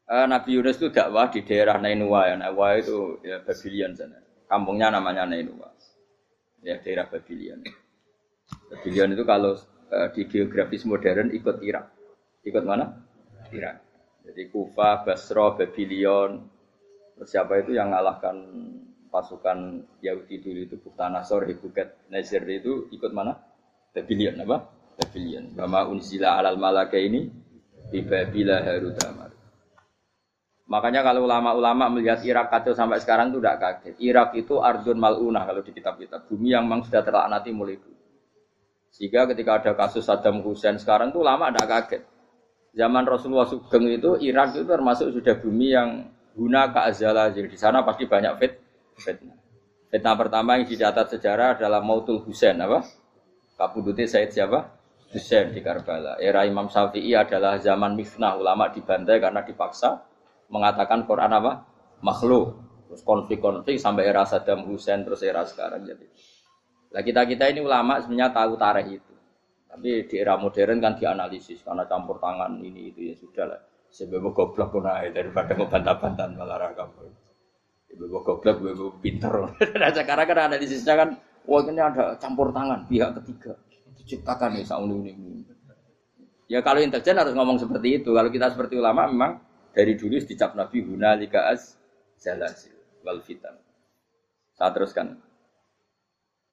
Uh, 0.08 0.24
Nabi 0.30 0.56
Yunus 0.56 0.80
itu 0.80 0.88
dakwah 0.94 1.28
di 1.34 1.44
daerah 1.44 1.82
Nainua 1.82 2.32
ya. 2.32 2.36
Nainua 2.38 2.78
itu 2.78 3.20
ya 3.26 3.42
Babylon 3.44 3.92
sana. 3.98 4.22
Kampungnya 4.46 4.94
namanya 4.94 5.26
Nainua. 5.26 5.74
Ya 6.64 6.78
daerah 6.80 7.10
Babylon. 7.10 7.66
Babilion 8.72 9.12
itu 9.12 9.24
kalau 9.28 9.60
uh, 9.92 10.08
di 10.16 10.24
geografis 10.30 10.88
modern 10.88 11.34
ikut 11.36 11.60
Irak. 11.66 11.92
Ikut 12.48 12.64
mana? 12.64 13.04
Irak. 13.52 13.84
Jadi 14.24 14.48
Kufa, 14.52 15.04
Basra. 15.04 15.56
Terus 15.58 17.34
siapa 17.34 17.60
itu 17.60 17.74
yang 17.74 17.92
ngalahkan 17.92 18.38
pasukan 19.18 19.82
Yahudi 20.06 20.38
dulu 20.46 20.60
itu 20.70 20.76
Buktanasor, 20.78 21.50
Hebuket, 21.50 22.06
Nazir 22.14 22.46
itu 22.46 22.86
ikut 22.94 23.10
mana? 23.10 23.34
Babilion 23.90 24.38
apa? 24.46 24.70
Babilion. 24.94 25.58
Bama 25.58 25.90
unzila 25.90 26.38
alal 26.38 26.62
malaka 26.62 27.02
ini 27.02 27.26
di 27.90 28.06
Babila 28.06 28.62
Harudamar. 28.62 29.34
Makanya 30.68 31.02
kalau 31.02 31.26
ulama-ulama 31.26 31.88
melihat 31.88 32.22
Irak 32.28 32.52
kacau 32.52 32.76
sampai 32.76 33.00
sekarang 33.00 33.32
itu 33.32 33.40
tidak 33.40 33.58
kaget. 33.58 33.96
Irak 34.04 34.36
itu 34.36 34.60
Ardun 34.60 35.00
Mal'unah 35.00 35.48
kalau 35.48 35.64
di 35.64 35.72
kitab-kitab. 35.72 36.28
Bumi 36.28 36.52
yang 36.52 36.68
memang 36.68 36.84
sudah 36.84 37.02
terlaknati 37.02 37.56
mulai 37.56 37.80
dulu. 37.80 37.96
Sehingga 38.92 39.32
ketika 39.32 39.64
ada 39.64 39.72
kasus 39.80 40.04
Saddam 40.04 40.44
Hussein 40.44 40.76
sekarang 40.76 41.16
itu 41.16 41.24
ulama 41.24 41.50
tidak 41.50 41.68
kaget. 41.72 42.02
Zaman 42.76 43.08
Rasulullah 43.08 43.48
Sugeng 43.48 43.88
itu 43.90 44.20
Irak 44.20 44.60
itu 44.60 44.68
termasuk 44.68 45.16
sudah 45.16 45.40
bumi 45.40 45.68
yang 45.72 46.12
guna 46.36 46.70
keazala. 46.76 47.32
Jadi 47.32 47.48
di 47.56 47.58
sana 47.58 47.88
pasti 47.88 48.04
banyak 48.04 48.34
fit, 48.38 48.54
fitnah. 49.00 49.38
Fitnah 49.88 50.16
pertama 50.20 50.60
yang 50.60 50.68
dicatat 50.68 51.16
sejarah 51.16 51.56
adalah 51.56 51.80
Mautul 51.80 52.20
Hussein 52.26 52.60
apa? 52.60 52.84
Kapudutnya 53.56 54.06
Said 54.06 54.36
siapa? 54.36 54.78
Hussein 55.08 55.56
di 55.56 55.64
Karbala. 55.64 56.20
Era 56.20 56.44
Imam 56.44 56.68
Syafi'i 56.68 57.16
adalah 57.16 57.56
zaman 57.64 57.96
mifnah 57.96 58.36
ulama 58.36 58.68
dibantai 58.68 59.24
karena 59.24 59.40
dipaksa 59.48 60.04
mengatakan 60.52 61.08
Quran 61.08 61.32
apa? 61.32 61.64
Makhluk. 62.04 62.68
Terus 62.88 63.04
konflik-konflik 63.04 63.80
sampai 63.80 64.08
era 64.08 64.28
Saddam 64.28 64.68
Hussein 64.68 65.08
terus 65.08 65.24
era 65.24 65.44
sekarang 65.48 65.88
jadi. 65.88 66.08
Nah 66.92 67.02
kita 67.04 67.28
kita 67.28 67.52
ini 67.52 67.60
ulama 67.64 68.00
sebenarnya 68.00 68.32
tahu 68.32 68.54
tarikh 68.60 69.00
itu. 69.00 69.14
Tapi 69.68 70.08
di 70.08 70.16
era 70.16 70.40
modern 70.40 70.80
kan 70.80 70.96
dianalisis 70.96 71.64
karena 71.64 71.84
campur 71.88 72.20
tangan 72.20 72.60
ini 72.64 72.92
itu 72.92 73.12
ya 73.12 73.16
sudah 73.20 73.46
lah. 73.48 73.62
Sebab 73.88 74.24
goblok 74.36 74.72
pun 74.72 74.88
aja 74.88 75.08
daripada 75.12 75.56
ngebantah-bantahan 75.56 76.32
malah 76.36 76.60
rakam. 76.60 76.92
Sebab 77.88 78.22
goblok, 78.24 78.58
sebab 78.62 79.00
pinter. 79.00 79.34
Nah 79.82 79.90
sekarang 79.96 80.26
kan 80.28 80.38
analisisnya 80.52 80.94
kan, 80.94 81.10
wah 81.48 81.64
ini 81.64 81.82
ada 81.82 82.14
campur 82.20 82.52
tangan 82.52 82.84
pihak 82.86 83.16
ketiga 83.24 83.56
diciptakan 84.08 84.56
ya 84.56 84.64
saunu 84.64 85.04
ini. 85.04 85.44
Ya 86.48 86.64
kalau 86.64 86.80
intelijen 86.80 87.20
harus 87.20 87.36
ngomong 87.36 87.60
seperti 87.60 88.00
itu. 88.00 88.16
Kalau 88.16 88.32
kita 88.32 88.56
seperti 88.56 88.80
ulama 88.80 89.04
memang 89.12 89.44
dari 89.76 90.00
dulu 90.00 90.16
dicap 90.24 90.56
Nabi 90.56 90.80
guna 90.80 91.12
lika 91.20 91.52
as 91.52 91.76
zalasil 92.16 92.72
wal 93.04 93.20
fitan. 93.20 93.60
Saya 94.56 94.72
teruskan. 94.72 95.20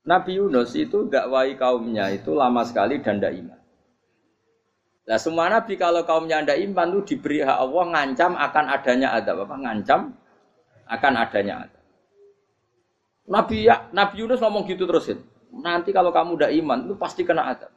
Nabi 0.04 0.36
Yunus 0.36 0.74
itu 0.76 1.08
dakwai 1.08 1.56
kaumnya 1.56 2.10
itu 2.12 2.34
lama 2.34 2.66
sekali 2.66 3.00
dan 3.00 3.22
tidak 3.22 3.38
iman. 3.40 3.60
Nah 5.04 5.18
semua 5.20 5.48
nabi 5.48 5.80
kalau 5.80 6.04
kaumnya 6.04 6.44
tidak 6.44 6.60
iman 6.68 6.92
itu 6.92 7.16
diberi 7.16 7.40
hak 7.40 7.56
Allah 7.56 7.84
ngancam 7.88 8.36
akan 8.36 8.64
adanya 8.68 9.08
adab 9.16 9.48
apa? 9.48 9.56
Ngancam 9.56 10.00
akan 10.88 11.12
adanya 11.16 11.54
adab. 11.68 11.84
Nabi 13.24 13.64
ya, 13.64 13.88
Nabi 13.96 14.20
Yunus 14.20 14.40
ngomong 14.44 14.68
gitu 14.68 14.84
terusin. 14.84 15.20
Nanti 15.54 15.94
kalau 15.94 16.12
kamu 16.12 16.36
tidak 16.36 16.52
iman 16.60 16.78
itu 16.84 16.94
pasti 16.98 17.22
kena 17.24 17.48
adab. 17.48 17.72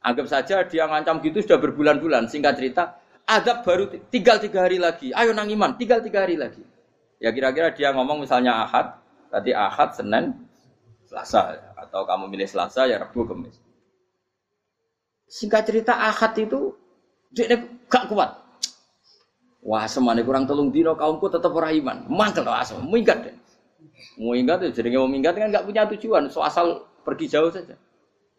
Anggap 0.00 0.26
saja 0.30 0.64
dia 0.64 0.84
ngancam 0.88 1.20
gitu 1.20 1.42
sudah 1.42 1.58
berbulan-bulan. 1.60 2.30
Singkat 2.30 2.54
cerita, 2.56 2.96
adab 3.26 3.66
baru 3.66 3.90
tinggal 4.08 4.40
tiga 4.40 4.64
hari 4.64 4.80
lagi. 4.80 5.12
Ayo 5.12 5.34
nang 5.36 5.50
iman, 5.50 5.76
tinggal 5.76 6.00
tiga 6.00 6.24
hari 6.24 6.40
lagi. 6.40 6.62
Ya 7.20 7.34
kira-kira 7.34 7.74
dia 7.76 7.92
ngomong 7.92 8.24
misalnya 8.24 8.64
ahad, 8.64 8.96
tadi 9.28 9.52
ahad, 9.52 9.92
senin, 9.92 10.32
selasa. 11.04 11.58
Atau 11.76 12.08
kamu 12.08 12.32
milih 12.32 12.48
selasa, 12.48 12.88
ya 12.88 12.96
rabu, 12.96 13.28
kemis. 13.28 13.60
Singkat 15.28 15.62
cerita 15.68 16.00
ahad 16.00 16.32
itu, 16.40 16.74
dia 17.30 17.60
gak 17.86 18.08
kuat. 18.08 18.49
Wah, 19.60 19.84
semane 19.84 20.24
kurang 20.24 20.48
telung 20.48 20.72
dino 20.72 20.96
kaumku 20.96 21.28
tetap 21.28 21.52
orang 21.52 21.76
iman. 21.84 21.96
Mangkel 22.08 22.48
lah 22.48 22.64
asal, 22.64 22.80
minggat 22.80 23.28
deh. 23.28 23.36
Mau 24.16 24.32
ingat 24.32 24.64
ya, 24.64 24.70
jadi 24.72 24.96
mau 24.96 25.08
minggat 25.08 25.36
kan 25.36 25.52
nggak 25.52 25.64
punya 25.68 25.84
tujuan, 25.96 26.32
so 26.32 26.40
asal 26.40 26.88
pergi 27.04 27.28
jauh 27.28 27.52
saja. 27.52 27.76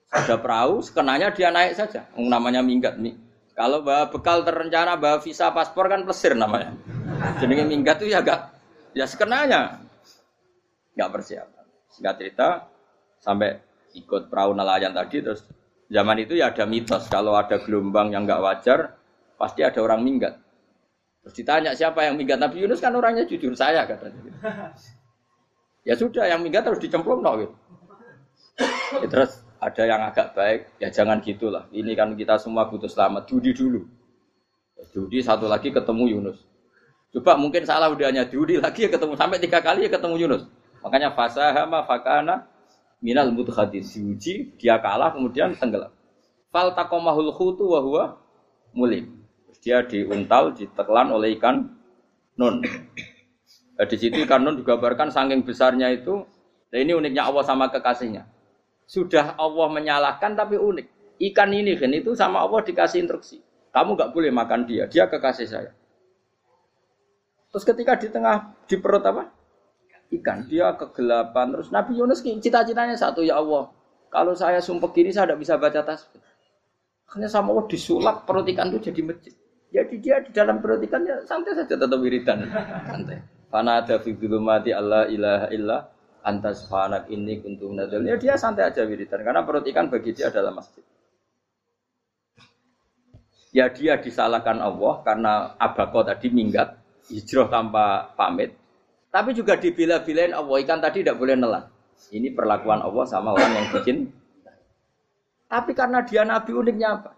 Ada 0.10 0.42
perahu, 0.42 0.82
sekenanya 0.82 1.30
dia 1.30 1.54
naik 1.54 1.78
saja. 1.78 2.10
Namanya 2.18 2.66
minggat 2.66 2.98
nih 2.98 3.14
kalau 3.52 3.84
bawa 3.84 4.08
bekal 4.08 4.42
terencana, 4.48 4.96
bawa 4.96 5.20
visa 5.20 5.52
paspor 5.52 5.92
kan 5.92 6.08
plesir 6.08 6.34
namanya. 6.34 6.74
Jadi 7.38 7.54
minggat 7.68 8.02
tuh 8.02 8.10
ya 8.10 8.24
gak, 8.24 8.58
ya 8.96 9.06
sekenanya. 9.06 9.78
Gak 10.96 11.10
persiapan. 11.12 11.66
Singkat 11.92 12.16
cerita, 12.18 12.48
sampai 13.20 13.60
ikut 13.94 14.32
perahu 14.32 14.56
nelayan 14.56 14.96
tadi, 14.96 15.22
terus 15.22 15.44
zaman 15.92 16.24
itu 16.24 16.40
ya 16.40 16.50
ada 16.50 16.66
mitos. 16.66 17.12
Kalau 17.12 17.36
ada 17.36 17.60
gelombang 17.62 18.16
yang 18.16 18.24
gak 18.26 18.42
wajar, 18.42 18.80
pasti 19.36 19.62
ada 19.62 19.78
orang 19.84 20.02
minggat. 20.02 20.40
Terus 21.22 21.34
ditanya 21.38 21.72
siapa 21.78 22.02
yang 22.06 22.18
minggat 22.18 22.42
Nabi 22.42 22.66
Yunus 22.66 22.82
kan 22.82 22.94
orangnya 22.98 23.26
jujur 23.30 23.54
saya 23.54 23.86
katanya. 23.86 24.22
Ya 25.82 25.98
sudah, 25.98 26.30
yang 26.30 26.46
minggat 26.46 26.62
harus 26.62 26.78
dicemplung 26.78 27.26
no, 27.26 27.42
gitu. 27.42 27.56
Ya, 29.02 29.08
terus 29.10 29.42
ada 29.58 29.82
yang 29.82 30.02
agak 30.06 30.38
baik, 30.38 30.70
ya 30.78 30.94
jangan 30.94 31.26
gitulah. 31.26 31.66
Ini 31.74 31.98
kan 31.98 32.14
kita 32.14 32.38
semua 32.38 32.70
butuh 32.70 32.86
selamat. 32.86 33.26
Judi 33.26 33.50
dulu. 33.50 33.90
Judi 34.94 35.26
satu 35.26 35.50
lagi 35.50 35.74
ketemu 35.74 36.18
Yunus. 36.18 36.38
Coba 37.12 37.36
mungkin 37.36 37.68
salah 37.68 37.92
udah 37.92 38.08
hanya 38.08 38.24
judi 38.30 38.58
lagi 38.58 38.88
ya 38.88 38.90
ketemu 38.90 39.14
sampai 39.20 39.38
tiga 39.38 39.60
kali 39.60 39.86
ya 39.86 39.92
ketemu 39.92 40.16
Yunus. 40.26 40.44
Makanya 40.82 41.14
fasahama 41.14 41.84
fakana 41.84 42.48
minal 43.04 43.30
mudhadin 43.30 43.84
diuji 43.84 44.56
dia 44.58 44.80
kalah 44.80 45.12
kemudian 45.14 45.54
tenggelam. 45.60 45.92
Fal 46.50 46.72
takomahul 46.72 47.30
khutu 47.36 47.68
wa 47.68 47.80
huwa 47.84 48.04
mulim. 48.72 49.21
Dia 49.62 49.86
diuntal, 49.86 50.58
ditelan 50.58 51.14
oleh 51.14 51.38
ikan 51.38 51.70
nun. 52.36 52.66
Nah, 53.78 53.86
di 53.86 53.98
situ 53.98 54.26
ikan 54.26 54.42
nun 54.42 54.58
digambarkan 54.58 55.14
saking 55.14 55.46
besarnya 55.46 55.94
itu. 55.94 56.26
Nah 56.72 56.80
ini 56.80 56.98
uniknya 56.98 57.30
Allah 57.30 57.46
sama 57.46 57.70
kekasihnya 57.70 58.26
sudah 58.92 59.40
Allah 59.40 59.68
menyalahkan 59.72 60.36
tapi 60.36 60.60
unik. 60.60 61.16
Ikan 61.32 61.56
ini 61.56 61.80
kan 61.80 61.96
itu 61.96 62.12
sama 62.12 62.44
Allah 62.44 62.60
dikasih 62.60 63.08
instruksi. 63.08 63.40
Kamu 63.72 63.96
nggak 63.96 64.12
boleh 64.12 64.36
makan 64.36 64.68
dia, 64.68 64.84
dia 64.92 65.08
kekasih 65.08 65.48
saya. 65.48 65.72
Terus 67.56 67.64
ketika 67.64 67.96
di 67.96 68.12
tengah 68.12 68.52
di 68.68 68.76
perut 68.76 69.00
apa? 69.08 69.32
Ikan, 70.12 70.44
dia 70.52 70.76
kegelapan. 70.76 71.56
Terus 71.56 71.72
Nabi 71.72 71.96
Yunus 71.96 72.20
cita-citanya 72.20 73.00
satu 73.00 73.24
ya 73.24 73.40
Allah. 73.40 73.72
Kalau 74.12 74.36
saya 74.36 74.60
sumpah 74.60 74.92
gini 74.92 75.16
saya 75.16 75.32
tidak 75.32 75.40
bisa 75.40 75.56
baca 75.56 75.80
tasbih. 75.88 76.20
Hanya 77.16 77.32
sama 77.32 77.56
Allah 77.56 77.72
disulap 77.72 78.28
perut 78.28 78.44
ikan 78.52 78.76
itu 78.76 78.92
jadi 78.92 79.02
masjid. 79.08 79.32
Jadi 79.72 79.96
dia 80.04 80.20
di 80.20 80.36
dalam 80.36 80.60
perut 80.60 80.84
ikannya 80.84 81.24
santai 81.24 81.56
saja 81.56 81.80
tetap 81.80 82.00
wiridan. 82.04 82.44
Santai. 82.84 83.24
Karena 83.48 83.80
ada 83.80 83.96
fi 84.04 84.12
mati 84.36 84.72
Allah 84.76 85.08
ilaha 85.08 85.48
illah 85.56 85.82
antas 86.28 86.68
fanak 86.68 87.08
ini 87.08 87.40
kuntum 87.40 87.80
nadal. 87.80 88.04
Ya 88.04 88.20
dia 88.20 88.36
santai 88.36 88.68
aja 88.68 88.84
wiridan 88.84 89.24
karena 89.24 89.48
perut 89.48 89.64
ikan 89.72 89.88
bagi 89.88 90.12
dia 90.12 90.28
adalah 90.28 90.52
masjid. 90.52 90.84
Ya 93.56 93.72
dia 93.72 93.96
disalahkan 94.00 94.60
Allah 94.60 95.04
karena 95.08 95.56
abako 95.56 96.04
tadi 96.04 96.28
minggat 96.32 96.76
hijrah 97.08 97.48
tanpa 97.48 98.12
pamit. 98.20 98.56
Tapi 99.12 99.36
juga 99.36 99.56
dibela-belain 99.56 100.36
Allah 100.36 100.56
ikan 100.64 100.80
tadi 100.84 101.04
tidak 101.04 101.20
boleh 101.20 101.36
nelan. 101.40 101.64
Ini 102.12 102.32
perlakuan 102.36 102.84
Allah 102.84 103.08
sama 103.08 103.36
orang 103.36 103.52
yang 103.56 103.68
bikin. 103.72 103.98
Tapi 105.52 105.72
karena 105.76 106.00
dia 106.04 106.24
nabi 106.24 106.52
uniknya 106.56 106.96
apa? 107.00 107.12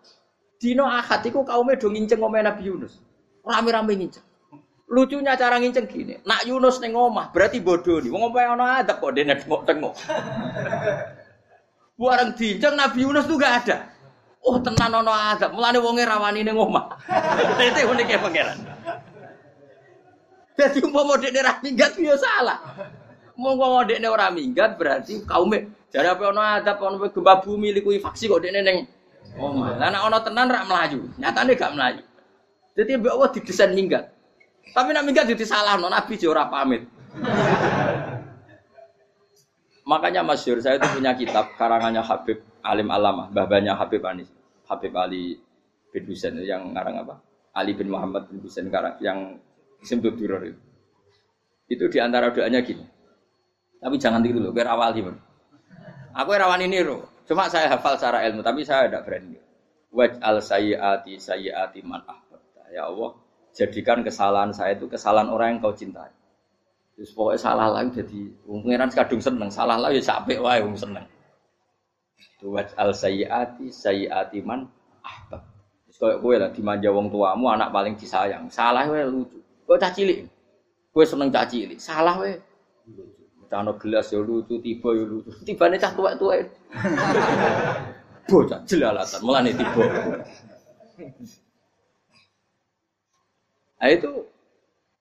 Dino 0.63 0.87
akad 0.87 1.27
itu 1.27 1.43
kaumnya 1.43 1.75
dong 1.75 1.91
nginceng 1.91 2.23
Nabi 2.23 2.63
Yunus. 2.71 3.03
Rame-rame 3.43 3.99
nginceng. 3.99 4.23
Lucunya 4.87 5.35
cara 5.35 5.59
nginceng 5.59 5.91
gini, 5.91 6.23
nak 6.23 6.47
Yunus 6.47 6.79
neng 6.79 6.95
omah 6.95 7.35
berarti 7.35 7.59
bodoh 7.59 7.99
nih. 7.99 8.07
Wong 8.07 8.31
adab 8.31 9.03
kok 9.03 9.11
dene 9.11 9.35
tengok-tengok. 9.35 9.93
Barang 11.99 12.31
dinceng 12.39 12.79
Nabi 12.79 13.03
Yunus 13.03 13.27
tuh 13.27 13.35
gak 13.35 13.67
ada. 13.67 13.91
Oh 14.39 14.59
tenan 14.63 15.03
ono 15.03 15.11
adab, 15.11 15.51
mulane 15.51 15.83
wonge 15.83 16.07
rawani 16.07 16.47
ning 16.47 16.55
omah. 16.55 16.95
Itu 17.67 17.83
uniknya 17.83 18.23
pangeran. 18.23 18.59
Jadi 20.55 20.79
umpama 20.79 21.19
dekne 21.19 21.43
ra 21.43 21.59
minggat 21.59 21.99
yo 21.99 22.15
salah. 22.15 22.63
Mau 23.35 23.83
dekne 23.83 24.07
ora 24.07 24.31
minggat 24.31 24.79
berarti 24.79 25.27
kaume 25.27 25.75
jare 25.91 26.07
apa 26.07 26.23
ono 26.31 26.39
adab 26.39 26.79
ono 26.79 27.03
gempa 27.03 27.43
bumi 27.43 27.75
liku 27.75 27.91
faksi 27.99 28.31
kok 28.31 28.39
dekne 28.45 28.61
ning 28.63 28.77
omah. 29.37 29.77
Lah 29.77 29.89
nek 29.89 30.01
ono 30.07 30.17
tenan 30.21 30.47
rak 30.49 30.65
melayu, 30.69 30.99
nyatane 31.17 31.53
gak 31.57 31.73
melayu. 31.73 32.03
Jadi 32.73 32.91
mbak 32.97 33.13
Allah 33.13 33.29
didesain 33.33 33.71
minggat. 33.73 34.09
Tapi 34.73 34.89
nak 34.95 35.05
minggat 35.05 35.29
jadi 35.29 35.45
salah, 35.45 35.77
no 35.77 35.89
nabi 35.91 36.17
ora 36.25 36.49
pamit. 36.49 36.87
Makanya 39.91 40.23
masyur 40.23 40.63
saya 40.63 40.79
itu 40.79 40.87
punya 40.95 41.11
kitab 41.13 41.59
karangannya 41.59 41.99
Habib 41.99 42.39
Alim 42.63 42.87
Alamah, 42.87 43.27
babanya 43.29 43.75
Habib 43.75 43.99
Anis, 44.07 44.31
Habib 44.71 44.95
Ali 44.95 45.35
bin 45.91 46.03
Husain 46.07 46.39
yang 46.39 46.71
ngarang 46.71 47.03
apa? 47.03 47.19
Ali 47.53 47.75
bin 47.75 47.91
Muhammad 47.91 48.31
bin 48.31 48.39
Husain 48.39 48.71
karang 48.71 48.95
yang 49.03 49.37
Simtud 49.83 50.15
Duror 50.15 50.47
itu. 50.47 50.61
Itu 51.67 51.91
di 51.91 51.99
antara 51.99 52.31
doanya 52.31 52.63
gini. 52.63 52.87
Tapi 53.83 53.99
jangan 53.99 54.23
tiru 54.23 54.39
loh, 54.39 54.55
biar 54.55 54.71
awal 54.71 54.95
gimana. 54.95 55.19
Aku 56.15 56.31
rawan 56.31 56.63
ini 56.63 56.79
loh. 56.79 57.12
Cuma 57.23 57.47
saya 57.47 57.71
hafal 57.71 57.95
secara 57.95 58.27
ilmu, 58.27 58.43
tapi 58.43 58.67
saya 58.67 58.91
tidak 58.91 59.07
berani. 59.07 59.39
Waj'al 59.93 60.43
sayyiati 60.43 61.15
sayyiati 61.15 61.79
man 61.85 62.03
ahbabta. 62.03 62.67
Ya 62.73 62.89
Allah, 62.89 63.15
jadikan 63.55 64.03
kesalahan 64.03 64.51
saya 64.51 64.75
itu 64.75 64.91
kesalahan 64.91 65.31
orang 65.31 65.55
yang 65.55 65.59
kau 65.63 65.71
cintai. 65.71 66.11
Terus 66.93 67.09
pokoknya 67.15 67.39
salah 67.41 67.67
lagi 67.73 68.03
jadi 68.03 68.21
pengiran 68.45 68.89
kadung 68.93 69.21
seneng, 69.23 69.49
salah 69.49 69.81
lagi 69.81 70.01
ya 70.01 70.13
capek 70.13 70.37
wae 70.43 70.61
wong 70.61 70.77
seneng. 70.77 71.05
Waj'al 72.43 72.91
sayyiati 72.91 73.71
sayyiati 73.71 74.43
man 74.43 74.67
ahbab. 74.99 75.41
Terus 75.87 75.97
koyo 75.97 76.15
kowe 76.19 76.35
lah 76.35 76.51
dimanja 76.51 76.89
wong 76.91 77.07
tuamu 77.07 77.47
anak 77.49 77.71
paling 77.71 77.95
disayang. 77.95 78.51
Salah 78.51 78.83
wae 78.89 79.07
lucu. 79.07 79.39
Kok 79.63 79.79
cah 79.79 79.93
cilik. 79.95 80.27
Kowe 80.91 81.05
seneng 81.07 81.31
cah 81.31 81.47
cilik. 81.47 81.79
Salah 81.79 82.19
wae. 82.19 82.35
Cano 83.53 83.77
gelas 83.77 84.09
ya 84.09 84.17
lucu, 84.17 84.57
tiba 84.65 84.97
ya 84.97 85.05
lucu. 85.05 85.29
Tibane 85.45 85.77
cah 85.77 85.93
tuwek-tuwek. 85.93 86.49
Bocah 88.33 88.65
jelalatan, 88.65 89.21
mulane 89.21 89.53
tiba. 89.53 89.83
Nah 93.77 93.89
itu 93.93 94.25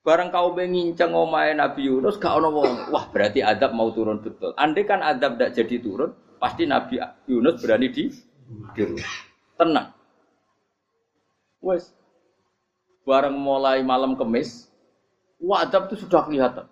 barang 0.04 0.28
kau 0.28 0.52
mengincang 0.52 1.16
omae 1.16 1.56
Nabi 1.56 1.88
Yunus 1.88 2.20
gak 2.20 2.36
ono 2.36 2.52
wong. 2.52 2.92
Wah, 2.92 3.08
berarti 3.08 3.40
adab 3.40 3.72
mau 3.72 3.88
turun 3.88 4.20
betul. 4.20 4.52
Andai 4.60 4.84
kan 4.84 5.00
adab 5.00 5.40
tidak 5.40 5.56
jadi 5.56 5.80
turun, 5.80 6.12
pasti 6.36 6.68
Nabi 6.68 7.00
Yunus 7.24 7.56
berani 7.56 7.88
di 7.88 8.12
di 8.76 8.82
Tenang. 9.56 9.96
Wes. 11.64 11.88
Barang 13.08 13.32
mulai 13.32 13.80
malam 13.80 14.12
kemis, 14.12 14.68
wah 15.40 15.64
adab 15.64 15.88
itu 15.88 16.04
sudah 16.04 16.20
kelihatan. 16.28 16.68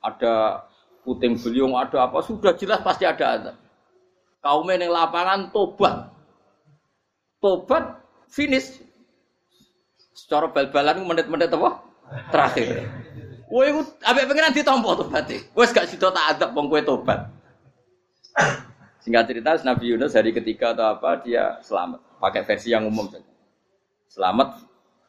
Ada 0.00 0.64
puting 1.08 1.40
beliung, 1.40 1.72
ada 1.72 2.04
apa, 2.04 2.20
sudah 2.20 2.52
jelas 2.52 2.84
pasti 2.84 3.08
ada 3.08 3.24
adab. 3.40 3.56
Kaum 4.44 4.68
yang 4.68 4.92
lapangan 4.92 5.48
tobat. 5.48 6.12
Tobat 7.40 8.04
finish. 8.28 8.84
Secara 10.12 10.52
bal-balan 10.52 11.08
menit-menit 11.08 11.48
apa? 11.48 11.80
Terakhir. 12.28 12.84
Wah, 13.48 13.64
itu 13.64 13.80
abek 14.04 14.28
pengiran 14.28 14.52
ditompo 14.52 14.92
tobat. 14.92 15.32
Wes 15.56 15.72
gak 15.72 15.88
sido 15.88 16.12
tak 16.12 16.36
adab 16.36 16.52
wong 16.52 16.68
kowe 16.68 16.82
tobat. 16.84 17.32
Singkat 19.00 19.24
cerita 19.24 19.56
Nabi 19.64 19.96
Yunus 19.96 20.12
hari 20.12 20.36
ketiga 20.36 20.76
atau 20.76 20.92
apa 20.92 21.24
dia 21.24 21.56
selamat. 21.64 22.04
Pakai 22.20 22.44
versi 22.44 22.68
yang 22.68 22.84
umum 22.84 23.08
saja. 23.08 23.24
Selamat 24.12 24.60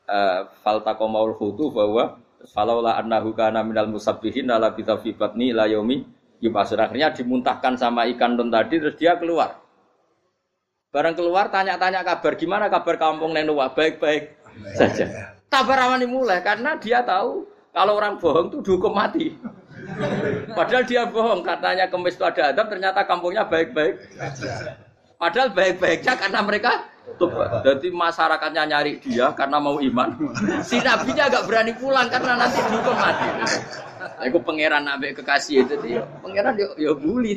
uh, 0.08 0.48
faltaqamaul 0.64 1.36
hutu 1.36 1.68
bahwa 1.68 2.16
falaula 2.48 2.96
annahu 2.96 3.36
kana 3.36 3.66
minal 3.66 3.92
musabbihin 3.92 4.48
la 4.48 4.72
bi 4.72 4.84
batni 5.12 5.52
la 5.52 5.68
yaumi 5.68 6.20
Yubasur 6.40 6.80
akhirnya 6.80 7.12
dimuntahkan 7.12 7.76
sama 7.76 8.08
ikan 8.16 8.40
don 8.40 8.48
tadi 8.48 8.80
terus 8.80 8.96
dia 8.96 9.20
keluar. 9.20 9.60
Barang 10.90 11.14
keluar 11.14 11.52
tanya-tanya 11.52 12.02
kabar 12.02 12.34
gimana 12.40 12.72
kabar 12.72 12.96
kampung 12.96 13.36
Nenua 13.36 13.76
baik-baik 13.76 14.40
saja. 14.74 15.36
Tabar 15.52 15.78
awani 15.84 16.08
mulai 16.08 16.40
karena 16.40 16.80
dia 16.80 17.04
tahu 17.04 17.44
kalau 17.76 18.00
orang 18.00 18.16
bohong 18.18 18.48
itu 18.50 18.58
dihukum 18.64 18.96
mati. 18.96 19.36
Padahal 20.56 20.88
dia 20.88 21.04
bohong 21.12 21.44
katanya 21.44 21.92
kemis 21.92 22.16
itu 22.16 22.24
ada 22.24 22.56
adab 22.56 22.72
ternyata 22.72 23.04
kampungnya 23.04 23.44
baik-baik. 23.46 24.00
Padahal 25.20 25.52
baik-baiknya 25.52 26.16
karena 26.16 26.40
mereka 26.40 26.72
Jadi 27.66 27.90
masyarakatnya 27.90 28.64
nyari 28.70 29.02
dia 29.02 29.34
karena 29.34 29.58
mau 29.58 29.82
iman. 29.82 30.14
Si 30.62 30.78
nabinya 30.78 31.26
agak 31.26 31.50
berani 31.50 31.74
pulang 31.74 32.06
karena 32.06 32.38
nanti 32.38 32.62
dihukum 32.70 32.96
mati. 32.96 33.28
Aku 34.30 34.40
pangeran 34.46 34.86
nabi 34.86 35.12
kekasih 35.18 35.66
itu 35.66 35.76
dia. 35.84 36.06
Pangeran 36.22 36.54
yo 36.56 36.72
yo 36.78 36.94
bully 36.96 37.36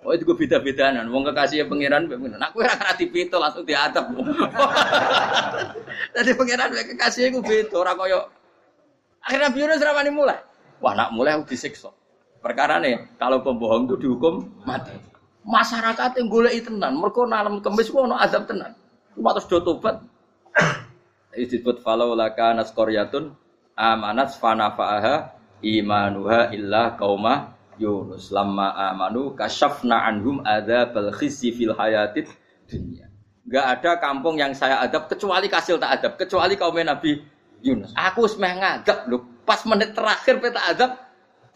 Oh 0.00 0.16
itu 0.16 0.24
gue 0.24 0.32
beda-bedaan, 0.32 1.12
wong 1.12 1.28
kekasih 1.28 1.68
pangeran, 1.68 2.08
nah 2.08 2.48
aku 2.48 2.64
ora 2.64 2.72
kena 2.72 2.96
dipito 2.96 3.36
langsung 3.36 3.68
diatap. 3.68 4.08
Jadi 6.16 6.30
pangeran 6.40 6.72
kekasih 6.72 7.36
gue 7.36 7.44
beda, 7.44 7.76
orang 7.76 8.00
koyo. 8.00 8.20
Akhirnya 9.20 9.52
biru 9.52 9.76
seramani 9.76 10.08
mulai. 10.08 10.40
Wah 10.80 10.96
nak 10.96 11.12
mulai 11.12 11.36
aku 11.36 11.52
disiksa. 11.52 11.92
Perkara 12.40 12.80
nih, 12.80 13.12
kalau 13.20 13.44
pembohong 13.44 13.92
itu 13.92 14.08
dihukum 14.08 14.64
mati. 14.64 15.09
Masyarakat 15.40 16.20
yang 16.20 16.28
golek 16.28 16.68
tenan, 16.68 17.00
mereka 17.00 17.24
nalam 17.24 17.64
kemis 17.64 17.88
ku 17.88 18.04
ono 18.04 18.16
azab 18.20 18.44
tenan. 18.44 18.76
Cuma 19.16 19.32
terus 19.32 19.48
do 19.48 19.58
tobat. 19.64 20.04
Disebut 21.36 21.80
falau 21.80 22.12
laka 22.12 22.52
naskoryatun 22.52 23.32
amanat 23.78 24.36
fanafa'aha 24.36 25.32
imanuha 25.64 26.52
illa 26.52 26.92
kauma 26.98 27.56
Yunus 27.80 28.28
lamma 28.28 28.76
amanu 28.92 29.32
kasyafna 29.32 30.04
anhum 30.04 30.44
adzabal 30.44 31.16
khizi 31.16 31.56
fil 31.56 31.72
hayatid 31.72 32.28
dunia. 32.68 33.08
Enggak 33.48 33.66
ada 33.80 33.90
kampung 33.96 34.36
yang 34.36 34.52
saya 34.52 34.84
adab 34.84 35.08
kecuali 35.08 35.48
kasil 35.48 35.80
tak 35.80 35.90
adab, 35.96 36.12
kecuali 36.20 36.54
kaum 36.60 36.76
Nabi 36.76 37.24
Yunus. 37.64 37.96
Aku 37.96 38.28
semeh 38.28 38.52
ngadab 38.60 39.08
lho, 39.08 39.24
pas 39.48 39.64
menit 39.64 39.96
terakhir 39.96 40.38
peta 40.44 40.60
adab 40.60 40.90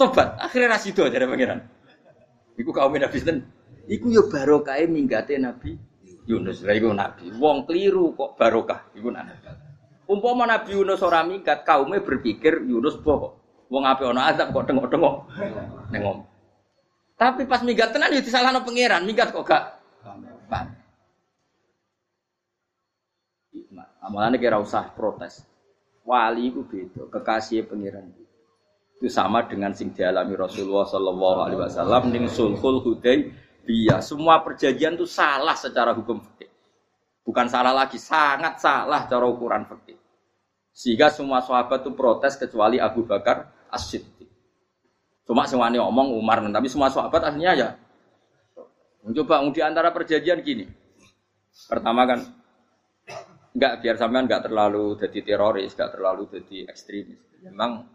tobat. 0.01 0.41
Akhirnya 0.41 0.80
rasido 0.80 1.05
dari 1.07 1.28
pangeran. 1.28 1.61
Iku 2.57 2.72
kaum 2.72 2.97
Nabi 2.97 3.16
Sinten. 3.20 3.45
Iku 3.85 4.09
yo 4.09 4.28
barokah 4.32 4.80
minggate 4.89 5.37
Nabi 5.37 5.76
Yunus. 6.24 6.64
Lah 6.64 6.74
iku 6.76 6.93
Nabi. 6.93 7.28
Wong 7.37 7.68
keliru 7.68 8.16
kok 8.16 8.37
barokah. 8.41 8.89
Iku 8.97 9.12
Nabi. 9.12 9.32
Umpama 10.05 10.45
Nabi 10.45 10.76
Yunus 10.76 11.01
ora 11.01 11.24
minggat, 11.24 11.64
kaumnya 11.64 12.01
berpikir 12.05 12.64
Yunus 12.64 12.97
bohong. 13.01 13.41
Wong 13.72 13.85
ape 13.89 14.05
ana 14.05 14.28
azab 14.28 14.53
kok 14.53 14.68
tengok-tengok. 14.68 15.14
Nengom. 15.93 16.28
Tapi 17.16 17.49
pas 17.49 17.64
minggat 17.64 17.95
tenan 17.95 18.12
yo 18.12 18.20
disalahno 18.20 18.66
pangeran, 18.66 19.07
minggat 19.07 19.32
kok 19.32 19.47
gak 19.47 19.80
paham. 20.51 20.68
Amalane 24.05 24.37
kira 24.37 24.61
usah 24.61 24.93
protes. 24.93 25.41
Wali 26.05 26.53
itu 26.53 26.61
beda, 26.68 27.09
kekasih 27.09 27.64
pangeran. 27.64 28.12
Itu 29.01 29.09
sama 29.09 29.49
dengan 29.49 29.72
sing 29.72 29.97
dialami 29.97 30.37
Rasulullah 30.37 30.85
Shallallahu 30.85 31.39
Alaihi 31.49 31.61
Wasallam 31.64 32.12
ning 32.12 32.28
sulhul 32.28 33.01
Hudaybiyah. 33.65 34.05
Semua 34.05 34.45
perjanjian 34.45 34.95
itu 34.95 35.09
salah 35.09 35.57
secara 35.57 35.97
hukum 35.97 36.21
fikih. 36.21 36.53
Bukan 37.25 37.49
salah 37.49 37.73
lagi, 37.73 37.97
sangat 37.97 38.61
salah 38.61 39.09
cara 39.09 39.25
ukuran 39.25 39.65
fikih. 39.65 39.97
Sehingga 40.77 41.09
semua 41.09 41.41
sahabat 41.41 41.81
itu 41.81 41.97
protes 41.97 42.37
kecuali 42.37 42.77
Abu 42.77 43.09
Bakar 43.09 43.49
As-Siddiq. 43.73 44.29
Cuma 45.25 45.49
semuanya 45.49 45.81
ngomong 45.89 46.12
Umar, 46.21 46.45
tapi 46.45 46.69
semua 46.69 46.93
sahabat 46.93 47.33
aslinya 47.33 47.53
ya. 47.57 47.69
Mencoba 49.01 49.41
di 49.49 49.61
antara 49.65 49.89
perjanjian 49.89 50.45
gini. 50.45 50.69
Pertama 51.65 52.05
kan 52.05 52.21
enggak 53.57 53.73
biar 53.81 53.97
sampean 53.97 54.29
enggak 54.29 54.45
terlalu 54.45 55.01
jadi 55.01 55.19
teroris, 55.25 55.73
enggak 55.73 55.91
terlalu 55.97 56.23
jadi 56.29 56.69
ekstremis. 56.69 57.21
Memang 57.41 57.89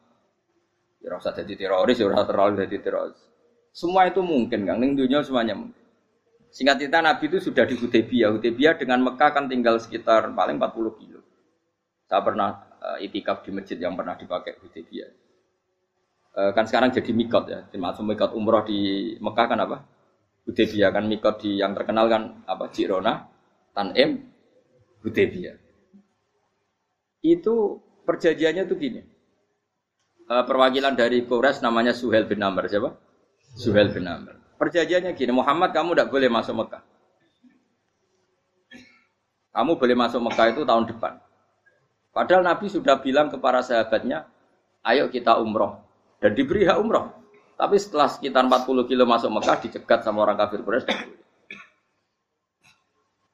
ya 1.04 1.14
rasa 1.14 1.36
jadi 1.38 1.54
teroris, 1.54 2.02
ya 2.02 2.10
rasa 2.10 2.26
terlalu 2.26 2.66
jadi 2.66 2.78
teroris. 2.82 3.29
Semua 3.80 4.12
itu 4.12 4.20
mungkin, 4.20 4.68
kan? 4.68 4.76
Ning 4.76 5.00
dunia 5.00 5.24
semuanya 5.24 5.56
mungkin. 5.56 5.80
Singkat 6.52 6.84
cerita 6.84 7.00
Nabi 7.00 7.32
itu 7.32 7.40
sudah 7.40 7.64
di 7.64 7.80
Hudaybiyah. 7.80 8.36
Hudaybiyah 8.36 8.76
dengan 8.76 9.00
Mekah 9.08 9.32
kan 9.32 9.48
tinggal 9.48 9.80
sekitar 9.80 10.28
paling 10.36 10.60
40 10.60 11.00
kilo. 11.00 11.24
Saya 12.04 12.20
pernah 12.20 12.60
uh, 12.84 12.98
itikaf 13.00 13.48
di 13.48 13.56
masjid 13.56 13.80
yang 13.80 13.96
pernah 13.96 14.20
dipakai 14.20 14.60
Hudaybiyah. 14.60 15.12
Uh, 16.36 16.52
kan 16.52 16.68
sekarang 16.68 16.92
jadi 16.92 17.08
mikot 17.16 17.48
ya. 17.48 17.64
Termasuk 17.72 18.04
mikot 18.04 18.36
umroh 18.36 18.68
di 18.68 19.16
Mekah 19.24 19.48
kan 19.48 19.60
apa? 19.64 19.78
Hudaybiyah 20.44 20.92
kan 20.92 21.08
mikot 21.08 21.40
di 21.40 21.64
yang 21.64 21.72
terkenal 21.72 22.12
kan 22.12 22.44
apa? 22.52 22.68
Jirona, 22.76 23.32
Tanim, 23.72 24.28
Hudaybiyah. 25.08 25.56
Itu 27.24 27.80
perjanjiannya 28.04 28.64
tuh 28.68 28.76
gini. 28.76 29.02
Uh, 30.28 30.44
perwakilan 30.44 31.00
dari 31.00 31.24
Kores 31.24 31.64
namanya 31.64 31.96
Suhel 31.96 32.28
bin 32.28 32.44
Amr 32.44 32.68
siapa? 32.68 33.08
Suhel 33.56 33.90
bin 33.94 34.06
Amr. 34.06 34.38
Perjanjiannya 34.60 35.16
gini, 35.16 35.32
Muhammad 35.32 35.72
kamu 35.72 35.96
tidak 35.96 36.10
boleh 36.12 36.30
masuk 36.30 36.54
Mekah. 36.60 36.84
Kamu 39.56 39.72
boleh 39.80 39.96
masuk 39.96 40.20
Mekah 40.20 40.48
itu 40.52 40.62
tahun 40.68 40.86
depan. 40.86 41.14
Padahal 42.12 42.44
Nabi 42.44 42.68
sudah 42.68 43.00
bilang 43.00 43.32
kepada 43.32 43.64
sahabatnya, 43.64 44.28
ayo 44.84 45.08
kita 45.08 45.40
umroh. 45.40 45.80
Dan 46.20 46.36
diberi 46.36 46.68
hak 46.68 46.76
umroh. 46.76 47.16
Tapi 47.56 47.76
setelah 47.80 48.12
sekitar 48.12 48.44
40 48.44 48.88
kilo 48.88 49.04
masuk 49.08 49.32
Mekah, 49.32 49.58
dicegat 49.64 50.04
sama 50.04 50.28
orang 50.28 50.36
kafir 50.36 50.60
Quraisy. 50.60 50.92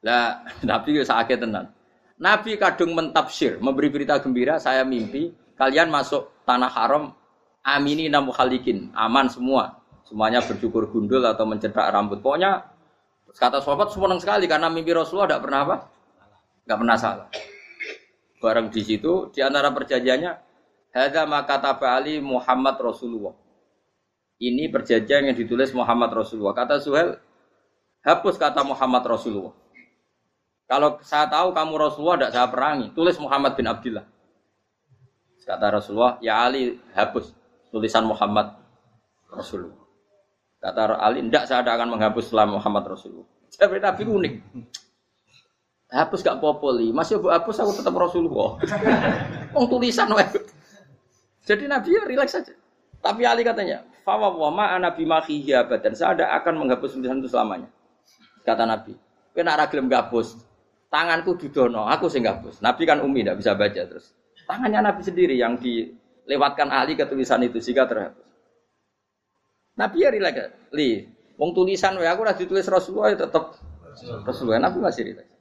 Lah, 0.06 0.46
Nabi 0.70 1.02
sakit 1.02 1.38
tenan. 1.42 1.74
Nabi 2.16 2.56
kadung 2.56 2.96
mentafsir, 2.96 3.60
memberi 3.60 3.92
berita 3.92 4.16
gembira, 4.22 4.56
saya 4.56 4.86
mimpi 4.88 5.36
kalian 5.58 5.92
masuk 5.92 6.32
tanah 6.48 6.72
haram 6.72 7.12
amini 7.60 8.08
namu 8.08 8.32
khalikin, 8.32 8.88
aman 8.96 9.28
semua. 9.28 9.82
Semuanya 10.06 10.38
bercukur 10.38 10.86
gundul 10.86 11.26
atau 11.26 11.42
mencetak 11.42 11.90
rambut. 11.90 12.22
Pokoknya 12.22 12.62
kata 13.34 13.58
sahabat 13.58 13.90
senang 13.90 14.22
sekali 14.22 14.46
karena 14.46 14.70
mimpi 14.70 14.94
Rasulullah 14.94 15.34
tidak 15.34 15.42
pernah 15.42 15.60
apa? 15.66 15.76
Tidak 16.62 16.76
pernah 16.78 16.96
salah. 16.96 17.28
Bareng 18.38 18.70
di 18.70 18.82
situ 18.86 19.34
di 19.34 19.42
antara 19.42 19.74
perjanjiannya 19.74 20.32
hadza 20.94 21.26
maka 21.26 21.58
Ali 21.90 22.22
Muhammad 22.22 22.78
Rasulullah. 22.78 23.34
Ini 24.36 24.68
perjanjian 24.68 25.32
yang 25.32 25.36
ditulis 25.36 25.72
Muhammad 25.72 26.12
Rasulullah. 26.12 26.52
Kata 26.52 26.76
Suhel, 26.78 27.16
hapus 28.04 28.36
kata 28.36 28.62
Muhammad 28.62 29.02
Rasulullah. 29.08 29.56
Kalau 30.68 31.00
saya 31.02 31.26
tahu 31.30 31.56
kamu 31.56 31.72
Rasulullah 31.78 32.16
tidak 32.20 32.32
saya 32.36 32.46
perangi, 32.52 32.86
tulis 32.92 33.16
Muhammad 33.16 33.56
bin 33.56 33.66
Abdullah. 33.70 34.06
Kata 35.46 35.78
Rasulullah, 35.78 36.18
ya 36.18 36.42
Ali 36.42 36.74
hapus 36.92 37.30
tulisan 37.70 38.02
Muhammad 38.02 38.58
Rasulullah. 39.30 39.85
Kata 40.66 40.98
Ali, 40.98 41.22
tidak 41.30 41.46
saya 41.46 41.62
akan 41.62 41.94
menghapus 41.94 42.26
setelah 42.26 42.58
Muhammad 42.58 42.90
Rasulullah. 42.90 43.30
Jadi 43.54 43.78
Nabi 43.78 44.02
unik. 44.02 44.34
Hapus 45.86 46.26
gak 46.26 46.42
popoli, 46.42 46.90
masih 46.90 47.22
bu 47.22 47.30
hapus 47.30 47.62
aku 47.62 47.70
tetap 47.78 47.94
Rasulullah. 47.94 48.58
Wong 49.54 49.70
tulisan 49.70 50.10
wae. 50.10 50.26
Jadi 51.46 51.70
Nabi 51.70 51.94
ya 51.94 52.02
rileks 52.02 52.34
saja. 52.34 52.50
Tapi 52.98 53.22
Ali 53.22 53.46
katanya, 53.46 53.86
"Fawa 54.02 54.34
wa 54.34 54.50
ma 54.50 54.74
ana 54.74 54.90
bimakhihi 54.90 55.54
abadan." 55.54 55.94
Saya 55.94 56.18
ada 56.18 56.34
akan 56.42 56.66
menghapus 56.66 56.98
tulisan 56.98 57.22
itu 57.22 57.30
selamanya. 57.30 57.70
Kata 58.42 58.66
Nabi. 58.66 58.98
Kowe 59.30 59.46
nek 59.46 59.54
ora 59.54 59.66
gelem 59.70 59.86
gabus, 59.86 60.34
tanganku 60.90 61.38
didono, 61.38 61.86
aku 61.86 62.10
sing 62.10 62.26
gabus. 62.26 62.58
Nabi 62.58 62.82
kan 62.82 62.98
umi 63.06 63.22
tidak 63.22 63.38
bisa 63.38 63.54
baca 63.54 63.82
terus. 63.86 64.10
Tangannya 64.50 64.82
Nabi 64.82 65.06
sendiri 65.06 65.38
yang 65.38 65.54
dilewatkan 65.62 66.74
Ali 66.74 66.98
ke 66.98 67.06
tulisan 67.06 67.38
itu 67.46 67.62
sehingga 67.62 67.86
terhapus. 67.86 68.25
Nabi 69.76 69.96
ya 70.02 70.08
rileks. 70.08 70.72
Li, 70.72 71.04
wong 71.36 71.52
tulisan 71.52 71.94
wae 72.00 72.08
aku 72.08 72.24
ora 72.24 72.32
ditulis 72.32 72.64
Rasulullah 72.64 73.12
ya 73.12 73.28
tetap 73.28 73.60
Rasulullah. 74.24 74.60
Nabi 74.60 74.80
masih 74.80 75.12
rileks. 75.12 75.32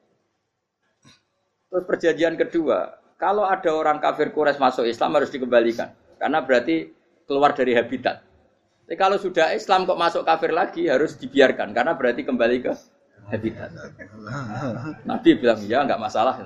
Terus 1.71 1.83
perjanjian 1.87 2.35
kedua, 2.39 2.99
kalau 3.15 3.47
ada 3.47 3.71
orang 3.71 3.99
kafir 3.99 4.31
Quraisy 4.31 4.59
masuk 4.59 4.85
Islam 4.87 5.15
harus 5.15 5.31
dikembalikan. 5.31 5.91
Karena 6.19 6.39
berarti 6.43 6.87
keluar 7.27 7.51
dari 7.51 7.75
habitat. 7.75 8.23
Tapi 8.85 8.95
kalau 9.01 9.17
sudah 9.17 9.51
Islam 9.51 9.89
kok 9.89 9.97
masuk 9.97 10.23
kafir 10.23 10.53
lagi 10.53 10.85
harus 10.85 11.17
dibiarkan 11.17 11.73
karena 11.73 11.97
berarti 11.97 12.21
kembali 12.21 12.57
ke 12.61 12.71
habitat. 13.33 13.73
Nabi 15.03 15.29
bilang 15.41 15.59
ya 15.65 15.81
nggak 15.83 15.97
masalah. 15.97 16.37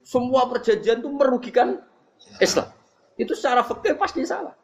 Semua 0.00 0.48
perjanjian 0.48 1.04
itu 1.04 1.10
merugikan 1.12 1.84
Islam. 2.40 2.72
Itu 3.20 3.36
secara 3.36 3.60
fikih 3.60 4.00
pasti 4.00 4.24
salah. 4.24 4.56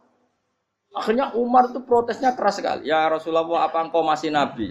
Akhirnya 0.95 1.35
Umar 1.35 1.75
itu 1.75 1.83
protesnya 1.83 2.39
keras 2.39 2.63
sekali. 2.63 2.87
Ya 2.87 3.11
Rasulullah, 3.11 3.67
apa 3.67 3.83
engkau 3.83 4.07
masih 4.07 4.31
nabi? 4.31 4.71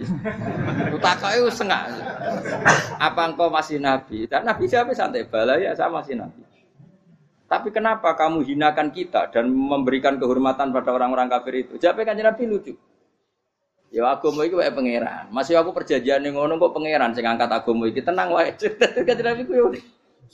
Utakai 0.96 1.44
sengak. 1.52 1.84
Apa 2.96 3.28
engkau 3.28 3.52
masih 3.52 3.76
nabi? 3.76 4.24
Dan 4.24 4.48
Nabi 4.48 4.64
siapa 4.64 4.96
santai 4.96 5.28
bala 5.28 5.60
ya 5.60 5.76
saya 5.76 5.92
masih 5.92 6.16
nabi. 6.16 6.40
Tapi 7.44 7.68
kenapa 7.68 8.16
kamu 8.16 8.40
hinakan 8.40 8.88
kita 8.88 9.28
dan 9.28 9.52
memberikan 9.52 10.16
kehormatan 10.16 10.72
pada 10.72 10.96
orang-orang 10.96 11.28
kafir 11.28 11.68
itu? 11.68 11.76
Jawab 11.76 12.08
kan 12.08 12.16
Nabi 12.16 12.48
lucu. 12.48 12.72
Ya 13.94 14.10
agama 14.10 14.42
itu 14.42 14.58
kayak 14.58 14.74
pangeran. 14.74 15.30
Masih 15.30 15.54
aku 15.54 15.70
perjanjian 15.70 16.18
yang 16.24 16.34
ngono 16.34 16.58
kok 16.58 16.74
pangeran 16.74 17.14
sing 17.14 17.22
angkat 17.28 17.46
agama 17.46 17.86
iki 17.86 18.02
tenang 18.02 18.34
wae. 18.34 18.50
Kan 19.06 19.22
Nabi 19.22 19.46
ku 19.46 19.54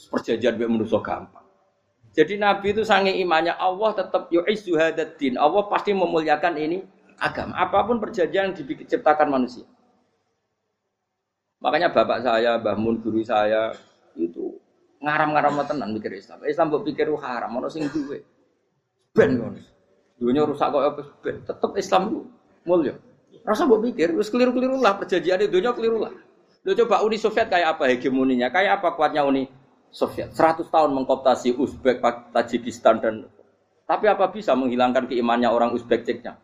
perjanjian 0.08 0.56
mbek 0.56 0.70
manusa 0.70 0.96
gampang. 1.04 1.39
Jadi 2.10 2.42
Nabi 2.42 2.74
itu 2.74 2.82
sange 2.82 3.14
imannya 3.14 3.54
Allah 3.54 3.94
tetap 3.94 4.26
yu'izzu 4.34 4.74
hadaddin. 4.74 5.38
Allah 5.38 5.62
pasti 5.70 5.94
memuliakan 5.94 6.58
ini 6.58 6.82
agama. 7.22 7.54
Apa 7.54 7.86
pun 7.86 8.02
perjanjian 8.02 8.50
yang 8.50 8.54
diciptakan 8.56 9.30
manusia. 9.30 9.62
Makanya 11.62 11.92
bapak 11.92 12.24
saya, 12.24 12.56
Mbah 12.58 12.76
Mun 12.80 12.98
guru 12.98 13.22
saya 13.22 13.70
itu 14.18 14.58
ngaram-ngaram 15.00 15.60
tenan 15.64 15.94
mikir 15.94 16.12
Islam. 16.18 16.42
Islam 16.44 16.66
mbok 16.72 16.82
pikir 16.88 17.06
haram, 17.20 17.52
ono 17.56 17.68
sing 17.70 17.86
duwe. 17.88 18.24
Ben 19.14 19.38
ngono. 19.38 19.60
Dunia 20.20 20.44
rusak 20.44 20.68
kok 20.72 20.82
apa 20.82 21.02
ben. 21.22 21.36
Tetep 21.46 21.70
Islam 21.78 22.26
mulia. 22.66 22.96
Rasa 23.46 23.64
mbok 23.68 23.86
pikir 23.86 24.12
wis 24.18 24.28
keliru-keliru 24.32 24.82
lah 24.82 24.98
perjanjian 24.98 25.46
dunia 25.46 25.72
keliru 25.76 26.00
lah. 26.04 26.12
Lo 26.64 26.76
coba 26.76 27.00
Uni 27.06 27.16
Soviet 27.16 27.48
kayak 27.48 27.76
apa 27.76 27.88
hegemoninya? 27.88 28.52
Kayak 28.52 28.80
apa 28.80 28.92
kuatnya 28.92 29.24
Uni 29.24 29.48
Soviet. 29.90 30.32
100 30.32 30.70
tahun 30.70 30.90
mengkoptasi 30.94 31.58
Uzbek, 31.58 31.98
Tajikistan 32.30 33.02
dan 33.02 33.14
tapi 33.90 34.06
apa 34.06 34.30
bisa 34.30 34.54
menghilangkan 34.54 35.10
keimannya 35.10 35.50
orang 35.50 35.74
Uzbek 35.74 36.06
Ceknya? 36.06 36.38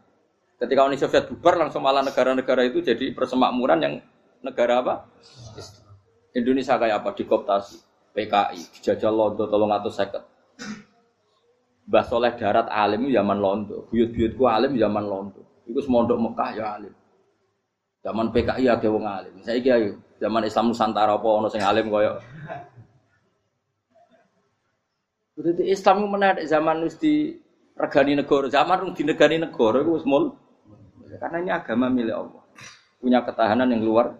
Ketika 0.58 0.82
Uni 0.82 0.98
Soviet 0.98 1.30
bubar 1.30 1.54
langsung 1.54 1.86
malah 1.86 2.02
negara-negara 2.02 2.66
itu 2.66 2.82
jadi 2.82 3.14
persemakmuran 3.14 3.78
yang 3.78 3.94
negara 4.42 4.82
apa? 4.82 5.06
Indonesia 6.34 6.74
kayak 6.74 7.06
apa? 7.06 7.14
Dikoptasi. 7.14 7.78
PKI, 8.16 8.80
dijajah 8.80 9.12
Londo 9.12 9.44
tolong 9.46 9.70
atau 9.70 9.92
seket. 9.92 10.24
Mbah 11.86 12.04
Soleh 12.08 12.32
darat 12.34 12.66
alim 12.66 13.12
zaman 13.12 13.38
Londo, 13.38 13.86
buyut-buyutku 13.92 14.42
alim 14.48 14.74
zaman 14.74 15.04
Londo. 15.04 15.44
Iku 15.68 15.78
semondok 15.84 16.18
Mekah 16.18 16.50
ya 16.56 16.64
alim. 16.80 16.94
Zaman 18.02 18.32
PKI 18.32 18.66
ya 18.66 18.74
wong 18.88 19.04
alim. 19.04 19.36
Saya 19.44 19.60
kira 19.60 19.94
zaman 20.16 20.48
Islam 20.48 20.72
Nusantara 20.72 21.14
apa 21.14 21.28
ono 21.28 21.46
sing 21.52 21.60
alim 21.60 21.92
koyo 21.92 22.16
Berarti 25.36 25.64
Islam 25.68 25.94
itu 26.00 26.08
menarik 26.08 26.44
zaman 26.48 26.76
wis 26.82 26.96
di 26.96 27.36
regani 27.76 28.16
negara, 28.16 28.48
zaman 28.48 28.96
di 28.96 29.02
negani 29.04 29.36
negara 29.44 29.84
itu 29.84 30.00
semul. 30.00 30.32
Karena 31.20 31.36
ini 31.44 31.50
agama 31.52 31.92
milik 31.92 32.16
Allah. 32.16 32.42
Punya 32.98 33.20
ketahanan 33.22 33.68
yang 33.70 33.84
luar 33.84 34.16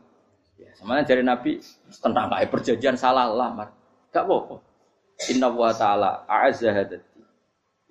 Ya, 0.57 0.73
semuanya 0.73 1.05
dari 1.05 1.21
Nabi 1.21 1.61
tentang 2.01 2.33
kayak 2.33 2.49
perjanjian 2.49 2.97
salah 2.97 3.29
lamar. 3.29 3.77
Gak 4.09 4.25
apa-apa. 4.25 4.57
Inna 5.29 5.53
wa 5.53 5.73
ta'ala 5.73 6.25
a'azza 6.25 6.73
hadati. 6.73 7.21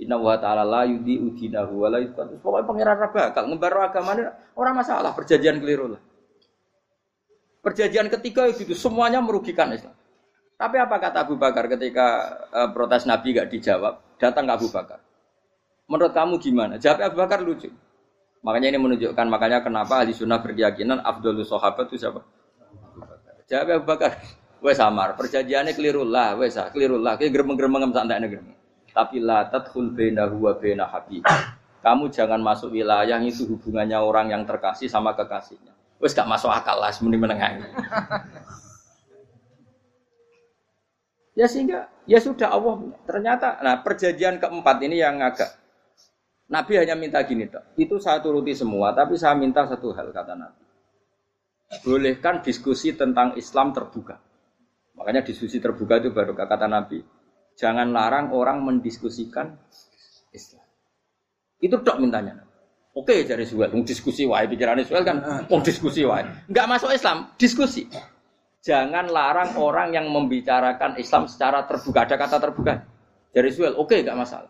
Inna 0.01 0.17
wa 0.17 0.33
ta'ala 0.37 0.65
la 0.65 0.81
yudi 0.89 1.21
udinahu 1.21 1.85
wa 1.85 1.93
la. 1.93 2.01
Pokoknya 2.41 2.65
pengiran 2.65 2.95
bakal 3.13 3.43
ngebaru 3.53 3.79
agama 3.85 4.17
ini 4.17 4.23
orang 4.57 4.73
masalah 4.81 5.13
perjanjian 5.13 5.61
keliru 5.61 5.93
lah. 5.93 6.01
Perjanjian 7.61 8.09
ketiga 8.09 8.49
itu 8.49 8.73
semuanya 8.73 9.21
merugikan 9.21 9.69
Islam. 9.73 9.93
Tapi 10.55 10.75
apa 10.79 10.95
kata 11.03 11.27
Abu 11.27 11.35
Bakar 11.35 11.67
ketika 11.67 12.31
uh, 12.47 12.69
protes 12.71 13.03
Nabi 13.03 13.35
gak 13.35 13.51
dijawab? 13.51 13.99
Datang 14.15 14.47
ke 14.47 14.53
Abu 14.55 14.67
Bakar. 14.71 15.03
Menurut 15.91 16.15
kamu 16.15 16.39
gimana? 16.39 16.79
Jawab 16.79 17.11
Abu 17.11 17.17
Bakar 17.19 17.43
lucu. 17.43 17.67
Makanya 18.39 18.71
ini 18.71 18.79
menunjukkan 18.79 19.25
makanya 19.27 19.59
kenapa 19.65 20.05
ahli 20.05 20.15
sunnah 20.15 20.39
berkeyakinan 20.39 21.03
Abdul 21.03 21.43
Sahabat 21.43 21.91
itu 21.91 22.07
siapa? 22.07 22.23
Jawab 23.51 23.83
Abu 23.83 23.85
Bakar. 23.85 24.11
Wes 24.63 24.81
samar, 24.81 25.13
perjanjiannya 25.13 25.77
keliru 25.77 26.01
lah, 26.01 26.33
wes 26.41 26.57
keliru 26.73 26.97
lah. 26.97 27.21
Kayak 27.21 27.37
geremeng-geremeng 27.37 27.91
santai 27.93 28.17
geremeng. 28.25 28.57
Tapi 28.89 29.21
la 29.21 29.45
tadkhul 29.51 29.93
bainahu 29.93 30.41
wa 30.41 30.57
baina 30.57 30.89
Kamu 31.85 32.09
jangan 32.09 32.41
masuk 32.41 32.73
wilayah 32.73 33.21
itu 33.21 33.45
hubungannya 33.45 33.99
orang 33.99 34.33
yang 34.33 34.41
terkasih 34.47 34.89
sama 34.89 35.13
kekasihnya. 35.13 35.75
Wes 36.01 36.17
gak 36.17 36.25
masuk 36.25 36.49
akal 36.49 36.81
lah, 36.81 36.89
semuanya 36.89 37.29
menengah. 37.29 37.51
Ya 41.35 41.51
sehingga 41.51 41.91
ya 42.07 42.23
sudah 42.23 42.47
Allah 42.55 42.79
ternyata 43.03 43.59
nah 43.59 43.83
perjanjian 43.83 44.39
keempat 44.39 44.79
ini 44.87 45.03
yang 45.03 45.19
agak 45.19 45.51
Nabi 46.47 46.79
hanya 46.79 46.95
minta 46.95 47.19
gini 47.27 47.49
dok. 47.49 47.75
Itu 47.75 47.99
saya 47.99 48.21
turuti 48.21 48.53
semua, 48.55 48.93
tapi 48.95 49.19
saya 49.19 49.35
minta 49.35 49.65
satu 49.65 49.91
hal 49.91 50.13
kata 50.13 50.33
Nabi. 50.37 50.63
Bolehkan 51.83 52.45
diskusi 52.45 52.93
tentang 52.93 53.33
Islam 53.35 53.73
terbuka. 53.73 54.21
Makanya 54.95 55.25
diskusi 55.25 55.57
terbuka 55.57 55.99
itu 55.99 56.13
baru 56.13 56.37
kata 56.37 56.69
Nabi. 56.69 57.01
Jangan 57.57 57.89
larang 57.89 58.31
orang 58.31 58.61
mendiskusikan 58.61 59.57
Islam. 60.31 60.63
Itu 61.59 61.81
dok 61.81 61.97
mintanya. 61.97 62.45
Oke, 62.95 63.27
jadi 63.27 63.43
Suel, 63.43 63.75
diskusi 63.83 64.23
wae 64.23 64.47
pikirannya 64.47 64.87
Suel 64.87 65.03
kan, 65.03 65.19
mau 65.51 65.59
diskusi 65.59 66.07
wae. 66.07 66.23
Enggak 66.47 66.67
masuk 66.71 66.95
Islam, 66.95 67.27
diskusi 67.35 67.91
jangan 68.65 69.05
larang 69.13 69.53
orang 69.61 69.93
yang 69.93 70.09
membicarakan 70.09 70.97
Islam 70.97 71.29
secara 71.29 71.69
terbuka. 71.69 72.09
Ada 72.09 72.17
kata 72.17 72.37
terbuka. 72.41 72.73
Dari 73.29 73.49
Suel, 73.53 73.77
oke 73.77 73.93
okay, 73.93 74.01
nggak 74.01 74.17
masalah. 74.17 74.49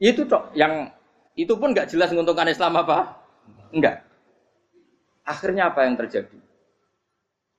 Itu 0.00 0.24
toh 0.24 0.48
yang 0.56 0.88
itu 1.36 1.52
pun 1.60 1.76
nggak 1.76 1.92
jelas 1.92 2.08
menguntungkan 2.08 2.48
Islam 2.48 2.72
apa? 2.80 3.20
Enggak. 3.68 4.00
Akhirnya 5.28 5.68
apa 5.68 5.84
yang 5.84 6.00
terjadi? 6.00 6.40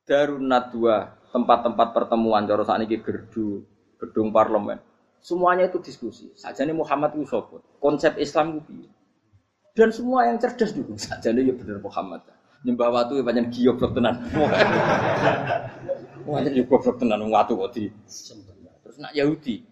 Darunat 0.10 0.74
dua 0.74 1.14
tempat-tempat 1.30 1.94
pertemuan 1.94 2.50
joro 2.50 2.66
saat 2.66 2.82
ini 2.82 2.98
gerdu, 2.98 3.62
gedung 4.02 4.34
parlemen. 4.34 4.82
Semuanya 5.22 5.70
itu 5.70 5.78
diskusi. 5.84 6.34
Saja 6.34 6.66
ini 6.66 6.74
Muhammad 6.74 7.14
itu 7.14 7.28
Konsep 7.78 8.18
Islam 8.18 8.58
itu 8.58 8.90
Dan 9.76 9.94
semua 9.94 10.26
yang 10.26 10.42
cerdas 10.42 10.74
dulu. 10.74 10.98
Saja 11.12 11.30
ini 11.30 11.52
ya 11.52 11.54
benar 11.54 11.78
Muhammad 11.84 12.39
nyembah 12.64 12.90
watu 12.92 13.20
ya 13.20 13.24
banyak 13.24 13.52
goblok 13.52 13.96
tenan. 13.96 14.16
Banyak 16.28 16.52
juga 16.54 16.68
goblok 16.68 16.96
tenan 17.00 17.20
watu 17.32 17.54
kok 17.56 17.72
di. 17.76 17.88
Terus 18.84 18.98
nak 19.00 19.14
Yahudi, 19.16 19.64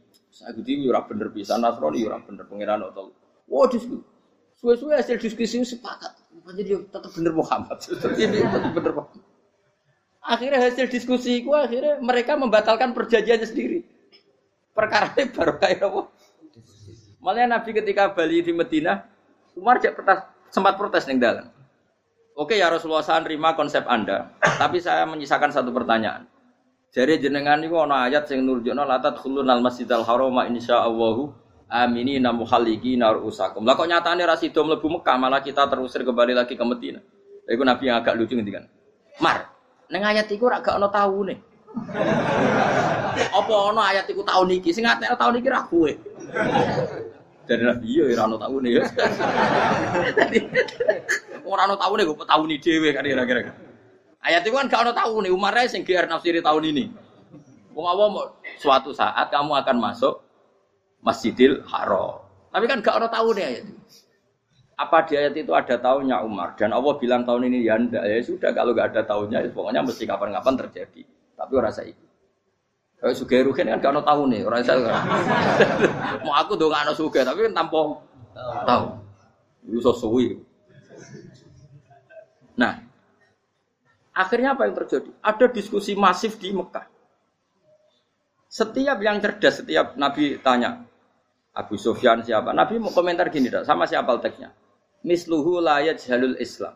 Yahudi 0.41 0.71
ora 0.87 1.03
bener 1.03 1.27
bisa, 1.29 1.59
Nasrani 1.59 2.07
ora 2.07 2.17
bener 2.23 2.47
pangeran 2.47 2.79
atau. 2.87 3.11
Wah 3.47 3.67
diskusi. 3.67 4.03
Suwe-suwe 4.57 4.97
hasil 4.97 5.21
diskusi 5.21 5.61
sepakat. 5.61 6.17
Dia 6.57 6.81
tetap 6.81 7.13
bener 7.13 7.33
Muhammad. 7.35 7.77
Ini 8.17 8.41
tetap 8.41 8.73
bener 8.73 8.93
Muhammad. 8.95 9.25
Akhirnya 10.27 10.59
hasil 10.59 10.91
diskusi 10.91 11.39
itu 11.39 11.55
akhirnya 11.55 12.03
mereka 12.03 12.35
membatalkan 12.35 12.91
perjanjiannya 12.91 13.47
sendiri. 13.47 13.79
Perkara 14.75 15.15
ini 15.15 15.31
baru 15.31 15.55
kayak 15.55 15.87
apa? 15.87 16.01
Malah 17.23 17.47
Nabi 17.47 17.71
ketika 17.71 18.11
Bali 18.11 18.43
di 18.43 18.51
Medina, 18.51 19.07
Umar 19.55 19.79
sempat 20.51 20.75
protes 20.75 21.07
nih 21.07 21.15
dalam. 21.15 21.47
Oke 22.37 22.53
ya 22.53 22.69
Rasulullah 22.69 23.01
saya 23.01 23.25
nerima 23.25 23.57
konsep 23.57 23.81
Anda, 23.89 24.29
tapi 24.61 24.77
saya 24.77 25.09
menyisakan 25.09 25.49
satu 25.49 25.73
pertanyaan. 25.73 26.29
Jadi 26.93 27.17
jenengan 27.17 27.57
niku 27.57 27.81
ana 27.81 28.05
ayat 28.05 28.29
sing 28.29 28.45
nurjukno 28.45 28.85
latat 28.85 29.17
khulun 29.17 29.49
al 29.49 29.57
masjidal 29.57 30.05
harama 30.05 30.45
insyaallahu 30.45 31.33
aminina 31.65 32.29
muhallikina 32.29 33.09
rusakum. 33.17 33.65
Lah 33.65 33.73
kok 33.73 33.89
nyatane 33.89 34.21
ra 34.21 34.37
sida 34.37 34.61
mlebu 34.61 34.85
Mekah 34.85 35.17
malah 35.17 35.41
kita 35.41 35.65
terusir 35.65 36.05
kembali 36.05 36.37
lagi 36.37 36.53
ke 36.53 36.61
Madinah. 36.61 37.01
Iku 37.49 37.65
Nabi 37.65 37.89
yang 37.89 38.05
agak 38.05 38.13
lucu 38.13 38.37
ngendikan. 38.37 38.69
Mar, 39.17 39.49
ning 39.89 40.05
ayat 40.05 40.29
iku 40.29 40.45
ra 40.45 40.61
gak 40.61 40.77
ana 40.77 40.93
taune. 40.93 41.41
Apa 43.33 43.53
ana 43.73 43.81
ayat 43.97 44.05
iku 44.13 44.21
taun 44.21 44.53
iki? 44.53 44.69
Sing 44.69 44.85
ngatekno 44.85 45.17
taun 45.17 45.41
iki 45.41 45.49
ra 45.49 45.65
kowe. 45.65 45.89
Dari 47.49 47.63
Nabi 47.65 47.85
iya 47.89 48.13
ora 48.13 48.29
ana 48.29 48.37
taune 48.37 48.69
ya. 48.69 48.85
Ora 51.47 51.63
ana 51.63 51.79
taune 51.79 52.03
kok 52.03 52.27
tauni 52.27 52.59
dhewe 52.59 52.91
kan 52.91 53.07
kira-kira. 53.07 53.55
Ayat 54.19 54.43
itu 54.43 54.51
kan 54.51 54.67
gak 54.67 54.83
ana 54.83 54.91
taune, 54.91 55.31
Umar 55.31 55.55
ae 55.55 55.71
sing 55.71 55.87
GR 55.87 56.03
nafsiri 56.03 56.43
tahun 56.43 56.63
ini. 56.75 56.85
Wong 57.71 57.87
awam 57.87 58.33
suatu 58.59 58.91
saat 58.91 59.31
kamu 59.31 59.63
akan 59.63 59.77
masuk 59.79 60.19
Masjidil 60.99 61.63
Haram. 61.69 62.19
Tapi 62.51 62.65
kan 62.67 62.83
gak 62.83 62.99
ada 62.99 63.07
taune 63.07 63.39
ayat 63.39 63.63
itu. 63.63 63.79
Apa 64.77 65.07
di 65.09 65.17
ayat 65.17 65.33
itu 65.33 65.51
ada 65.55 65.73
tahunnya 65.79 66.21
Umar 66.21 66.53
dan 66.53 66.69
Allah 66.69 66.93
bilang 67.01 67.25
tahun 67.25 67.49
ini 67.49 67.65
ya 67.65 67.81
ndak 67.81 68.03
ya 68.03 68.21
sudah 68.21 68.53
kalau 68.53 68.77
gak 68.77 68.93
ada 68.93 69.01
tahunnya 69.07 69.47
ya 69.47 69.49
pokoknya 69.49 69.81
mesti 69.81 70.03
kapan-kapan 70.03 70.53
terjadi. 70.65 71.01
Tapi 71.37 71.51
ora 71.53 71.71
saiki. 71.71 72.05
Kayak 72.97 73.13
suge 73.13 73.37
rugen 73.45 73.69
kan 73.69 73.77
gak 73.77 73.93
ada 73.93 74.01
tahun 74.01 74.27
nih, 74.33 74.41
orang 74.41 74.61
saya 74.67 74.81
mau 76.25 76.33
aku 76.33 76.57
dong 76.57 76.73
gak 76.73 76.89
ada 76.89 76.93
suge, 76.97 77.21
tapi 77.21 77.45
kan 77.45 77.53
tanpa 77.53 77.77
tahu. 78.65 78.85
Itu 79.69 79.79
sesuai. 79.85 80.46
Nah, 82.57 82.73
akhirnya 84.11 84.57
apa 84.57 84.65
yang 84.65 84.75
terjadi? 84.75 85.09
Ada 85.21 85.45
diskusi 85.53 85.93
masif 85.93 86.41
di 86.41 86.49
Mekah. 86.51 86.89
Setiap 88.47 88.97
yang 89.03 89.21
cerdas, 89.21 89.61
setiap 89.61 89.93
Nabi 89.99 90.41
tanya, 90.41 90.81
Abu 91.53 91.77
Sufyan 91.77 92.25
siapa? 92.25 92.51
Nabi 92.51 92.81
mau 92.81 92.89
komentar 92.89 93.29
gini, 93.29 93.53
sama 93.61 93.85
siapa 93.85 94.17
teksnya? 94.17 94.49
Misluhu 95.05 95.61
layat 95.61 96.01
jalul 96.01 96.35
Islam. 96.41 96.73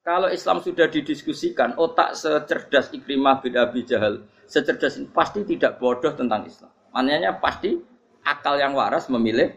Kalau 0.00 0.32
Islam 0.32 0.64
sudah 0.64 0.88
didiskusikan, 0.88 1.76
otak 1.76 2.16
secerdas 2.16 2.88
Ikrimah 2.96 3.44
bin 3.44 3.52
Abi 3.60 3.84
Jahal, 3.84 4.24
secerdas 4.48 4.96
ini 4.96 5.12
pasti 5.12 5.44
tidak 5.44 5.76
bodoh 5.76 6.16
tentang 6.16 6.48
Islam. 6.48 6.72
Maknanya 6.96 7.36
pasti 7.36 7.76
akal 8.24 8.56
yang 8.56 8.72
waras 8.72 9.06
memilih 9.12 9.52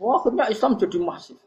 Wah, 0.00 0.18
akhirnya 0.18 0.50
Islam 0.50 0.74
jadi 0.80 0.98
masif. 0.98 1.38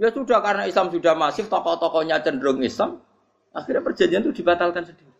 Ya 0.00 0.08
sudah 0.08 0.40
karena 0.40 0.64
Islam 0.64 0.88
sudah 0.88 1.12
masif, 1.12 1.52
tokoh-tokohnya 1.52 2.24
cenderung 2.24 2.64
Islam, 2.64 3.04
akhirnya 3.52 3.84
perjanjian 3.84 4.24
itu 4.24 4.32
dibatalkan 4.40 4.88
sendiri. 4.88 5.12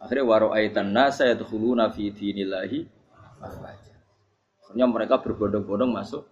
Akhirnya 0.00 0.24
waro'aitan 0.24 0.88
nasa 0.88 1.28
yadkhuluna 1.28 1.92
fi 1.92 2.08
dinillahi 2.08 2.80
Akhirnya 4.64 4.86
mereka 4.88 5.20
berbondong-bondong 5.20 5.92
masuk. 5.92 6.24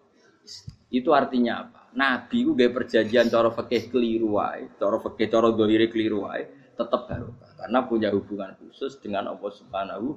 Itu 0.88 1.12
artinya 1.12 1.66
apa? 1.68 1.92
Nabi 1.96 2.44
itu 2.44 2.52
gaya 2.52 2.72
perjanjian 2.72 3.28
cara 3.32 3.48
fakih 3.52 3.88
keliru 3.88 4.36
wae, 4.36 4.68
cara 4.76 4.96
fakih 5.00 5.28
cara 5.32 5.48
dohiri 5.52 5.88
keliru 5.88 6.28
wae, 6.28 6.44
tetap 6.76 7.08
barokah 7.08 7.52
karena 7.56 7.78
punya 7.88 8.08
hubungan 8.12 8.52
khusus 8.60 9.00
dengan 9.00 9.32
Allah 9.32 9.52
Subhanahu 9.52 10.08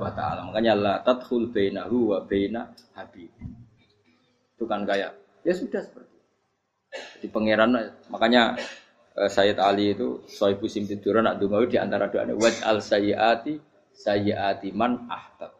wa 0.00 0.10
taala. 0.16 0.48
Makanya 0.48 0.72
la 0.72 0.94
tadkhul 1.04 1.52
bainahu 1.52 2.16
wa 2.16 2.18
baina 2.24 2.72
habib. 2.96 3.28
Itu 4.56 4.64
kan 4.64 4.88
kayak 4.88 5.16
ya 5.44 5.52
sudah 5.52 5.84
seperti 5.84 6.07
di 7.20 7.28
pangeran 7.28 7.76
makanya 8.08 8.56
eh, 9.18 9.30
Sayyid 9.30 9.58
Ali 9.60 9.92
itu 9.92 10.24
Sohibu 10.24 10.70
Simtiduran 10.70 11.26
nak 11.26 11.36
dungawi 11.36 11.68
di 11.68 11.78
antara 11.78 12.08
doanya 12.08 12.34
waj 12.34 12.64
al 12.64 12.80
sayyati 12.80 13.60
sayyati 13.92 14.72
man 14.72 15.10
ahbab. 15.10 15.52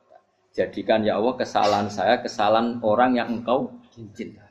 Jadikan 0.54 1.06
ya 1.06 1.20
Allah 1.20 1.38
kesalahan 1.38 1.86
saya 1.86 2.18
kesalahan 2.18 2.82
orang 2.82 3.14
yang 3.14 3.28
engkau 3.30 3.70
cinta. 3.94 4.48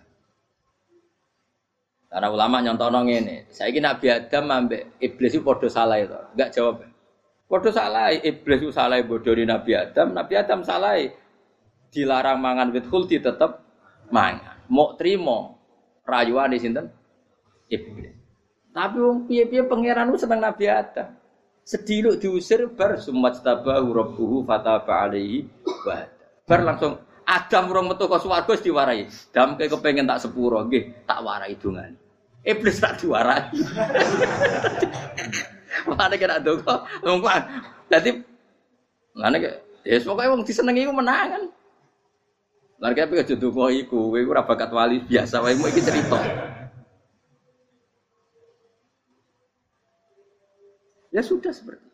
Karena 2.08 2.32
ulama 2.32 2.64
nyontono 2.64 3.04
ngene, 3.04 3.52
saya 3.52 3.68
ini 3.68 3.84
Nabi 3.84 4.08
Adam 4.08 4.48
ambek 4.48 4.96
iblis 5.04 5.36
itu 5.36 5.44
podo 5.44 5.68
salah 5.68 6.00
itu, 6.00 6.16
enggak 6.16 6.56
jawab. 6.56 6.88
Podo 7.52 7.68
salah, 7.68 8.16
iblis 8.16 8.64
itu 8.64 8.72
salah 8.72 9.04
bodoh 9.04 9.36
di 9.36 9.44
Nabi 9.44 9.76
Adam, 9.76 10.16
Nabi 10.16 10.34
Adam 10.40 10.64
salah 10.64 10.96
dilarang 11.92 12.40
mangan 12.40 12.72
wit 12.72 12.88
khuldi 12.88 13.20
tetap 13.20 13.60
mangan. 14.08 14.56
Mau 14.72 14.96
terima 14.96 15.57
rayuan 16.08 16.56
di 16.56 16.64
sinten 16.64 16.88
iblis. 17.68 18.16
Tapi 18.72 18.98
wong 18.98 19.28
piye-piye 19.28 19.68
pangeran 19.68 20.16
seneng 20.16 20.40
Nabi 20.40 20.66
Adam. 20.72 21.12
Sediluk 21.68 22.24
diusir 22.24 22.72
bar 22.72 22.96
sumat 22.96 23.44
tabahu 23.44 23.92
rabbuhu 23.92 24.38
fataba 24.48 25.04
alaihi 25.04 25.44
bar 26.48 26.64
langsung 26.64 26.96
Adam 27.28 27.68
urung 27.68 27.92
metu 27.92 28.08
ke 28.08 28.18
swarga 28.24 28.56
diwarai. 28.56 29.04
Dam 29.36 29.60
ke 29.60 29.68
kepengen 29.68 30.08
tak 30.08 30.24
sepuro 30.24 30.64
nggih, 30.64 31.04
tak 31.04 31.20
warai 31.20 31.60
dungan. 31.60 31.92
Iblis 32.48 32.80
tak 32.80 33.04
diwarai. 33.04 33.52
Mana 35.92 36.16
kira 36.16 36.40
dongo, 36.40 36.88
ngomong. 37.04 37.44
Dadi 37.92 38.24
mana 39.18 39.40
ke 39.40 39.52
ya 39.84 40.00
pokoke 40.04 40.30
wong 40.32 40.42
disenengi 40.48 40.88
ku 40.88 40.96
menangan. 40.96 41.52
Lah 42.78 42.94
kaya 42.94 43.10
pengen 43.10 43.42
dongo 43.42 43.74
iku, 43.74 44.14
kowe 44.14 44.22
ora 44.22 44.46
bakat 44.46 44.70
wali 44.70 45.02
biasa 45.02 45.42
wae 45.42 45.58
iki 45.58 45.82
cerita. 45.82 46.20
Ya 51.10 51.26
sudah 51.26 51.50
seperti. 51.50 51.88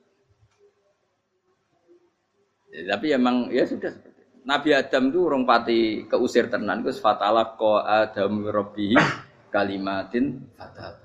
Ya, 2.73 2.97
tapi 2.97 3.15
emang 3.15 3.47
ya 3.47 3.63
sudah 3.63 3.95
seperti. 3.95 4.21
Nabi 4.43 4.75
Adam 4.75 5.07
itu 5.07 5.19
urung 5.23 5.47
pati 5.47 6.03
keusir 6.03 6.51
tenan 6.51 6.83
Gus 6.83 6.99
fatalah 6.99 7.55
ko 7.55 7.79
Adam 7.79 8.43
Robi 8.43 8.91
kalimatin 9.47 10.51
fatal. 10.59 10.99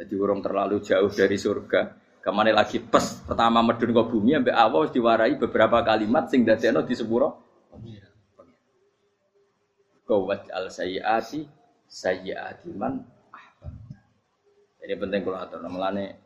Jadi 0.00 0.16
urung 0.16 0.40
terlalu 0.40 0.80
jauh 0.80 1.12
dari 1.12 1.36
surga. 1.36 1.80
Ke 2.24 2.32
mana 2.32 2.52
lagi 2.52 2.80
pes 2.80 3.22
pertama 3.22 3.60
medun 3.60 3.92
ke 3.92 4.02
bumi 4.02 4.32
sampai 4.36 4.56
awal 4.56 4.88
diwarai 4.88 5.36
beberapa 5.36 5.84
kalimat 5.84 6.26
sing 6.32 6.42
dadekno 6.42 6.82
di 6.82 6.96
sepuro. 6.96 7.28
Kawat 10.10 10.50
al 10.50 10.66
sayyati 10.66 11.46
sayyati 11.86 12.74
man 12.74 13.06
Ini 14.82 14.98
penting 14.98 15.22
kalau 15.22 15.38
atur. 15.38 15.62
Namanya 15.62 16.18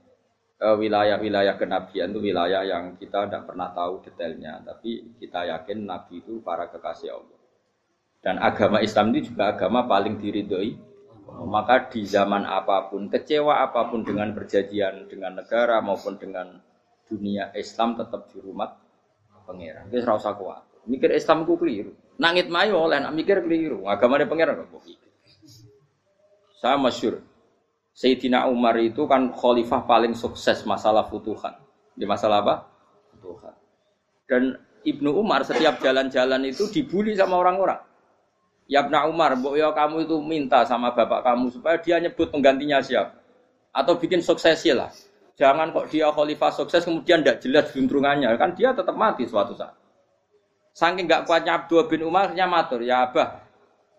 Eh, 0.64 0.76
wilayah-wilayah 0.80 1.59
kenabian 1.61 2.14
itu 2.14 2.30
wilayah 2.30 2.62
yang 2.62 2.95
kita 2.95 3.28
tidak 3.28 3.45
pernah 3.45 3.74
tahu 3.74 4.01
detailnya, 4.07 4.62
tapi 4.62 5.18
kita 5.18 5.51
yakin 5.51 5.82
nabi 5.82 6.22
itu 6.22 6.39
para 6.41 6.70
kekasih 6.70 7.11
Allah. 7.11 7.41
Dan 8.24 8.41
agama 8.41 8.78
Islam 8.78 9.12
itu 9.12 9.35
juga 9.35 9.53
agama 9.53 9.85
paling 9.85 10.16
diridhoi. 10.16 10.95
Maka 11.45 11.91
di 11.91 12.07
zaman 12.07 12.47
apa 12.47 12.87
pun, 12.87 13.11
kecewa 13.11 13.66
apa 13.66 13.91
pun 13.91 14.07
dengan 14.07 14.30
perjanjian 14.32 15.11
dengan 15.11 15.43
negara 15.43 15.82
maupun 15.82 16.16
dengan 16.16 16.62
dunia 17.11 17.51
Islam 17.59 17.99
tetap 17.99 18.30
di 18.30 18.39
rumah 18.39 18.70
pangeran. 19.45 19.91
Itu 19.91 20.07
rasa 20.07 20.32
kuat. 20.39 20.87
Mikir 20.87 21.11
Islam 21.12 21.43
ku 21.45 21.59
keliru. 21.59 21.93
Nangit 22.14 22.46
mayo 22.46 22.86
oleh 22.86 23.02
nak 23.02 23.10
mikir 23.10 23.42
keliru. 23.42 23.90
Agama 23.90 24.18
dia 24.18 24.30
pangeran 24.30 24.62
kok 24.70 24.86
Saya 26.62 26.78
masyur. 26.78 27.18
Sayyidina 27.94 28.50
Umar 28.50 28.74
itu 28.82 29.06
kan 29.06 29.30
khalifah 29.30 29.86
paling 29.86 30.14
sukses 30.18 30.66
masalah 30.66 31.06
futuhan. 31.06 31.54
Di 31.94 32.02
masalah 32.06 32.42
apa? 32.42 32.54
Futuhan. 33.14 33.54
Dan 34.26 34.58
Ibnu 34.82 35.14
Umar 35.14 35.46
setiap 35.46 35.78
jalan-jalan 35.78 36.42
itu 36.50 36.66
dibully 36.70 37.14
sama 37.14 37.38
orang-orang. 37.38 37.78
Ya 38.66 38.82
Ibnu 38.82 38.96
Umar, 39.14 39.38
mbok 39.38 39.54
ya 39.54 39.70
kamu 39.70 40.08
itu 40.08 40.16
minta 40.24 40.66
sama 40.66 40.90
bapak 40.90 41.22
kamu 41.22 41.52
supaya 41.52 41.76
dia 41.78 42.02
nyebut 42.02 42.30
penggantinya 42.34 42.82
siapa. 42.82 43.14
Atau 43.74 43.98
bikin 43.98 44.22
suksesi 44.22 44.74
lah. 44.74 44.90
Jangan 45.34 45.74
kok 45.74 45.90
dia 45.90 46.10
khalifah 46.14 46.50
sukses 46.54 46.86
kemudian 46.86 47.22
tidak 47.22 47.42
jelas 47.42 47.66
juntrungannya. 47.74 48.30
Kan 48.38 48.54
dia 48.54 48.70
tetap 48.70 48.94
mati 48.94 49.26
suatu 49.26 49.54
saat. 49.54 49.84
Saking 50.75 51.07
nggak 51.07 51.31
kuatnya 51.31 51.62
Abdul 51.62 51.87
bin 51.87 52.03
Umar, 52.03 52.35
nya 52.35 52.51
matur, 52.51 52.83
ya 52.83 53.07
abah, 53.07 53.47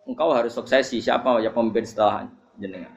engkau 0.03 0.35
harus 0.35 0.51
suksesi. 0.51 0.99
Siapa 0.99 1.39
ya 1.39 1.55
pemimpin 1.55 1.87
setelah 1.87 2.27
jenengan? 2.59 2.91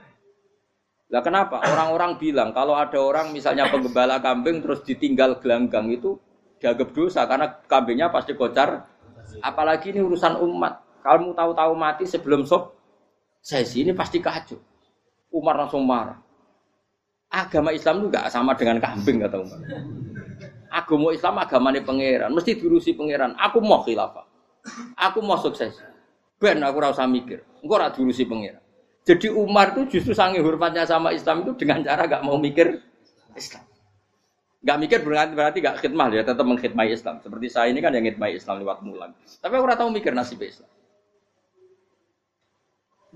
Lah 1.09 1.23
kenapa? 1.25 1.63
Orang-orang 1.63 2.21
bilang 2.21 2.51
kalau 2.53 2.77
ada 2.77 2.99
orang 3.01 3.33
misalnya 3.33 3.71
penggembala 3.71 4.21
kambing 4.21 4.61
terus 4.61 4.85
ditinggal 4.85 5.41
gelanggang 5.41 5.89
itu 5.89 6.21
dianggap 6.59 6.91
dosa 6.93 7.25
karena 7.25 7.47
kambingnya 7.71 8.11
pasti 8.11 8.35
kocar. 8.35 8.85
Apalagi 9.41 9.95
ini 9.95 10.03
urusan 10.03 10.37
umat. 10.43 10.85
Kalau 11.01 11.33
tahu-tahu 11.33 11.73
mati 11.79 12.05
sebelum 12.05 12.45
sob 12.45 12.75
sesi 13.41 13.87
ini 13.87 13.95
pasti 13.95 14.19
kacau. 14.19 14.59
Umar 15.33 15.55
langsung 15.55 15.87
marah. 15.87 16.19
Agama 17.31 17.71
Islam 17.77 18.05
itu 18.05 18.07
gak 18.13 18.33
sama 18.33 18.57
dengan 18.57 18.81
kambing 18.81 19.23
kata 19.23 19.37
Umar. 19.39 19.61
Agama 20.69 21.13
Islam 21.13 21.35
agama 21.41 21.73
ini 21.73 21.81
pangeran, 21.81 22.31
mesti 22.33 22.57
diurusi 22.61 22.93
pangeran. 22.93 23.35
Aku 23.41 23.59
mau 23.65 23.81
khilafah. 23.83 24.25
Aku 24.97 25.25
mau 25.25 25.41
sukses. 25.41 25.81
Ben 26.39 26.61
aku 26.63 26.79
rasa 26.79 27.09
mikir. 27.09 27.43
Engkau 27.65 27.81
ora 27.81 27.91
diurusi 27.91 28.29
pangeran. 28.29 28.63
Jadi 29.09 29.33
Umar 29.33 29.73
itu 29.73 29.99
justru 29.99 30.13
sangi 30.13 30.37
hormatnya 30.37 30.85
sama 30.85 31.17
Islam 31.17 31.41
itu 31.41 31.57
dengan 31.57 31.81
cara 31.81 32.05
gak 32.05 32.21
mau 32.21 32.37
mikir 32.37 32.77
Islam. 33.33 33.65
Gak 34.61 34.79
mikir 34.85 35.01
berarti 35.01 35.33
berarti 35.33 35.59
gak 35.65 35.81
khidmah 35.81 36.13
ya, 36.13 36.23
tetap 36.29 36.45
mengkhidmati 36.45 36.93
Islam. 36.93 37.17
Seperti 37.25 37.49
saya 37.49 37.73
ini 37.73 37.81
kan 37.81 37.97
yang 37.97 38.05
khidmati 38.05 38.37
Islam 38.37 38.61
lewat 38.61 38.85
mulan. 38.85 39.17
Tapi 39.41 39.53
aku 39.57 39.67
tahu 39.73 39.89
mikir 39.89 40.13
nasib 40.13 40.45
Islam. 40.45 40.69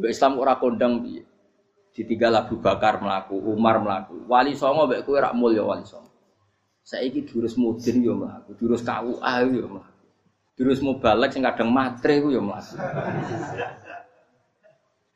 Islam 0.00 0.40
ora 0.40 0.56
kondang 0.56 1.04
piye. 1.04 1.28
Ditinggal 1.92 2.48
Abu 2.48 2.56
Bakar 2.56 3.04
melaku, 3.04 3.36
Umar 3.36 3.76
melaku, 3.84 4.24
Wali 4.24 4.56
Songo 4.56 4.88
mbek 4.88 5.04
kowe 5.04 5.20
rak 5.20 5.36
mulya 5.36 5.60
Wali 5.60 5.84
Songo. 5.84 6.08
Saiki 6.82 7.22
durus 7.22 7.54
mudin 7.54 8.02
yo 8.02 8.18
mlaku, 8.18 8.58
durus 8.58 8.82
KUA 8.82 9.32
yo 9.54 9.66
mlaku. 9.70 9.92
Durus 10.58 10.82
balik 10.82 11.30
sing 11.32 11.46
kadang 11.46 11.70
matre 11.70 12.18
ku 12.18 12.28
yo. 12.34 12.42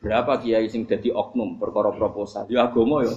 Berapa 0.01 0.39
kiai 0.39 0.71
sing 0.71 0.87
dadi 0.87 1.11
oknum 1.11 1.59
perkara 1.59 1.91
proposal? 1.91 2.47
Ya 2.47 2.71
agama 2.71 3.03
yo. 3.03 3.15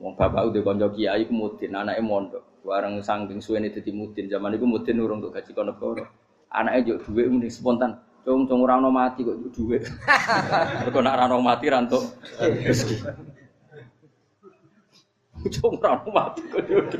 Wong 0.00 0.16
bapak 0.16 0.48
udah 0.48 0.62
konco 0.64 0.88
kiai 0.96 1.28
ku 1.28 1.32
mudin, 1.36 1.76
anake 1.76 2.00
mondok. 2.00 2.42
Bareng 2.64 2.96
saking 3.04 3.44
suwene 3.44 3.68
dadi 3.68 3.92
mudin, 3.92 4.32
zaman 4.32 4.56
iku 4.56 4.64
mudin 4.64 4.96
urung 5.04 5.20
untuk 5.20 5.36
gaji 5.36 5.52
kono 5.52 5.76
Anaknya 6.54 6.94
juk 6.94 7.10
duit 7.10 7.26
mending 7.28 7.50
spontan. 7.52 7.98
Cung 8.24 8.48
cung 8.48 8.64
ora 8.64 8.80
mati 8.80 9.20
kok 9.20 9.36
duit. 9.52 9.84
Mergo 10.80 11.00
nek 11.04 11.12
ora 11.12 11.36
mati 11.36 11.66
ra 11.68 11.82
entuk 11.82 12.08
rezeki. 12.40 12.96
Cung 15.52 15.76
ora 15.80 16.00
mati 16.08 16.40
kok 16.48 16.64
duit. 16.64 16.94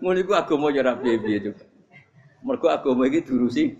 Ngono 0.00 0.16
iku 0.16 0.32
agama 0.32 0.70
ya 0.72 0.80
ora 0.86 0.94
piye-piye 0.96 1.38
juga. 1.42 1.64
Mergo 2.40 2.66
agama 2.72 3.04
iki 3.04 3.20
durusi 3.26 3.76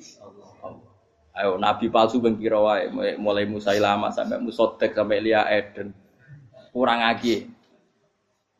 Ayo 1.31 1.57
nabi 1.57 1.89
palsu 1.89 2.21
ben 2.21 2.37
wae 2.37 3.17
mulai 3.17 3.49
Musailamah 3.49 4.13
sampai 4.13 4.43
Musotek 4.43 4.93
sampai 4.93 5.23
Lia 5.23 5.47
Eden. 5.49 5.95
Kurang 6.75 7.01
lagi. 7.01 7.49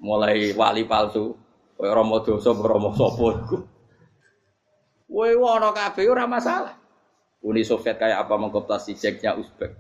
Mulai 0.01 0.57
wali 0.57 0.89
palsu 0.89 1.37
Kowe 1.77 1.89
Romo 1.89 2.21
dosa 2.21 2.53
Romo 2.53 2.93
iku. 2.93 3.57
Kowe 5.11 5.31
ana 5.33 5.73
kabeh 5.73 6.07
ora 6.09 6.25
masalah. 6.25 6.77
Uni 7.41 7.65
Soviet 7.65 7.97
kayak 7.97 8.29
apa 8.29 8.37
mengkoptasi 8.37 8.93
ceknya 8.97 9.33
Uzbek. 9.33 9.73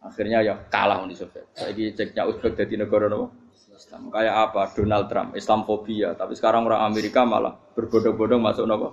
Akhirnya 0.00 0.40
ya 0.40 0.54
kalah 0.72 1.04
Uni 1.04 1.12
Soviet. 1.12 1.52
Saiki 1.52 1.92
ceknya 1.92 2.24
Uzbek 2.24 2.56
jadi 2.56 2.80
negara 2.80 3.08
nopo? 3.08 3.36
Islam. 3.80 4.12
Kayak 4.12 4.34
apa? 4.52 4.62
Donald 4.76 5.06
Trump, 5.08 5.30
Islamfobia. 5.32 6.12
Tapi 6.12 6.36
sekarang 6.36 6.68
orang 6.68 6.84
Amerika 6.84 7.24
malah 7.24 7.56
berbodong-bodong 7.72 8.40
masuk 8.40 8.64
nopo? 8.68 8.88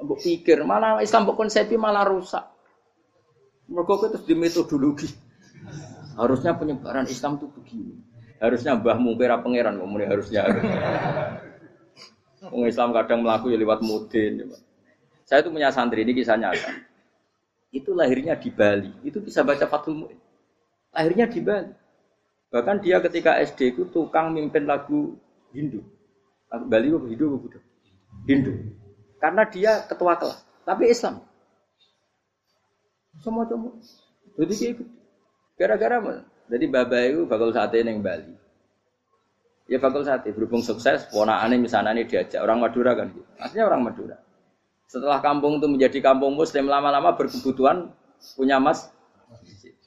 Mbok 0.00 0.18
pikir 0.24 0.64
malah 0.64 1.04
Islam 1.04 1.28
konsepi 1.28 1.76
malah 1.76 2.08
rusak. 2.08 2.44
Mereka 3.68 4.10
itu 4.10 4.18
di 4.26 4.34
metodologi. 4.34 5.08
Harusnya 6.16 6.56
penyebaran 6.56 7.06
Islam 7.06 7.38
itu 7.38 7.46
begini. 7.52 7.94
Harusnya 8.40 8.72
mbah 8.74 8.96
mungkira 8.96 9.44
pangeran 9.44 9.76
ngomongnya 9.76 10.16
harusnya. 10.16 10.48
Wong 12.48 12.64
Islam 12.64 12.96
kadang 12.96 13.20
melaku 13.20 13.52
ya 13.52 13.60
lewat 13.60 13.84
mudin. 13.84 14.40
Ya, 14.40 14.56
Saya 15.28 15.44
itu 15.44 15.52
punya 15.52 15.68
santri 15.68 16.02
ini 16.02 16.16
kisah 16.16 16.40
nyata. 16.40 16.89
Itu 17.70 17.94
lahirnya 17.94 18.34
di 18.34 18.50
Bali. 18.50 18.90
Itu 19.06 19.22
bisa 19.22 19.46
baca 19.46 19.66
Fathul 19.70 20.06
Mu'in. 20.06 20.18
Lahirnya 20.90 21.30
di 21.30 21.40
Bali. 21.42 21.70
Bahkan 22.50 22.82
dia 22.82 22.98
ketika 22.98 23.38
SD 23.38 23.78
itu 23.78 23.82
tukang 23.94 24.34
mimpin 24.34 24.66
lagu 24.66 25.14
Hindu. 25.54 25.82
Lagu 26.50 26.66
Bali 26.66 26.90
itu 26.90 26.98
Hindu 27.14 27.24
apa 27.38 27.58
Hindu. 28.26 28.52
Karena 29.22 29.42
dia 29.46 29.72
ketua 29.86 30.18
kelas. 30.18 30.42
Tapi 30.66 30.90
Islam. 30.90 31.22
Semua 33.22 33.46
cuma. 33.46 33.70
Jadi 34.34 34.52
dia 34.54 34.68
ikut. 34.74 34.88
Gara-gara 35.60 36.24
jadi 36.50 36.66
baba 36.66 36.98
itu 37.06 37.22
bakal 37.30 37.54
sate 37.54 37.78
neng 37.86 38.02
Bali. 38.02 38.34
Ya 39.70 39.78
bakal 39.78 40.02
sate 40.02 40.34
berhubung 40.34 40.66
sukses, 40.66 41.06
ponakane 41.14 41.62
misalnya 41.62 41.94
ini 41.94 42.10
diajak 42.10 42.42
orang 42.42 42.66
Madura 42.66 42.98
kan 42.98 43.14
gitu. 43.14 43.30
Orang 43.62 43.86
Madura. 43.86 44.18
Setelah 44.90 45.22
kampung 45.22 45.62
itu 45.62 45.70
menjadi 45.70 46.02
kampung 46.02 46.34
muslim 46.34 46.66
lama-lama 46.66 47.14
berkebutuhan 47.14 47.94
punya 48.34 48.58
mas 48.58 48.90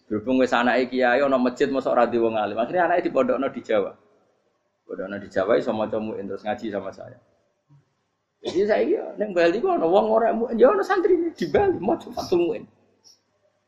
berhubung 0.08 0.40
wis 0.40 0.56
anake 0.56 0.96
kiai 0.96 1.20
ana 1.20 1.36
masjid 1.36 1.68
mosok 1.68 1.92
ora 1.92 2.08
wong 2.08 2.40
alim. 2.40 2.56
Akhirnya 2.56 2.88
anake 2.88 3.12
dipondokno 3.12 3.52
di 3.52 3.60
Jawa. 3.60 3.92
Pondokno 4.88 5.20
di 5.20 5.28
Jawa 5.28 5.60
iso 5.60 5.76
maca 5.76 6.00
muin 6.00 6.24
terus 6.24 6.48
ngaji 6.48 6.72
sama 6.72 6.96
saya. 6.96 7.20
Jadi 8.48 8.60
saya 8.64 8.84
iya, 8.84 9.04
neng 9.20 9.36
Bali 9.36 9.60
kok 9.60 9.76
ana 9.76 9.88
wong 9.88 10.08
ora 10.08 10.32
ya 10.56 10.72
ana 10.72 10.84
santri 10.88 11.20
di 11.36 11.46
Bali 11.52 11.76
maca 11.84 12.08
fatul 12.16 12.48
muin. 12.48 12.64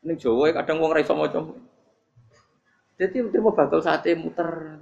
Neng 0.08 0.16
Jawa 0.16 0.56
kadang 0.56 0.80
wong 0.80 0.88
ora 0.96 1.04
iso 1.04 1.12
maca 1.12 1.36
muin. 1.44 1.64
Jadi 2.96 3.28
mau 3.44 3.52
bakal 3.52 3.84
sate 3.84 4.16
muter. 4.16 4.80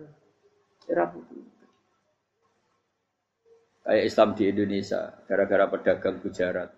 Era 0.86 1.10
Kayak 3.84 4.04
Islam 4.08 4.28
di 4.32 4.44
Indonesia, 4.48 5.00
gara-gara 5.28 5.64
pedagang 5.68 6.16
Gujarat. 6.24 6.72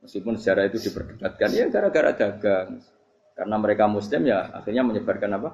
Meskipun 0.00 0.40
sejarah 0.40 0.64
itu 0.72 0.78
diperdebatkan, 0.80 1.48
ya 1.52 1.68
gara-gara 1.68 2.10
dagang. 2.16 2.80
Karena 3.36 3.56
mereka 3.60 3.84
Muslim 3.86 4.26
ya 4.26 4.50
akhirnya 4.50 4.82
menyebarkan 4.82 5.30
apa? 5.38 5.50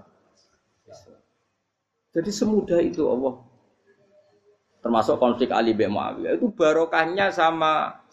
Jadi 2.14 2.30
semudah 2.30 2.78
itu 2.78 3.02
Allah. 3.10 3.42
Termasuk 4.80 5.18
konflik 5.18 5.50
Ali 5.50 5.74
bin 5.74 5.90
Muawiyah 5.90 6.38
itu 6.38 6.46
barokahnya 6.52 7.34
sama 7.34 8.04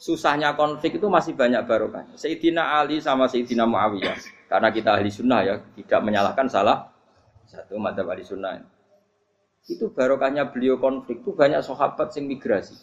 susahnya 0.00 0.56
konflik 0.56 0.96
itu 0.96 1.06
masih 1.06 1.36
banyak 1.36 1.62
barokahnya. 1.68 2.16
Sayyidina 2.16 2.80
Ali 2.80 2.98
sama 2.98 3.28
Sayyidina 3.28 3.68
Muawiyah 3.68 4.48
karena 4.48 4.68
kita 4.72 4.96
ahli 4.96 5.10
sunnah 5.12 5.40
ya, 5.44 5.54
tidak 5.76 6.00
menyalahkan 6.00 6.46
salah 6.48 6.88
satu 7.44 7.76
mata 7.76 8.02
ahli 8.02 8.24
sunnah. 8.24 8.58
Itu 9.68 9.94
barokahnya 9.94 10.50
beliau 10.50 10.78
konflik 10.82 11.22
itu 11.22 11.34
banyak 11.34 11.62
sahabat 11.62 12.10
yang 12.18 12.26
migrasi. 12.26 12.74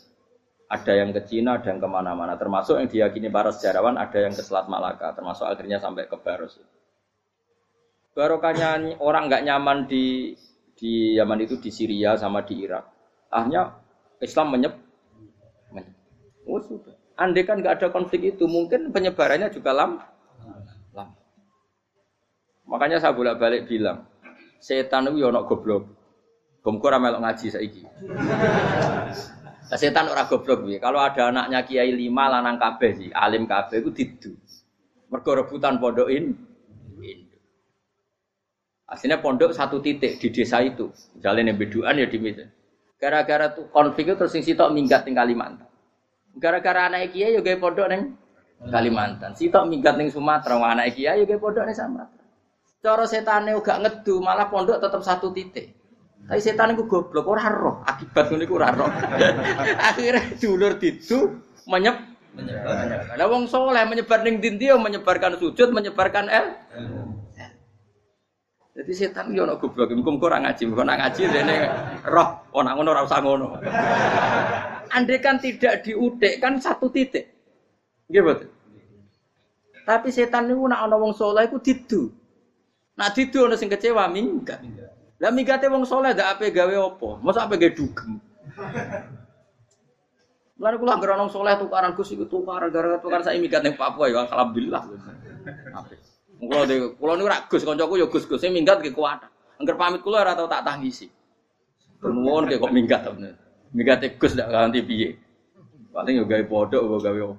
Ada 0.70 1.02
yang 1.02 1.10
ke 1.12 1.26
Cina, 1.26 1.58
ada 1.58 1.74
yang 1.74 1.82
ke 1.82 1.90
mana-mana. 1.90 2.38
Termasuk 2.38 2.78
yang 2.78 2.88
diyakini 2.88 3.28
para 3.34 3.50
sejarawan, 3.50 3.98
ada 3.98 4.16
yang 4.22 4.32
ke 4.32 4.46
Selat 4.46 4.70
Malaka. 4.70 5.18
Termasuk 5.18 5.50
akhirnya 5.50 5.82
sampai 5.82 6.06
ke 6.06 6.16
Baros. 6.22 6.62
Barokahnya 8.14 9.00
orang 9.02 9.28
nggak 9.28 9.44
nyaman 9.50 9.90
di 9.90 10.38
di 10.78 11.18
Yaman 11.18 11.44
itu 11.44 11.60
di 11.60 11.74
Syria 11.74 12.16
sama 12.16 12.46
di 12.46 12.64
Irak. 12.64 12.86
Akhirnya 13.34 13.76
Islam 14.22 14.56
menyep. 14.56 14.74
Oh. 16.50 16.62
Andai 17.20 17.44
kan 17.44 17.60
nggak 17.60 17.84
ada 17.84 17.88
konflik 17.92 18.32
itu, 18.38 18.48
mungkin 18.48 18.96
penyebarannya 18.96 19.52
juga 19.52 19.76
lama. 19.76 20.08
Makanya 22.70 23.02
saya 23.02 23.18
bolak-balik 23.18 23.66
bilang, 23.66 24.06
setan 24.62 25.10
itu 25.10 25.26
ono 25.26 25.42
goblok. 25.44 25.99
Bumku 26.60 26.86
ora 26.88 26.99
melok 26.99 27.24
ngaji 27.24 27.45
saiki. 27.51 27.82
Setan 29.70 30.10
ora 30.10 30.26
goblok 30.26 30.66
piye? 30.66 30.82
Kalau 30.82 30.99
ada 30.99 31.30
anaknya 31.30 31.64
kiai 31.64 31.93
lima 31.93 32.28
lanang 32.28 32.57
kabeh 32.57 32.91
sih, 32.97 33.10
alim 33.14 33.45
kabeh 33.45 33.80
iku 33.80 33.93
didu. 33.93 34.32
Mergo 35.10 35.32
rebutan 35.34 35.82
pondokin 35.82 36.49
Aslinya 38.89 39.22
pondok 39.22 39.53
satu 39.53 39.78
titik 39.86 40.18
di 40.18 40.34
desa 40.34 40.66
itu. 40.66 40.89
Misalnya 41.14 41.53
yang 41.53 41.62
beduan 41.62 41.93
ya 41.93 42.10
di 42.10 42.18
meja. 42.18 42.49
Gara-gara 42.97 43.53
tuh 43.53 43.70
konflik 43.70 44.10
itu 44.10 44.18
terus 44.18 44.34
sing 44.34 44.41
sitok 44.41 44.74
minggat 44.74 45.05
di 45.05 45.14
Kalimantan. 45.14 45.70
Gara-gara 46.34 46.89
anak 46.89 47.14
kiai 47.14 47.38
ya 47.38 47.41
pondok 47.62 47.86
neng 47.86 48.18
Kalimantan. 48.66 49.38
Sitok 49.38 49.70
minggat 49.70 49.93
ning 49.93 50.10
Sumatera, 50.10 50.57
anak 50.57 50.97
kiai 50.97 51.22
ya 51.22 51.38
pondok 51.38 51.70
neng 51.70 51.78
Sumatera. 51.78 52.26
Cara 52.82 53.05
setane 53.05 53.53
gak 53.62 53.80
ngedu, 53.86 54.26
malah 54.26 54.49
pondok 54.49 54.82
tetap 54.82 55.05
satu 55.05 55.30
titik. 55.38 55.79
Tapi 56.28 56.40
setan 56.44 56.76
itu 56.76 56.86
goblok, 56.86 57.26
ora 57.26 57.48
roh. 57.50 57.82
Akibat 57.86 58.30
ngono 58.30 58.44
iku 58.46 58.54
ora 58.60 58.70
roh. 58.76 58.92
Akhirnya 59.90 60.36
dulur 60.38 60.78
didu 60.78 61.42
menyep 61.66 61.96
menyebar. 62.38 63.18
Lah 63.18 63.26
wong 63.30 63.50
soleh 63.50 63.82
menyebar 63.86 64.22
ning 64.22 64.38
dinti 64.38 64.70
menyebarkan 64.70 65.38
sujud, 65.42 65.70
menyebarkan 65.74 66.30
el. 66.30 66.46
Jadi 68.80 68.92
setan 68.96 69.36
yo 69.36 69.44
ono 69.44 69.60
goblok, 69.60 69.92
muga 69.92 70.32
ora 70.32 70.40
ngaji, 70.40 70.64
muga 70.72 70.88
nak 70.88 70.98
ngaji 71.04 71.22
dene 71.28 71.58
roh, 72.08 72.48
ora 72.56 72.72
ngono 72.72 72.90
ora 72.96 73.04
usah 73.04 73.20
ngono. 73.20 73.48
Andai 74.96 75.20
kan 75.20 75.36
tidak 75.36 75.84
diudik 75.84 76.40
kan 76.40 76.56
satu 76.64 76.88
titik. 76.88 77.28
Nggih 78.08 78.24
betul. 78.24 78.50
Tapi 79.84 80.08
setan 80.16 80.48
niku 80.48 80.64
nak 80.70 80.88
ana 80.88 80.96
wong 80.96 81.12
soleh 81.12 81.44
iku 81.50 81.60
didu. 81.60 82.08
Nah 82.96 83.12
didu 83.12 83.52
ono 83.52 83.60
sing 83.60 83.68
kecewa 83.68 84.08
minggat. 84.08 84.64
Lah 85.20 85.32
minggate 85.36 85.68
wong 85.68 85.84
soleh 85.84 86.16
ndak 86.16 86.40
ape 86.40 86.56
gawe 86.56 86.72
apa? 86.72 87.10
Masa 87.20 87.44
ape 87.44 87.60
gawe 87.60 87.72
dugem. 87.76 88.24
Lalu 90.60 90.76
kula 90.80 90.92
anggere 90.96 91.20
wong 91.20 91.32
soleh 91.32 91.60
tukaran 91.60 91.92
Gus 91.92 92.16
iku 92.16 92.24
tukaran 92.24 92.72
gara-gara 92.72 93.04
tukaran 93.04 93.24
saya 93.28 93.36
minggat 93.40 93.64
ning 93.64 93.76
Papua 93.76 94.08
ya 94.08 94.24
alhamdulillah. 94.32 94.84
Ape. 95.76 96.00
Kula 96.40 96.64
de 96.64 96.96
kula 96.96 97.20
niku 97.20 97.28
rak 97.28 97.52
Gus 97.52 97.68
kancaku 97.68 98.00
ya 98.00 98.08
Gus-gus 98.08 98.40
sing 98.40 98.56
minggat 98.56 98.80
ke 98.80 98.96
kuat. 98.96 99.28
Angger 99.60 99.76
pamit 99.76 100.00
kula 100.00 100.24
ora 100.24 100.40
tau 100.40 100.48
tak 100.48 100.64
tangisi. 100.64 101.12
Nuwun 102.00 102.48
kok 102.48 102.72
minggat 102.72 103.04
to. 103.04 103.12
Minggat 103.76 104.08
Gus 104.16 104.40
ndak 104.40 104.48
ganti 104.48 104.80
piye. 104.88 105.20
Paling 105.92 106.22
yo 106.22 106.24
gawe 106.24 106.44
podok, 106.48 106.80
yo 106.80 106.98
gawe 107.02 107.20
opo. 107.28 107.36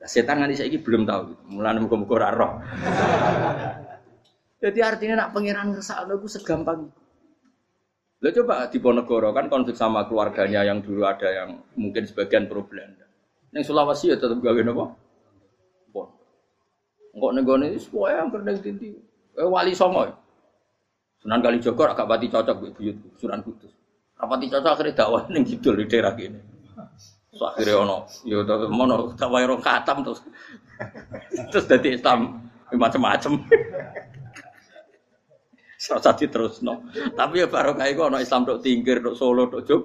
Nah, 0.00 0.08
setan 0.08 0.40
nganti 0.40 0.64
saiki 0.64 0.80
belum 0.80 1.04
tahu. 1.04 1.52
Mulane 1.52 1.84
muga-muga 1.84 2.14
ora 2.24 2.28
roh. 2.32 2.52
Jadi 4.60 4.78
artinya 4.84 5.24
nak 5.24 5.32
pangeran 5.32 5.72
ngersakno 5.72 6.20
iku 6.20 6.28
segampang. 6.28 6.92
Lo 8.20 8.28
coba 8.28 8.68
di 8.68 8.76
Ponegoro 8.76 9.32
kan 9.32 9.48
konflik 9.48 9.80
sama 9.80 10.04
keluarganya 10.04 10.60
yang 10.60 10.84
dulu 10.84 11.08
ada 11.08 11.24
yang 11.32 11.64
mungkin 11.72 12.04
sebagian 12.04 12.44
pro 12.44 12.68
Belanda. 12.68 13.08
Yang 13.56 13.72
Sulawesi 13.72 14.12
ya 14.12 14.20
tetap 14.20 14.36
gawe 14.36 14.60
nopo. 14.60 14.92
Pon. 15.88 17.32
Negone 17.32 17.72
ini 17.72 17.80
semua 17.80 18.12
yang 18.12 18.28
kena 18.28 18.52
tinti. 18.60 18.92
Eh 19.40 19.48
wali 19.48 19.72
songo. 19.72 20.04
ya. 20.04 20.12
Sunan 21.24 21.40
Kalijogo 21.40 21.84
agak 21.88 22.08
pati 22.08 22.28
cocok 22.28 22.56
bu 22.60 22.66
buyut 22.76 22.96
Sunan 23.16 23.40
Kudus. 23.40 23.72
Rapati 24.20 24.52
cocok 24.52 24.72
akhirnya 24.76 25.00
dakwah 25.00 25.24
ning 25.32 25.44
kidul 25.48 25.80
di 25.80 25.88
daerah 25.88 26.12
gini. 26.12 26.36
So 27.32 27.48
akhirnya 27.48 27.80
ono, 27.80 28.04
yo 28.28 28.44
terus 28.44 28.68
mono 28.68 29.16
dakwah 29.16 29.40
rong 29.48 29.64
katam 29.64 30.04
terus. 30.04 30.20
terus 31.52 31.64
dari 31.64 31.96
Islam 31.96 32.44
macam-macam. 32.76 33.32
Terus 35.98 36.62
no. 36.62 36.86
Tapi 36.92 37.42
ya 37.42 37.46
baru 37.50 37.74
kayak 37.74 37.98
gue, 37.98 38.06
no 38.06 38.18
Islam 38.22 38.46
dok 38.46 38.62
tingkir, 38.62 39.02
dok 39.02 39.18
Solo, 39.18 39.50
dok 39.50 39.66
Jog. 39.66 39.82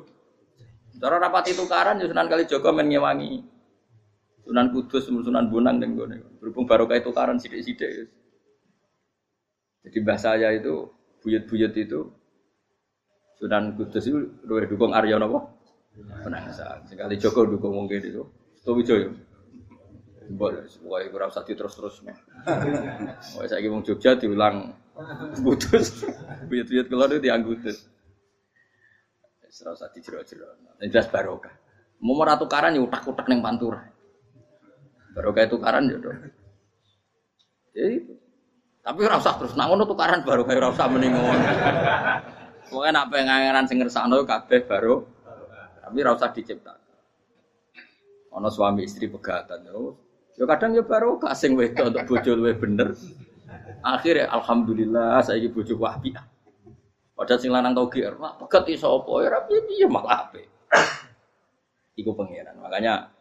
Cara 1.01 1.17
rapat 1.17 1.51
tukaran, 1.57 1.99
ya 1.99 2.05
Sunan 2.07 2.29
Kalijogo 2.29 2.69
main 2.71 2.87
ngewangi. 2.87 3.43
Sunan 4.45 4.69
Kudus, 4.69 5.09
Sunan 5.09 5.49
Bonang 5.49 5.81
dan 5.81 5.97
gue. 5.97 6.05
Berhubung 6.37 6.69
baru 6.69 6.85
kayak 6.85 7.03
tukaran 7.03 7.41
sidik-sidik. 7.41 8.09
Jadi 9.85 9.97
bahasa 10.01 10.33
saya 10.37 10.53
itu 10.53 10.89
buyut-buyut 11.25 11.73
itu 11.77 12.09
Sunan 13.41 13.73
Kudus 13.73 14.05
itu 14.05 14.17
luwih 14.45 14.69
dukung 14.69 14.93
Arya 14.93 15.17
napa? 15.17 15.51
Penangsa. 16.23 16.85
Sekali 16.85 17.17
Joko 17.17 17.49
dukung 17.49 17.73
mungkin 17.73 17.99
itu. 17.99 18.23
Stowijoyo. 18.61 19.09
Mbok 20.25 20.49
pokoke 20.81 21.13
ora 21.13 21.29
usah 21.29 21.45
terus-terus. 21.45 22.01
Pokoke 22.01 23.45
saiki 23.45 23.69
wong 23.69 23.85
Jogja 23.85 24.17
diulang 24.17 24.73
Kudus. 25.35 26.07
Buyut-buyut 26.47 26.87
kula 26.87 27.05
itu. 27.11 27.27
Wis 29.43 29.57
ora 29.63 29.71
usah 29.75 29.87
dijero-jero. 29.91 30.51
Nek 30.79 30.87
jelas 30.91 31.07
barokah. 31.11 31.51
Mau 32.03 32.19
ora 32.19 32.35
tukaran 32.35 32.75
ya 32.75 32.83
utak-utak 32.83 33.27
ning 33.31 33.39
pantura. 33.39 33.87
Barokah 35.15 35.47
tukaran 35.47 35.87
ya 35.87 35.95
dong. 35.99 36.19
Jadi 37.75 37.95
tapi 38.83 38.99
ora 39.03 39.15
usah 39.19 39.35
terus 39.39 39.55
nak 39.55 39.71
ngono 39.71 39.87
tukaran 39.87 40.27
baru 40.27 40.43
kayak 40.43 40.59
ora 40.59 40.69
usah 40.75 40.87
mending 40.91 41.15
ngono. 41.15 41.47
Pokoke 42.67 42.89
nak 42.91 43.07
pengangenan 43.11 43.65
sing 43.67 43.77
ngersakno 43.79 44.27
kabeh 44.27 44.67
baru 44.67 45.07
tapi 45.83 45.95
ora 46.03 46.11
usah 46.19 46.31
diciptakan. 46.35 46.83
Suami 48.51 48.83
istri 48.83 49.07
pegatan 49.07 49.63
yo. 49.71 49.95
Yo 50.35 50.43
kadang 50.43 50.75
yo 50.75 50.83
baru 50.83 51.15
sing 51.31 51.55
wedok 51.55 51.95
untuk 51.95 52.03
bojo 52.11 52.31
luwih 52.35 52.59
bener. 52.59 52.91
Akhirnya 53.85 54.33
alhamdulillah 54.33 55.21
saiki 55.21 55.53
bojo 55.53 55.77
wapi. 55.77 56.17
Padahal 57.15 57.39
sing 57.39 57.53
lanang 57.53 57.77
tau 57.77 57.87
GR, 57.87 58.17
mak 58.17 58.41
pegat 58.41 58.65
iso 58.73 58.91
apa 58.91 59.11
ya 59.23 59.27
ora 59.31 59.39
piye 59.45 59.85
malah 59.87 60.27
apik. 60.27 60.45
Iku 62.01 62.11
pangeran. 62.11 62.59
Makanya 62.59 63.13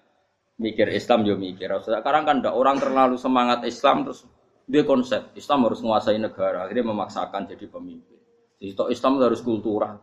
mikir 0.59 0.89
Islam 0.91 1.23
yo 1.29 1.37
mikir. 1.37 1.71
Sekarang 1.79 2.27
kan 2.27 2.43
ndak 2.43 2.57
orang 2.57 2.81
terlalu 2.83 3.15
semangat 3.21 3.63
Islam 3.63 4.03
terus 4.09 4.27
dia 4.65 4.83
konsep 4.83 5.37
Islam 5.37 5.69
harus 5.69 5.85
menguasai 5.85 6.17
negara 6.17 6.65
akhirnya 6.65 6.89
memaksakan 6.89 7.45
jadi 7.53 7.69
pemimpin 7.69 8.21
jadi 8.57 8.73
Islam 8.89 9.21
harus 9.21 9.45
kultural 9.45 10.01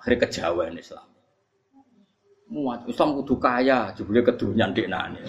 akhirnya 0.00 0.18
kejauhan 0.24 0.76
Islam 0.80 1.04
muat 2.48 2.88
Islam 2.88 3.20
kudu 3.20 3.36
kaya 3.36 3.92
jebule 3.92 4.24
kedunyan 4.24 4.72
dek 4.72 4.88
nane 4.88 5.20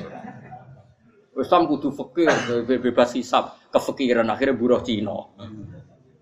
Islam 1.40 1.68
kudu 1.68 1.90
fakir 1.96 2.30
be- 2.68 2.82
bebas 2.82 3.16
hisap 3.16 3.58
kefikiran 3.72 4.28
akhirnya 4.30 4.56
buruh 4.56 4.82
Cina. 4.84 5.32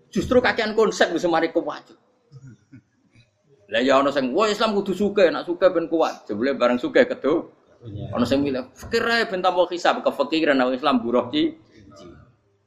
Justru 0.08 0.40
kakean 0.40 0.72
konsep 0.72 1.12
bisa 1.12 1.28
mari 1.28 1.52
kuat. 1.52 1.92
Lah 3.68 3.84
ya 3.84 4.00
sing 4.08 4.32
wah 4.32 4.48
Islam 4.48 4.72
kudu 4.78 4.96
suka 4.96 5.28
nak 5.28 5.44
suka 5.44 5.68
ben 5.68 5.90
kuat. 5.90 6.24
Jebule 6.24 6.56
bareng 6.56 6.80
suka 6.80 7.04
kedu 7.04 7.52
ono 8.14 8.24
sing 8.26 8.42
milih 8.42 8.74
fakir 8.74 9.06
ae 9.06 9.28
ben 9.30 9.44
tambah 9.44 9.68
hisap 9.70 10.00
kefikiran 10.02 10.56
nak 10.56 10.74
Islam 10.74 11.02
buruh 11.02 11.28
Cina 11.30 11.54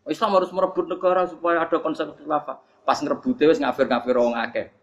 Islam 0.10 0.34
harus 0.34 0.49
merebut 0.49 0.89
negara 0.89 1.30
supaya 1.30 1.62
ada 1.62 1.78
konsep 1.78 2.10
khilafah. 2.18 2.58
Pas 2.82 2.97
ngerebute 2.97 3.45
wis 3.45 3.62
ngafir-ngafir 3.62 4.18
wong 4.18 4.34
akeh. 4.34 4.74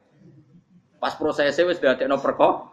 Pas 1.03 1.11
prosesnya 1.19 1.67
wis 1.67 1.83
dadekno 1.83 2.23
perko. 2.23 2.71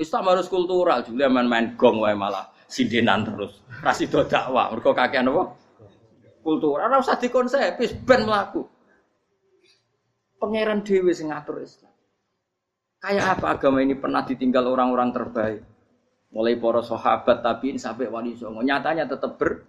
Islam 0.00 0.28
harus 0.32 0.48
kultural, 0.48 1.04
juga 1.04 1.28
main-main 1.28 1.72
gong 1.76 2.04
wae 2.04 2.12
malah 2.12 2.55
sindinan 2.66 3.22
terus. 3.26 3.62
Rasido 3.82 4.26
dakwah, 4.26 4.70
mergo 4.74 4.92
kakean 4.92 5.30
apa? 5.30 5.54
Kultural 6.42 6.86
ora 6.90 7.02
usah 7.02 7.18
dikonsep, 7.18 7.78
wis 7.82 7.90
ben 7.94 8.22
mlaku. 8.22 8.62
Pangeran 10.38 10.86
dhewe 10.86 11.10
sing 11.10 11.32
ngatur 11.32 11.64
Islam. 11.64 11.90
Kayak 13.02 13.38
apa 13.38 13.46
agama 13.58 13.82
ini 13.82 13.98
pernah 13.98 14.22
ditinggal 14.22 14.66
orang-orang 14.66 15.10
terbaik? 15.10 15.62
Mulai 16.30 16.58
para 16.58 16.82
sahabat 16.82 17.40
tabiin 17.40 17.78
sampai 17.80 18.10
wali 18.10 18.36
songo. 18.36 18.60
Nyatanya 18.60 19.08
tetap 19.08 19.38
ber 19.40 19.64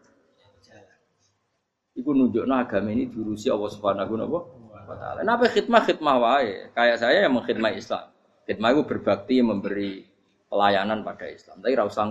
Iku 1.98 2.14
nunjukno 2.14 2.54
agama 2.54 2.94
ini 2.94 3.10
diurusi 3.10 3.50
Allah 3.50 3.74
Subhanahu 3.74 4.14
wa 4.22 4.96
taala. 5.02 5.26
Napa 5.26 5.50
khidmah 5.50 5.82
khidmah 5.82 6.16
wae. 6.22 6.70
Kayak 6.78 6.98
saya 7.02 7.26
yang 7.26 7.34
mengkhidmah 7.34 7.74
Islam. 7.74 8.14
Khidmah 8.46 8.70
itu 8.70 8.82
berbakti 8.86 9.36
memberi 9.42 10.06
pelayanan 10.46 11.02
pada 11.02 11.26
Islam. 11.26 11.58
Tapi 11.58 11.74
ra 11.74 11.90
usah 11.90 12.06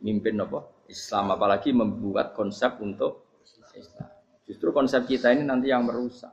mimpin 0.00 0.38
apa? 0.40 0.66
Islam 0.86 1.34
apalagi 1.34 1.74
membuat 1.74 2.32
konsep 2.36 2.78
untuk 2.78 3.26
Islam. 3.74 4.08
Justru 4.46 4.70
konsep 4.70 5.04
kita 5.04 5.34
ini 5.34 5.42
nanti 5.42 5.68
yang 5.68 5.82
merusak. 5.82 6.30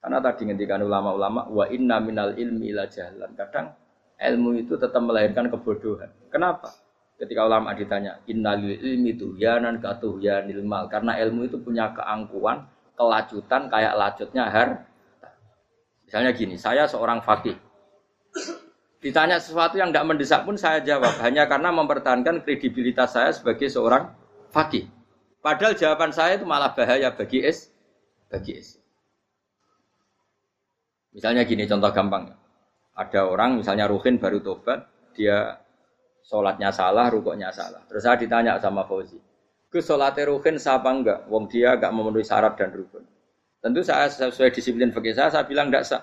Karena 0.00 0.22
tadi 0.22 0.48
ngendikan 0.48 0.80
ulama-ulama 0.80 1.50
wa 1.50 1.66
inna 1.68 2.00
minal 2.00 2.32
ilmi 2.32 2.72
ila 2.72 2.88
jahlan. 2.88 3.34
Kadang 3.36 3.74
ilmu 4.16 4.56
itu 4.56 4.78
tetap 4.80 5.02
melahirkan 5.02 5.52
kebodohan. 5.52 6.08
Kenapa? 6.32 6.72
Ketika 7.16 7.48
ulama 7.48 7.72
ditanya, 7.72 8.20
innalil 8.28 8.76
ilmi 8.76 9.16
tuhyanan 9.16 9.80
katuhyanil 9.80 10.60
mal. 10.64 10.86
Karena 10.88 11.16
ilmu 11.16 11.48
itu 11.48 11.56
punya 11.58 11.92
keangkuhan, 11.96 12.68
kelacutan 12.92 13.72
kayak 13.72 13.96
lacutnya 13.96 14.44
har. 14.52 14.84
Misalnya 16.04 16.30
gini, 16.36 16.54
saya 16.60 16.84
seorang 16.84 17.24
fakih. 17.24 17.56
Ditanya 19.06 19.38
sesuatu 19.38 19.78
yang 19.78 19.94
tidak 19.94 20.10
mendesak 20.10 20.42
pun 20.42 20.58
saya 20.58 20.82
jawab. 20.82 21.14
Hanya 21.22 21.46
karena 21.46 21.70
mempertahankan 21.70 22.42
kredibilitas 22.42 23.14
saya 23.14 23.30
sebagai 23.30 23.70
seorang 23.70 24.10
fakih. 24.50 24.90
Padahal 25.38 25.78
jawaban 25.78 26.10
saya 26.10 26.34
itu 26.34 26.42
malah 26.42 26.74
bahaya 26.74 27.14
bagi 27.14 27.38
es, 27.38 27.70
bagi 28.26 28.58
es. 28.58 28.82
Misalnya 31.14 31.46
gini 31.46 31.70
contoh 31.70 31.86
gampang. 31.94 32.34
Ada 32.98 33.30
orang 33.30 33.62
misalnya 33.62 33.86
Ruhin 33.86 34.18
baru 34.18 34.42
tobat, 34.42 34.90
dia 35.14 35.54
sholatnya 36.26 36.74
salah, 36.74 37.06
rukuknya 37.06 37.54
salah. 37.54 37.86
Terus 37.86 38.02
saya 38.02 38.18
ditanya 38.18 38.58
sama 38.58 38.90
Fauzi, 38.90 39.22
ke 39.70 39.78
sholatnya 39.78 40.26
Ruhin 40.34 40.58
siapa 40.58 40.90
enggak? 40.90 41.30
Wong 41.30 41.46
dia 41.46 41.78
enggak 41.78 41.94
memenuhi 41.94 42.26
syarat 42.26 42.58
dan 42.58 42.74
rukun. 42.74 43.06
Tentu 43.62 43.86
saya 43.86 44.10
sesuai 44.10 44.50
disiplin 44.50 44.90
fakir 44.90 45.14
saya, 45.14 45.30
saya 45.30 45.46
bilang 45.46 45.70
enggak 45.70 45.86
sah. 45.86 46.02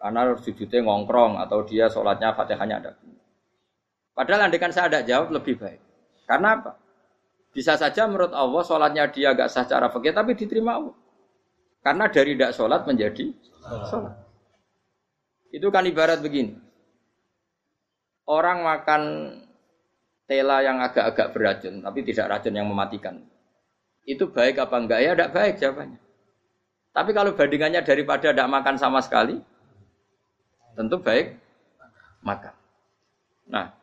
Karena 0.00 0.32
sujudnya 0.40 0.80
ngongkrong 0.80 1.36
atau 1.36 1.60
dia 1.68 1.92
sholatnya 1.92 2.32
fatihahnya 2.32 2.76
ada. 2.80 2.92
Padahal 4.16 4.48
andikan 4.48 4.72
saya 4.72 4.88
ada 4.88 5.00
jawab 5.04 5.28
lebih 5.36 5.60
baik. 5.60 5.80
Karena 6.24 6.56
apa? 6.56 6.72
Bisa 7.52 7.76
saja 7.76 8.08
menurut 8.08 8.32
Allah 8.32 8.62
sholatnya 8.64 9.12
dia 9.12 9.36
enggak 9.36 9.52
sah 9.52 9.68
cara 9.68 9.92
fakir 9.92 10.16
tapi 10.16 10.32
diterima 10.32 10.80
Allah. 10.80 10.96
Karena 11.84 12.08
dari 12.08 12.32
tidak 12.32 12.56
sholat 12.56 12.88
menjadi 12.88 13.28
sholat. 13.92 14.16
Itu 15.52 15.68
kan 15.68 15.84
ibarat 15.84 16.24
begini 16.24 16.70
orang 18.30 18.62
makan 18.62 19.02
tela 20.30 20.62
yang 20.62 20.78
agak-agak 20.78 21.34
beracun, 21.34 21.82
tapi 21.82 22.06
tidak 22.06 22.30
racun 22.30 22.54
yang 22.54 22.70
mematikan. 22.70 23.18
Itu 24.06 24.30
baik 24.30 24.62
apa 24.62 24.76
enggak? 24.78 25.00
Ya 25.02 25.12
tidak 25.18 25.30
baik 25.34 25.54
jawabannya. 25.58 25.98
Tapi 26.94 27.10
kalau 27.10 27.34
bandingannya 27.34 27.82
daripada 27.82 28.30
tidak 28.30 28.50
makan 28.50 28.78
sama 28.78 29.02
sekali, 29.02 29.42
tentu 30.74 31.00
baik 31.02 31.38
makan. 32.22 32.54
Nah, 33.50 33.74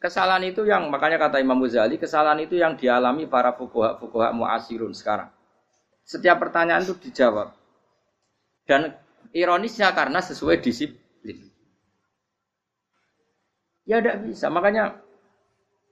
kesalahan 0.00 0.44
itu 0.48 0.66
yang 0.66 0.88
makanya 0.88 1.20
kata 1.20 1.38
Imam 1.38 1.60
Ghazali, 1.62 2.00
kesalahan 2.00 2.40
itu 2.42 2.58
yang 2.58 2.74
dialami 2.74 3.28
para 3.28 3.54
fukuha 3.54 4.00
fukuha 4.00 4.32
muasirun 4.34 4.96
sekarang. 4.96 5.30
Setiap 6.02 6.42
pertanyaan 6.42 6.82
itu 6.82 6.98
dijawab. 6.98 7.54
Dan 8.66 8.94
ironisnya 9.30 9.94
karena 9.94 10.18
sesuai 10.18 10.58
disiplin. 10.58 11.38
Ya 13.86 14.02
tidak 14.02 14.26
bisa. 14.26 14.50
Makanya 14.50 14.98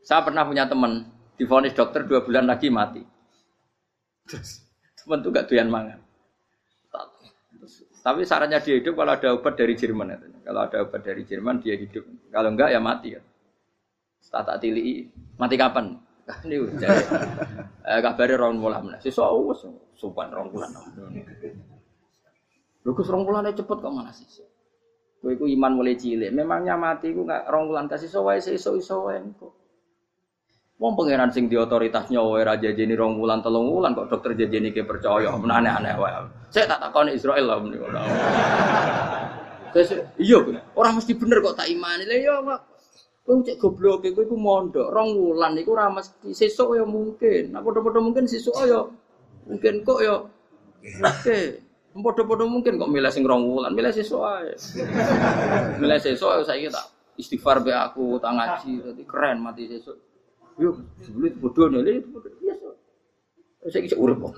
saya 0.02 0.26
pernah 0.26 0.42
punya 0.46 0.66
teman 0.66 1.06
difonis 1.38 1.74
dokter 1.74 2.02
dua 2.02 2.26
bulan 2.26 2.50
lagi 2.50 2.66
mati. 2.70 3.02
Terus 4.26 4.62
teman 4.98 5.22
itu 5.22 5.30
gak 5.30 5.46
doyan 5.46 5.70
mangan. 5.70 6.07
Tapi 8.02 8.20
sarannya 8.24 8.62
dia 8.62 8.78
hidup 8.78 8.94
kalau 8.96 9.12
ada 9.12 9.28
obat 9.34 9.54
dari 9.58 9.74
Jerman. 9.74 10.14
Kalau 10.46 10.60
ada 10.64 10.76
obat 10.86 11.00
dari 11.02 11.22
Jerman 11.26 11.60
dia 11.60 11.74
hidup. 11.74 12.06
Kalau 12.30 12.48
enggak 12.54 12.70
ya 12.72 12.80
mati. 12.80 13.18
Ya. 13.18 13.20
Tak 14.28 14.60
tili 14.62 15.08
mati 15.36 15.56
kapan? 15.58 15.98
Ini 16.46 16.56
udah. 16.60 16.90
Eh 17.88 18.04
kabare 18.04 18.36
rong 18.36 18.60
wulan 18.60 18.84
meneh. 18.84 19.00
Sesuk 19.00 19.48
wis 19.48 19.64
sopan 19.96 20.28
rong 20.28 20.52
wulan. 20.52 20.68
Lho 22.84 22.92
rong 22.92 23.24
wulan 23.24 23.48
cepet 23.48 23.78
kok 23.80 23.88
mana 23.88 24.12
sih? 24.12 24.28
Kowe 25.24 25.32
iman 25.32 25.72
mulai 25.72 25.96
cilik. 25.96 26.28
Memangnya 26.28 26.76
mati 26.76 27.16
iku 27.16 27.24
gak 27.24 27.48
rong 27.48 27.72
wulan 27.72 27.88
kasih 27.88 28.12
so 28.12 28.28
wae 28.28 28.44
sesuk 28.44 28.76
iso 28.76 29.08
wae 29.08 29.24
kok. 29.40 29.56
Wong 30.78 30.94
pangeran 30.94 31.34
sing 31.34 31.50
di 31.50 31.58
otoritasnya 31.58 32.22
wae 32.22 32.46
ra 32.46 32.54
jajeni 32.54 32.94
rong 32.94 33.18
wulan 33.18 33.42
telung 33.42 33.66
wulan 33.66 33.98
kok 33.98 34.14
dokter 34.14 34.38
jajeni 34.38 34.70
ke 34.70 34.86
percaya 34.86 35.34
men 35.34 35.50
aneh-aneh 35.50 35.94
wae. 35.98 36.22
Saya 36.54 36.70
tak 36.70 36.86
takoni 36.86 37.18
Israel 37.18 37.50
lah 37.50 37.58
menika. 37.58 37.98
Iya, 40.22 40.38
orang 40.78 41.02
mesti 41.02 41.12
bener 41.18 41.42
kok 41.42 41.58
tak 41.58 41.66
imani. 41.66 42.06
Lah 42.06 42.18
iya 42.18 42.34
kok 42.38 42.60
Kowe 43.28 43.44
cek 43.44 43.60
goblok 43.60 44.08
kowe 44.08 44.24
iku 44.24 44.40
mondok 44.40 44.88
rong 44.88 45.12
wulan 45.12 45.52
iku 45.60 45.76
ora 45.76 45.92
mesti 45.92 46.32
sesuk 46.32 46.80
ya 46.80 46.88
mungkin. 46.88 47.52
Nah 47.52 47.60
padha-padha 47.60 48.00
mungkin 48.00 48.24
sesuk 48.24 48.56
ya 48.64 48.80
mungkin 49.44 49.84
kok 49.84 50.00
ya 50.00 50.16
oke. 51.04 51.38
Padha-padha 51.92 52.48
mungkin 52.48 52.80
kok 52.80 52.88
milih 52.88 53.12
sing 53.12 53.28
rong 53.28 53.44
wulan, 53.44 53.76
milih 53.76 53.92
sesuk 53.92 54.24
ae. 54.24 54.56
milih 55.76 56.00
sesuk 56.00 56.40
saiki 56.40 56.72
tak 56.72 56.88
istighfar 57.20 57.60
be 57.60 57.68
aku, 57.68 58.16
tak 58.16 58.32
ngaji, 58.32 58.96
keren 59.04 59.44
mati 59.44 59.68
sesuk. 59.68 60.07
Sebelum 60.58 61.24
itu 61.30 61.38
bodoh 61.38 61.70
nih, 61.70 62.02
itu 62.02 62.18
biasa. 62.18 62.68
Saya 63.70 63.82
kisah 63.86 63.98
kok. 63.98 64.32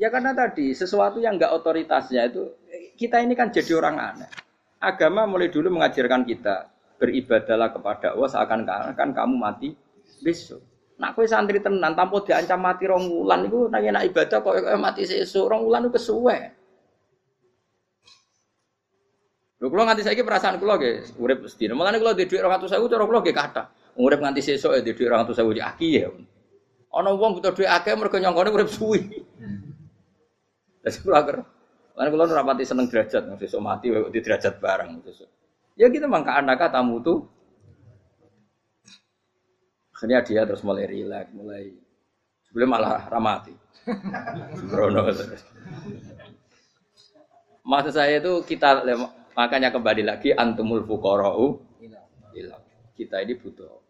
ya 0.00 0.08
karena 0.08 0.32
tadi 0.32 0.72
sesuatu 0.72 1.20
yang 1.20 1.36
enggak 1.36 1.52
otoritasnya 1.52 2.26
itu 2.26 2.48
kita 2.96 3.20
ini 3.20 3.36
kan 3.36 3.52
jadi 3.52 3.76
orang 3.76 3.96
aneh. 4.00 4.30
Agama 4.82 5.28
mulai 5.28 5.52
dulu 5.52 5.70
mengajarkan 5.70 6.26
kita 6.26 6.70
beribadalah 6.98 7.70
kepada 7.70 8.14
Allah 8.14 8.30
seakan-akan 8.30 9.10
kamu 9.14 9.34
mati 9.36 9.74
besok. 10.22 10.62
Nak 11.02 11.18
kowe 11.18 11.26
santri 11.26 11.58
tenan 11.58 11.98
tanpa 11.98 12.22
diancam 12.22 12.62
mati 12.62 12.86
rong 12.86 13.10
wulan 13.10 13.46
iku 13.46 13.66
nek 13.66 13.82
nak 13.90 14.06
ibadah 14.06 14.38
kok 14.38 14.54
mati 14.78 15.02
sesuk 15.02 15.50
rong 15.50 15.66
wulan 15.66 15.86
iku 15.86 15.98
kesuwe. 15.98 16.61
Lho 19.62 19.70
kula 19.70 19.86
nganti 19.86 20.02
saiki 20.02 20.26
perasaan 20.26 20.58
kula 20.58 20.74
nggih 20.74 21.22
urip 21.22 21.46
sedina. 21.46 21.78
Mulane 21.78 22.02
kula 22.02 22.18
di 22.18 22.26
dhuwit 22.26 22.42
200.000 22.42 22.82
cara 22.90 23.06
kula 23.06 23.22
nggih 23.22 23.36
kathah. 23.38 23.66
Urip 23.94 24.18
nganti 24.18 24.42
sesuk 24.42 24.74
di 24.82 24.90
dhuwit 24.90 25.14
200.000 25.14 25.38
di 25.54 25.62
aki 25.62 25.88
ya. 26.02 26.10
Ana 26.90 27.14
wong 27.14 27.38
butuh 27.38 27.54
dhuwit 27.54 27.70
akeh 27.70 27.94
mergo 27.94 28.18
nyongkone 28.18 28.50
urip 28.50 28.66
suwi. 28.66 29.22
Lah 30.82 30.90
kula 30.98 31.18
Karena 31.92 32.08
kalau 32.08 32.24
rapati 32.24 32.64
seneng 32.64 32.88
derajat, 32.88 33.36
besok 33.36 33.60
mati, 33.60 33.92
di 33.92 34.18
derajat 34.24 34.58
barang. 34.58 35.04
Besok. 35.04 35.28
Ya 35.76 35.92
kita 35.92 36.08
mangka 36.08 36.40
anak 36.40 36.72
tamu 36.72 37.04
tuh. 37.04 37.28
Akhirnya 39.94 40.24
dia 40.26 40.42
terus 40.42 40.66
mulai 40.66 40.88
rileks, 40.90 41.30
mulai 41.30 41.70
sebelum 42.50 42.74
malah 42.74 43.06
ramati. 43.06 43.54
Brono 44.66 45.06
Maksud 47.62 47.92
saya 47.94 48.18
itu 48.18 48.42
kita 48.42 48.82
makanya 49.32 49.72
kembali 49.72 50.02
lagi 50.04 50.30
antumul 50.32 50.84
fukorau 50.84 51.72
kita 52.92 53.24
ini 53.24 53.34
butuh. 53.36 53.82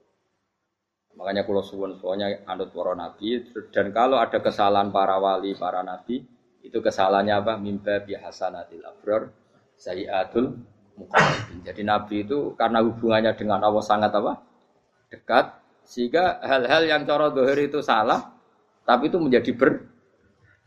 Makanya 1.19 1.45
kalau 1.45 1.61
suwun 1.61 1.93
suwunnya 2.01 2.49
anut 2.49 2.73
para 2.73 2.97
nabi 2.97 3.45
dan 3.69 3.93
kalau 3.93 4.17
ada 4.17 4.41
kesalahan 4.41 4.89
para 4.89 5.21
wali, 5.21 5.53
para 5.53 5.85
nabi, 5.85 6.25
itu 6.65 6.79
kesalahannya 6.81 7.35
apa? 7.37 7.53
Mimba 7.61 8.01
bihasanatil 8.01 8.81
abror 8.81 9.29
sayyatul 9.77 10.57
muqarrabin. 10.97 11.61
Jadi 11.67 11.83
Nabi 11.85 12.17
itu 12.25 12.55
karena 12.57 12.81
hubungannya 12.81 13.37
dengan 13.37 13.61
Allah 13.61 13.85
sangat 13.85 14.15
apa? 14.15 14.41
Dekat 15.13 15.61
sehingga 15.85 16.41
hal-hal 16.41 16.89
yang 16.89 17.03
cara 17.05 17.29
dohir 17.29 17.59
itu 17.69 17.83
salah 17.83 18.33
tapi 18.87 19.11
itu 19.11 19.19
menjadi 19.19 19.51
ber 19.53 19.83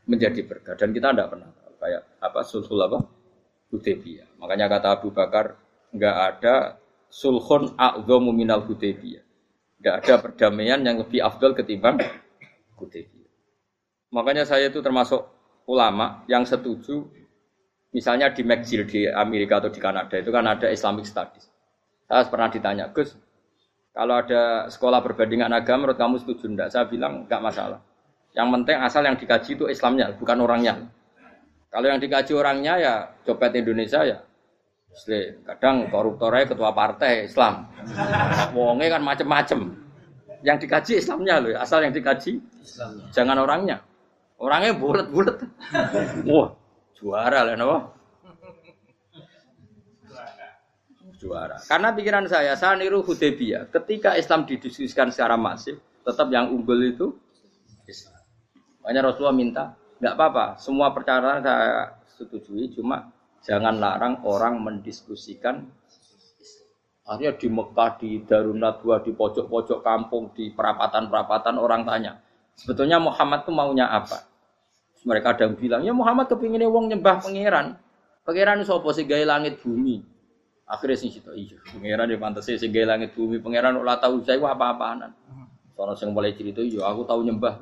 menjadi 0.06 0.44
berkah 0.44 0.76
dan 0.78 0.92
kita 0.92 1.16
tidak 1.16 1.28
pernah 1.34 1.50
kayak 1.80 2.04
apa 2.20 2.40
sulhul 2.44 2.84
apa 2.84 3.00
Hudaybiyah. 3.74 4.38
Makanya 4.42 4.70
kata 4.70 4.88
Abu 5.00 5.10
Bakar 5.10 5.58
nggak 5.96 6.18
ada 6.30 6.78
sulhun 7.10 7.74
a'dhamu 7.80 8.36
minal 8.36 8.66
Hudaybiyah. 8.66 9.24
Nggak 9.82 9.96
ada 10.04 10.14
perdamaian 10.22 10.80
yang 10.82 11.02
lebih 11.02 11.22
afdol 11.22 11.56
ketimbang 11.56 12.02
Hudaybiyah. 12.78 13.32
Makanya 14.14 14.48
saya 14.48 14.70
itu 14.70 14.80
termasuk 14.80 15.26
ulama 15.66 16.24
yang 16.30 16.46
setuju 16.46 17.10
misalnya 17.96 18.32
di 18.32 18.44
McGill 18.44 18.84
di 18.86 19.08
Amerika 19.08 19.64
atau 19.64 19.72
di 19.72 19.80
Kanada 19.80 20.20
itu 20.20 20.30
kan 20.30 20.46
ada 20.46 20.68
Islamic 20.68 21.08
Studies. 21.08 21.48
Saya 22.06 22.28
pernah 22.30 22.54
ditanya, 22.54 22.92
Gus, 22.94 23.18
kalau 23.96 24.20
ada 24.20 24.68
sekolah 24.68 25.00
perbandingan 25.02 25.50
agama 25.56 25.90
menurut 25.90 25.98
kamu 25.98 26.16
setuju 26.22 26.52
enggak? 26.52 26.70
Saya 26.70 26.86
bilang 26.86 27.26
enggak 27.26 27.42
masalah. 27.42 27.80
Yang 28.36 28.48
penting 28.52 28.78
asal 28.84 29.02
yang 29.08 29.16
dikaji 29.16 29.56
itu 29.56 29.66
Islamnya, 29.72 30.12
bukan 30.20 30.38
orangnya. 30.44 30.92
Kalau 31.76 31.92
yang 31.92 32.00
dikaji 32.00 32.32
orangnya 32.32 32.74
ya 32.80 32.94
copet 33.28 33.52
Indonesia 33.60 34.00
ya. 34.08 34.24
Kadang 35.44 35.92
koruptornya 35.92 36.48
ketua 36.48 36.72
partai 36.72 37.28
Islam. 37.28 37.68
Wonge 38.56 38.88
kan 38.88 39.04
macem-macem. 39.04 39.76
Yang 40.40 40.58
dikaji 40.64 41.04
Islamnya 41.04 41.44
loh, 41.44 41.52
asal 41.60 41.84
yang 41.84 41.92
dikaji 41.92 42.40
Islamnya. 42.64 43.12
jangan 43.12 43.38
orangnya. 43.44 43.78
Orangnya 44.40 44.72
bulat-bulat. 44.80 45.36
Wah, 46.32 46.56
juara 46.96 47.44
lah 47.44 47.56
no. 47.60 47.92
Juara. 51.20 51.60
Karena 51.60 51.92
pikiran 51.92 52.24
saya, 52.32 52.56
saya 52.56 52.80
niru 52.80 53.04
Hudaybiyah. 53.04 53.68
Ketika 53.68 54.16
Islam 54.16 54.48
didiskusikan 54.48 55.12
secara 55.12 55.36
masif, 55.36 55.76
tetap 56.08 56.32
yang 56.32 56.56
unggul 56.56 56.80
itu 56.80 57.12
Islam. 57.84 58.16
Makanya 58.80 59.12
Rasulullah 59.12 59.36
minta, 59.36 59.76
nggak 60.00 60.14
apa-apa, 60.16 60.46
semua 60.60 60.92
perkara 60.92 61.40
saya 61.40 61.96
setujui, 62.16 62.76
cuma 62.76 63.12
jangan 63.44 63.78
larang 63.78 64.24
orang 64.24 64.60
mendiskusikan 64.60 65.68
Akhirnya 67.06 67.38
di 67.38 67.48
Mekah, 67.54 68.02
di 68.02 68.10
Darunadwa, 68.26 68.98
di 68.98 69.14
pojok-pojok 69.14 69.86
kampung, 69.86 70.34
di 70.34 70.50
perapatan-perapatan 70.50 71.54
orang 71.62 71.86
tanya, 71.86 72.18
Sebetulnya 72.56 72.98
Muhammad 73.04 73.44
tuh 73.44 73.52
maunya 73.52 73.86
apa? 73.92 74.24
Mereka 75.06 75.38
ada 75.38 75.46
yang 75.46 75.56
bilang, 75.60 75.82
ya 75.86 75.94
Muhammad 75.94 76.26
kepinginnya 76.32 76.72
wong 76.72 76.90
nyembah 76.90 77.22
pangeran. 77.22 77.78
Pangeran 78.26 78.66
sopo 78.66 78.90
sih 78.90 79.06
gaya 79.06 79.28
langit 79.28 79.62
bumi. 79.62 80.02
Akhirnya 80.66 80.98
sih 80.98 81.14
itu, 81.14 81.30
iya, 81.38 81.62
pangeran 81.62 82.10
di 82.10 82.18
pantas 82.18 82.50
sih 82.50 82.58
langit 82.58 83.14
bumi. 83.14 83.38
Pangeran 83.38 83.78
ulah 83.78 84.02
tahu 84.02 84.26
saya 84.26 84.42
apa 84.42 84.74
apaanan. 84.74 85.12
Soalnya 85.78 85.94
saya 85.94 86.10
mulai 86.10 86.34
cerita, 86.34 86.66
iya 86.66 86.90
aku 86.90 87.06
tahu 87.06 87.22
nyembah. 87.22 87.62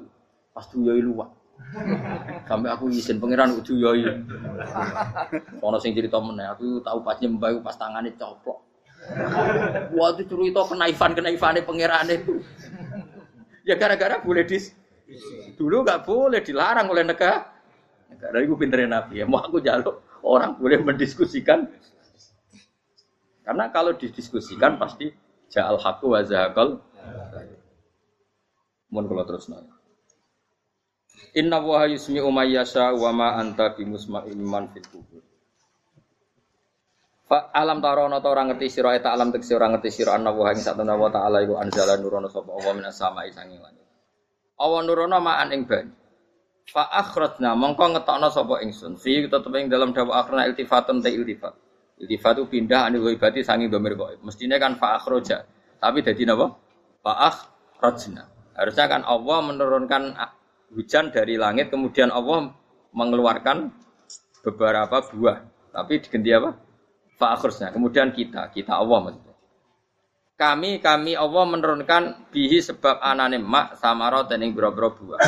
Pas 0.55 0.63
tuh 0.71 0.87
luwak. 0.87 1.35
Sampai 2.45 2.69
aku 2.69 2.93
izin 2.93 3.17
pangeran 3.17 3.57
uju 3.57 3.73
yoi. 3.77 4.05
Soalnya 5.57 5.79
sing 5.81 5.97
cerita 5.97 6.21
mana, 6.21 6.53
aku 6.53 6.81
tahu 6.85 7.01
pas 7.01 7.17
nyembah, 7.17 7.57
pas 7.65 7.73
tangannya 7.73 8.13
coplok. 8.13 8.61
Wah 9.93 10.09
itu 10.15 10.23
cerita 10.23 10.61
kenaifan 10.63 11.11
kenaifannya 11.17 11.65
pangeran 11.65 12.07
itu. 12.13 12.39
Ya 13.63 13.75
gara-gara 13.79 14.19
boleh 14.19 14.43
dis 14.43 14.75
Dulu 15.59 15.83
nggak 15.85 16.07
boleh 16.07 16.41
dilarang 16.41 16.87
oleh 16.89 17.03
negara. 17.05 17.51
Negara 18.09 18.37
itu 18.41 18.55
pinternya 18.55 18.89
Nabi 19.01 19.21
ya. 19.21 19.25
Mau 19.27 19.41
aku 19.41 19.59
jaluk 19.59 20.01
orang 20.23 20.57
boleh 20.57 20.79
mendiskusikan. 20.81 21.69
Karena 23.43 23.67
kalau 23.69 23.91
didiskusikan 23.93 24.79
pasti 24.79 25.11
ja'al 25.51 25.77
haqqu 25.77 26.07
wa 26.07 26.23
zahaqal. 26.23 26.79
Mohon 28.87 29.05
kalau 29.09 29.23
terus 29.27 29.45
nanya. 29.51 29.82
Inna 31.33 31.57
wa 31.57 31.89
yusmi 31.89 32.21
umayyasha 32.21 32.93
wa 32.93 33.09
ma 33.09 33.27
anta 33.41 33.73
bimusma'in 33.73 34.37
man 34.37 34.69
fil 34.69 34.85
kubur. 34.85 35.23
Fa 37.25 37.49
alam 37.49 37.81
tarono 37.81 38.21
ta 38.21 38.29
ora 38.29 38.45
ngerti 38.45 38.69
sira 38.69 38.93
eta 38.93 39.09
alam 39.09 39.33
tekse 39.33 39.57
ora 39.57 39.65
ngerti 39.73 39.89
sira 39.89 40.13
anna 40.13 40.29
wa 40.29 40.53
ing 40.53 40.61
satuna 40.61 40.93
wa 40.93 41.09
ta'ala 41.09 41.41
iku 41.41 41.57
anzala 41.57 41.97
nurono 41.97 42.29
sapa 42.29 42.53
Allah 42.53 42.73
minas 42.77 43.01
sama'i 43.01 43.33
sanging 43.33 43.57
langit. 43.57 43.81
awan 44.61 44.85
nurono 44.85 45.17
ma'an 45.17 45.49
ing 45.57 45.65
banyu. 45.65 45.89
Fa 46.69 46.85
akhrajna 47.01 47.57
mongko 47.57 47.97
ngetokno 47.97 48.29
sapa 48.29 48.61
ingsun. 48.61 49.01
Fi 49.01 49.25
tetep 49.25 49.53
ing 49.57 49.73
dalam 49.73 49.89
dawa 49.89 50.21
akhrana 50.21 50.45
iltifatun 50.53 51.01
ta 51.01 51.09
iltifat. 51.09 51.53
Iltifat 51.97 52.33
itu 52.39 52.45
pindah 52.45 52.93
anil 52.93 53.09
ghaibati 53.09 53.41
sangi 53.41 53.73
domir 53.73 53.97
ghaib. 53.97 54.21
Mestine 54.21 54.61
kan 54.61 54.77
fa 54.77 55.01
akhraja. 55.01 55.49
Tapi 55.81 56.05
dadi 56.05 56.29
napa? 56.29 56.53
Fa 57.01 57.13
akhrajna. 57.33 58.29
Harusnya 58.53 58.85
kan 58.85 59.01
Allah 59.01 59.39
menurunkan 59.41 60.13
hujan 60.73 61.13
dari 61.13 61.37
langit 61.37 61.69
kemudian 61.69 62.09
Allah 62.09 62.51
mengeluarkan 62.91 63.71
beberapa 64.43 65.01
buah. 65.13 65.37
Tapi 65.73 65.93
diganti 66.01 66.29
apa? 66.33 66.51
Fa 67.17 67.33
akhrajna. 67.37 67.73
Kemudian 67.73 68.13
kita, 68.13 68.49
kita 68.53 68.77
Allah 68.77 69.09
maksudnya 69.09 69.33
kami 70.43 70.83
kami 70.83 71.13
Allah 71.15 71.45
menurunkan 71.47 72.27
bihi 72.33 72.59
sebab 72.59 72.99
anane 72.99 73.39
mak 73.39 73.79
samara 73.79 74.27
dan 74.27 74.43
ing 74.43 74.51
boro 74.51 74.91
buah. 74.91 75.21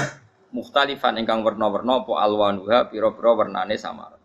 Mukhtalifan 0.52 1.20
ingkang 1.20 1.44
warna-warna 1.44 2.04
apa 2.04 2.14
alwanuha 2.20 2.88
pira-pira 2.92 3.32
warnane 3.32 3.76
samara. 3.80 4.20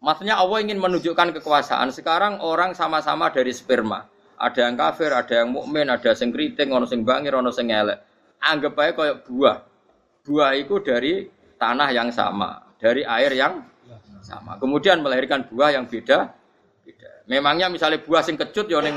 Maksudnya 0.00 0.40
Allah 0.40 0.58
ingin 0.64 0.80
menunjukkan 0.80 1.36
kekuasaan. 1.40 1.92
Sekarang 1.92 2.40
orang 2.40 2.72
sama-sama 2.72 3.28
dari 3.28 3.52
sperma. 3.52 4.08
Ada 4.40 4.72
yang 4.72 4.76
kafir, 4.80 5.12
ada 5.12 5.44
yang 5.44 5.52
mukmin, 5.52 5.92
ada 5.92 6.16
yang 6.16 6.32
keriting, 6.32 6.72
ono 6.72 6.88
sing 6.88 7.04
bangir, 7.04 7.36
ono 7.36 7.52
sing 7.52 7.68
elek. 7.68 8.00
Anggap 8.40 8.72
aja 8.80 8.92
kayak 8.96 9.16
buah. 9.28 9.56
Buah 10.30 10.54
itu 10.54 10.78
dari 10.78 11.26
tanah 11.58 11.90
yang 11.90 12.14
sama, 12.14 12.62
dari 12.78 13.02
air 13.02 13.34
yang 13.34 13.66
sama. 14.22 14.54
Kemudian 14.62 15.02
melahirkan 15.02 15.50
buah 15.50 15.74
yang 15.74 15.90
beda. 15.90 16.30
beda. 16.86 17.10
Memangnya 17.26 17.66
misalnya 17.66 17.98
buah 17.98 18.22
sing 18.22 18.38
kecut 18.38 18.70
ya 18.70 18.78
ning 18.78 18.94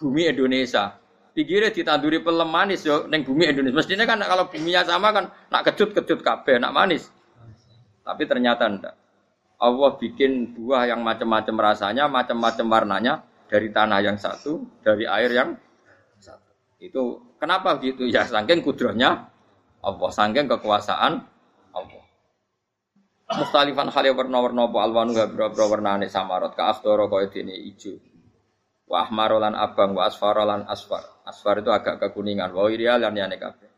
bumi 0.00 0.32
Indonesia. 0.32 0.96
Pikirnya 1.36 1.72
ditanduri 1.72 2.24
pelem 2.24 2.48
manis 2.48 2.88
yo 2.88 3.04
ning 3.04 3.20
bumi 3.20 3.52
Indonesia. 3.52 3.76
Mestinya 3.76 4.08
kan 4.08 4.24
kalau 4.24 4.48
buminya 4.48 4.80
sama 4.88 5.12
kan 5.12 5.28
nak 5.52 5.62
kecut-kecut 5.68 6.24
kabeh, 6.24 6.56
nak 6.56 6.72
manis. 6.72 7.12
Tapi 8.00 8.24
ternyata 8.24 8.64
ndak. 8.64 8.94
Allah 9.60 9.90
bikin 9.94 10.56
buah 10.56 10.88
yang 10.88 11.04
macam-macam 11.04 11.54
rasanya, 11.60 12.08
macam-macam 12.08 12.66
warnanya 12.66 13.22
dari 13.46 13.68
tanah 13.70 14.00
yang 14.00 14.16
satu, 14.16 14.64
dari 14.80 15.04
air 15.04 15.30
yang 15.36 15.54
satu. 16.18 16.50
Itu 16.80 17.36
kenapa 17.36 17.76
gitu? 17.78 18.08
Ya 18.08 18.24
saking 18.24 18.64
kudrohnya 18.64 19.31
Allah, 19.82 20.10
saking 20.14 20.46
kekuasaan 20.46 21.12
Allah. 21.74 22.02
Mustalifan 23.32 23.88
hal 23.90 24.04
yang 24.06 24.14
warna-warna 24.14 24.68
apa 24.68 24.78
alwanu 24.84 25.12
berapa 25.16 25.62
warnane 25.66 26.06
samarot 26.06 26.54
ka 26.54 26.70
aftoro 26.70 27.10
kaya 27.10 27.32
dene 27.32 27.56
ijo. 27.56 27.98
Wa 28.86 29.08
ahmarolan 29.08 29.56
abang 29.56 29.96
wa 29.96 30.06
asfarolan 30.06 30.68
asfar. 30.68 31.02
Asfar 31.24 31.64
itu 31.64 31.72
agak 31.72 31.96
kekuningan. 31.98 32.52
Wa 32.52 32.68
irial 32.68 33.00
lan 33.00 33.16
yane 33.16 33.40
kabeh. 33.40 33.70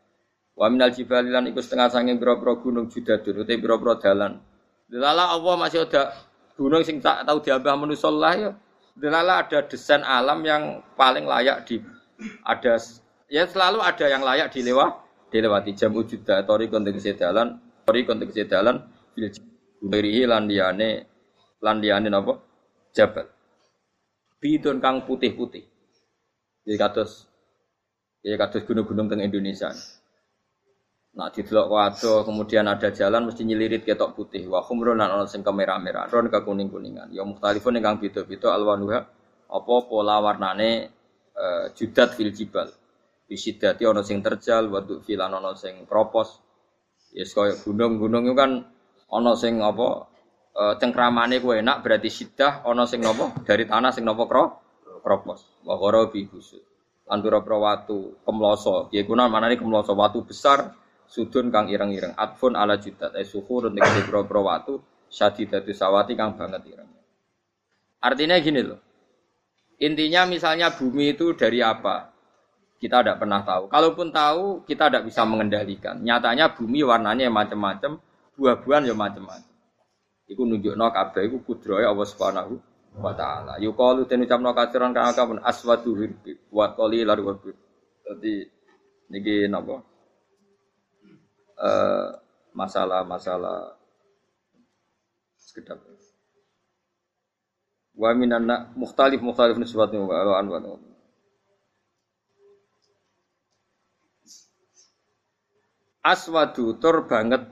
Wa 0.59 0.67
minal 0.67 0.91
jibali 0.91 1.31
lan 1.31 1.47
iku 1.47 1.63
setengah 1.63 1.87
sanging 1.87 2.19
pira-pira 2.19 2.59
gunung 2.59 2.87
judadun 2.87 3.43
utai 3.43 3.59
pira-pira 3.59 3.99
dalan 3.99 4.39
Delala 4.85 5.33
Allah 5.33 5.55
masih 5.59 5.83
ada 5.83 6.15
gunung 6.55 6.85
sing 6.85 7.01
tak 7.01 7.25
tahu 7.25 7.41
diambah 7.41 7.73
manusia 7.75 8.11
ya. 8.37 8.51
Delala 8.95 9.43
ada 9.43 9.59
desain 9.67 10.05
alam 10.05 10.39
yang 10.47 10.79
paling 10.95 11.27
layak 11.27 11.67
di 11.67 11.83
ada 12.47 12.79
ya 13.27 13.43
selalu 13.43 13.83
ada 13.83 14.05
yang 14.07 14.23
layak 14.23 14.53
dilewat 14.55 15.04
dilewati 15.35 15.75
jam 15.75 15.91
wujud 15.91 16.23
tori 16.23 16.71
konteks 16.71 17.19
dalan 17.19 17.59
tori 17.83 18.07
konteks 18.07 18.47
dalan 18.47 18.87
bil 19.11 19.27
berihi 19.83 20.23
landiane 20.23 21.03
landiane 21.59 22.07
napa 22.07 22.39
jabal. 22.95 23.27
Bidon 24.39 24.79
kang 24.79 25.03
putih-putih. 25.03 25.67
Jadi 26.63 26.77
kados 26.79 27.27
ya 28.23 28.39
kados 28.39 28.63
gunung-gunung 28.63 29.11
teng 29.11 29.19
Indonesia. 29.19 29.75
Nak 31.15 31.31
didelok 31.31 31.67
wado, 31.71 32.27
kemudian 32.27 32.67
ada 32.67 32.91
jalan 32.91 33.31
mesti 33.31 33.47
nyelirit 33.47 33.87
ketok 33.87 34.19
putih. 34.19 34.51
Wa 34.51 34.59
khumrun 34.63 34.99
lan 34.99 35.15
ana 35.15 35.23
sing 35.23 35.47
kemerah-merah, 35.47 36.11
ron 36.11 36.27
ke 36.27 36.43
kuning-kuningan. 36.43 37.07
Ya 37.15 37.23
mukhtalifun 37.23 37.79
ingkang 37.79 38.03
beda-beda. 38.03 38.51
Alwanuha 38.51 38.99
apa 39.47 39.75
pola 39.87 40.19
warnane 40.19 40.91
uh, 41.31 41.71
judat 41.71 42.19
fil 42.19 42.35
jibal. 42.35 42.67
Bisidati 43.25 43.83
ana 43.89 44.05
sing 44.05 44.21
terjal, 44.21 44.69
wa 44.69 44.81
filan 45.01 45.33
ana 45.33 45.57
sing 45.57 45.89
kropos. 45.89 46.41
Yes 47.15 47.33
kaya 47.33 47.57
gunung-gunung 47.57 48.27
itu 48.29 48.35
kan 48.37 48.69
ana 49.09 49.33
sing 49.33 49.63
apa 49.63 50.05
uh, 50.53 50.73
cengkramane 50.77 51.39
kuwi 51.41 51.63
enak 51.63 51.81
berarti 51.81 52.11
sidah 52.11 52.61
ana 52.67 52.85
sing 52.85 53.01
napa 53.01 53.33
dari 53.47 53.65
tanah 53.65 53.89
sing 53.89 54.05
napa 54.05 54.29
kro 54.29 54.43
kropos. 55.01 55.63
Wa 55.65 55.77
busud. 56.05 56.61
Lan 57.05 57.21
pira-pira 57.21 57.57
watu 57.57 58.17
kemloso. 58.25 58.89
Ya 58.93 59.05
kuna 59.05 59.29
manane 59.29 59.57
kemloso 59.57 59.93
watu 59.93 60.25
besar 60.25 60.73
sudun 61.05 61.53
kang 61.53 61.69
ireng-ireng 61.69 62.17
atfun 62.17 62.57
ala 62.57 62.81
judat 62.81 63.13
eh 63.13 63.25
suhur 63.25 63.69
untuk 63.69 63.85
di 63.85 64.01
bro 64.09 64.41
watu 64.41 64.81
syadidatu 65.09 65.71
sawati 65.71 66.17
kang 66.17 66.33
banget 66.33 66.65
ireng 66.65 66.89
artinya 68.01 68.35
gini 68.41 68.61
loh 68.65 68.79
intinya 69.77 70.25
misalnya 70.25 70.73
bumi 70.73 71.13
itu 71.13 71.37
dari 71.37 71.61
apa 71.61 72.14
kita 72.79 73.01
tidak 73.01 73.17
pernah 73.23 73.41
tahu 73.41 73.71
kalaupun 73.71 74.11
tahu 74.11 74.63
kita 74.67 74.91
tidak 74.91 75.07
bisa 75.07 75.23
mengendalikan 75.23 75.99
nyatanya 76.03 76.51
bumi 76.51 76.83
warnanya 76.83 77.31
macam-macam 77.31 77.97
buah-buahan 78.35 78.91
ya 78.91 78.95
macam-macam 78.95 79.55
Iku 80.25 80.41
nunjukno 80.41 80.89
kabeh 80.89 81.29
iku 81.29 81.37
kudrohe 81.45 81.85
Allah 81.85 82.07
Subhanahu 82.09 82.57
wa 82.97 83.13
taala. 83.13 83.61
Yuqalu 83.61 84.09
den 84.09 84.25
ucapno 84.25 84.57
kasiran 84.57 84.89
kang 84.89 85.13
akeh 85.13 85.37
aswadu 85.45 85.93
hirbi 86.01 86.33
wa 86.49 86.73
qali 86.73 87.05
lar 87.05 87.21
wa 87.21 87.37
Dadi 88.05 88.41
niki 89.13 89.45
napa? 89.45 89.85
Eh, 91.61 92.09
masalah-masalah 92.57 93.77
sekedap. 95.37 95.77
Wa 97.95 98.11
minan 98.17 98.49
mukhtalif 98.73 99.21
mukhtalif 99.21 99.61
nisbatnya 99.61 100.01
wa 100.01 100.41
anwa. 100.41 100.57
Aswadu 106.05 106.77
tur 106.77 107.09
banget 107.09 107.49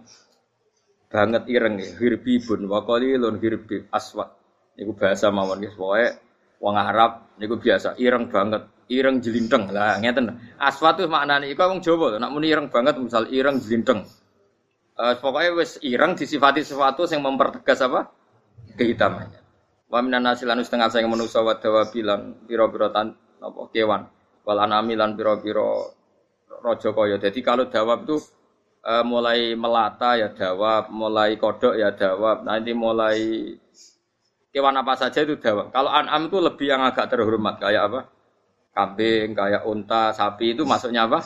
banget 1.09 1.49
ireng 1.49 1.81
ya, 1.81 1.89
hirbibun 1.97 2.69
wa 2.69 2.85
qalilun 2.85 3.41
hirbi 3.41 3.89
aswad. 3.89 4.29
Niku 4.77 4.93
bahasa 4.93 5.33
mawon 5.33 5.61
guys, 5.61 5.73
pokoke 5.73 6.21
wong 6.61 6.77
Arab 6.77 7.33
niku 7.41 7.57
biasa 7.57 7.97
ireng 7.97 8.29
banget 8.29 8.69
ireng 8.93 9.25
jelinteng. 9.25 9.73
Lah 9.73 9.97
ngeten. 9.97 10.37
Aswat 10.61 11.01
itu 11.01 11.09
maknanya 11.09 11.49
iku 11.49 11.65
wong 11.65 11.81
Jawa 11.81 12.21
nak 12.21 12.29
muni 12.29 12.53
ireng 12.53 12.69
banget 12.69 13.01
misal 13.01 13.25
ireng 13.33 13.57
jelinteng. 13.57 14.05
Uh, 14.93 15.17
pokoknya 15.17 15.57
wis 15.57 15.81
ireng 15.81 16.13
disifati 16.13 16.61
sesuatu 16.61 17.09
yang 17.09 17.25
mempertegas 17.25 17.81
apa? 17.81 18.13
Kehitamannya 18.77 19.41
wa 19.93 20.01
minan 20.01 20.33
setengah 20.33 20.89
saya 20.89 21.05
manusa 21.05 21.45
wa 21.45 21.53
dawabilan 21.53 22.49
pira-pira 22.49 22.89
tan 22.89 23.13
kewan. 23.69 24.09
Wal 24.45 24.59
anami 24.59 24.97
lan 24.97 25.13
pira-pira 25.13 25.89
raja 26.65 26.89
kalau 26.93 27.65
dawab 27.69 27.99
itu 28.09 28.17
uh, 28.83 29.03
mulai 29.03 29.55
melata 29.55 30.19
ya 30.19 30.29
dawab 30.31 30.91
mulai 30.91 31.39
kodok 31.39 31.75
ya 31.79 31.95
dawab 31.95 32.43
nanti 32.45 32.71
mulai 32.75 33.19
kewan 34.53 34.77
apa 34.77 34.93
saja 34.99 35.25
itu 35.25 35.39
dawab 35.39 35.73
kalau 35.73 35.89
anam 35.89 36.29
itu 36.29 36.37
lebih 36.37 36.67
yang 36.69 36.85
agak 36.85 37.09
terhormat 37.09 37.57
kayak 37.57 37.89
apa 37.89 38.13
kambing, 38.73 39.37
kayak 39.37 39.63
unta, 39.69 40.11
sapi 40.11 40.57
itu 40.57 40.65
masuknya 40.65 41.05
apa? 41.05 41.21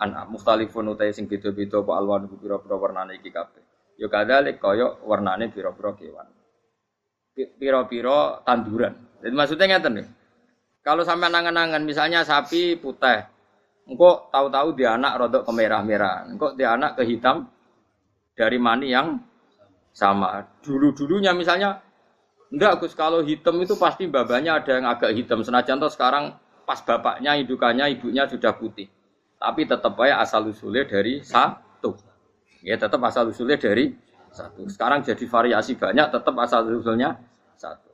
Anak 0.00 0.32
mukhtalifun 0.32 0.96
utai 0.96 1.12
sing 1.12 1.28
beda-beda 1.28 1.84
apa 1.84 1.92
alwan 2.00 2.24
pira-pira 2.40 2.76
warnane 2.80 3.20
iki 3.20 3.28
kabeh. 3.28 3.60
Ya 4.00 4.08
kadzalik 4.08 4.56
kaya 4.56 4.96
warnane 5.04 5.52
pira-pira 5.52 5.92
kewan. 5.92 6.28
Pira-pira 7.36 8.40
tanduran. 8.48 8.96
Jadi 9.20 9.34
maksudnya 9.36 9.76
ngeten 9.76 9.92
nih. 10.00 10.06
Kalau 10.80 11.04
sampai 11.04 11.28
nangan-nangan 11.28 11.84
misalnya 11.84 12.24
sapi 12.24 12.80
putih, 12.80 13.28
engkau 13.90 14.30
tahu-tahu 14.30 14.78
dia 14.78 14.94
anak 14.94 15.18
rodok 15.18 15.42
kemerah-merah, 15.50 16.30
engkau 16.30 16.54
dia 16.54 16.78
anak 16.78 16.94
ke 16.94 17.02
hitam 17.02 17.50
dari 18.38 18.56
mani 18.62 18.94
yang 18.94 19.18
sama. 19.90 20.46
Dulu-dulunya 20.62 21.34
misalnya 21.34 21.82
Enggak 22.50 22.82
Gus, 22.82 22.98
kalau 22.98 23.22
hitam 23.22 23.62
itu 23.62 23.78
pasti 23.78 24.10
babanya 24.10 24.58
ada 24.58 24.74
yang 24.74 24.86
agak 24.90 25.14
hitam. 25.14 25.38
Senajan 25.46 25.78
toh 25.78 25.86
sekarang 25.86 26.34
pas 26.66 26.82
bapaknya, 26.82 27.38
indukannya, 27.38 27.94
ibunya 27.94 28.26
sudah 28.26 28.58
putih. 28.58 28.90
Tapi 29.38 29.70
tetap 29.70 29.94
aja 30.02 30.18
asal 30.18 30.50
usulnya 30.50 30.82
dari 30.82 31.22
satu. 31.22 31.94
Ya 32.66 32.74
tetap 32.74 32.98
asal 33.06 33.30
usulnya 33.30 33.54
dari 33.54 33.94
satu. 34.34 34.66
Sekarang 34.66 35.06
jadi 35.06 35.22
variasi 35.30 35.78
banyak, 35.78 36.10
tetap 36.10 36.34
asal 36.42 36.66
usulnya 36.74 37.22
satu. 37.54 37.86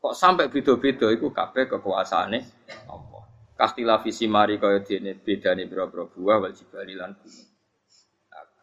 Kok 0.00 0.14
sampai 0.14 0.46
beda-beda 0.48 1.10
itu 1.10 1.26
kabeh 1.28 1.66
kekuasaannya. 1.66 2.40
Kastila 3.60 4.00
visi 4.00 4.24
mari 4.24 4.56
kaya 4.56 4.80
dene 4.80 5.12
bedane 5.20 5.68
pira-pira 5.68 6.08
buah 6.08 6.40
wal 6.40 6.56
jibali 6.56 6.96
lan 6.96 7.12
gunung. 7.20 7.48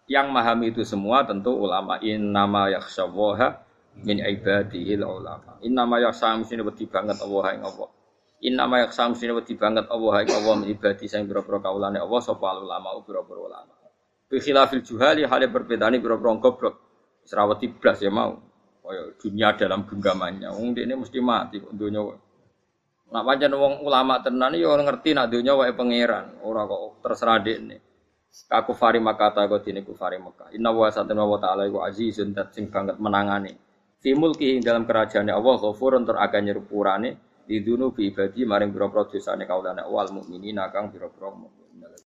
Yang 0.10 0.26
memahami 0.34 0.66
itu 0.74 0.82
semua 0.82 1.22
tentu 1.22 1.54
ulama 1.54 2.02
in 2.02 2.34
nama 2.34 2.74
yakhsyawaha 2.74 3.62
min 4.02 4.26
ibadihil 4.26 5.06
ulama. 5.06 5.62
In 5.62 5.78
nama 5.78 6.02
yakhsha 6.02 6.34
mesti 6.34 6.58
wedi 6.58 6.90
banget 6.90 7.22
Allah 7.22 7.46
yang 7.54 7.70
Allah. 7.70 7.90
Inna 8.38 8.70
ma 8.70 8.78
yaksam 8.86 9.18
sini 9.18 9.34
wedi 9.34 9.58
banget 9.58 9.90
Allah 9.90 10.22
ing 10.22 10.30
Allah 10.30 10.62
ibadi 10.70 11.10
sing 11.10 11.26
pira-pira 11.26 11.58
kaulane 11.58 11.98
Allah 11.98 12.22
sapa 12.22 12.54
ulama 12.54 12.94
pira-pira 13.02 13.42
ulama. 13.42 13.74
Bi 14.30 14.38
khilafil 14.38 14.86
juhali 14.86 15.26
hale 15.26 15.50
berbedane 15.50 15.98
pira-pira 15.98 16.38
goblok. 16.38 16.76
Serawati 17.26 17.66
blas 17.82 17.98
ya 17.98 18.14
mau. 18.14 18.38
Kaya 18.86 19.18
dunia 19.18 19.58
dalam 19.58 19.90
genggamannya. 19.90 20.54
Wong 20.54 20.78
ini 20.78 20.94
mesti 20.94 21.18
mati 21.18 21.58
kok 21.58 21.74
dunia. 21.74 22.14
Nak 23.08 23.24
pancen 23.24 23.56
wong 23.56 23.88
ulama 23.88 24.20
tenan 24.20 24.52
ya 24.52 24.76
ngerti 24.76 25.16
nak 25.16 25.32
dunia 25.32 25.56
wae 25.56 25.72
pangeran, 25.72 26.44
ora 26.44 26.68
kok 26.68 27.00
terserah 27.00 27.40
dekne. 27.40 27.78
Kaku 28.28 28.76
fari 28.76 29.00
makata 29.00 29.48
kok 29.48 29.64
dene 29.64 29.82
kufari 29.82 30.20
Mekah. 30.20 30.52
Inna 30.54 30.70
wa 30.76 30.92
satana 30.92 31.24
wa 31.24 31.40
ta'ala 31.40 31.66
iku 31.66 31.82
azizun 31.82 32.36
dat 32.36 32.52
sing 32.54 32.68
banget 32.68 33.00
menangani. 33.00 33.56
Fi 33.98 34.14
mulki 34.14 34.62
dalam 34.62 34.86
kerajaannya 34.86 35.34
Allah 35.34 35.56
ghafurun 35.58 36.06
tur 36.06 36.22
akan 36.22 36.42
nyerupurane 36.46 37.10
lidunu 37.48 37.96
bi 37.96 38.12
ibadi 38.12 38.46
maring 38.46 38.70
biro-biro 38.70 39.10
dosane 39.10 39.48
kaulane 39.48 39.82
wal 39.88 40.12
mukminina 40.14 40.70
kang 40.70 40.92
biro-biro 40.94 41.34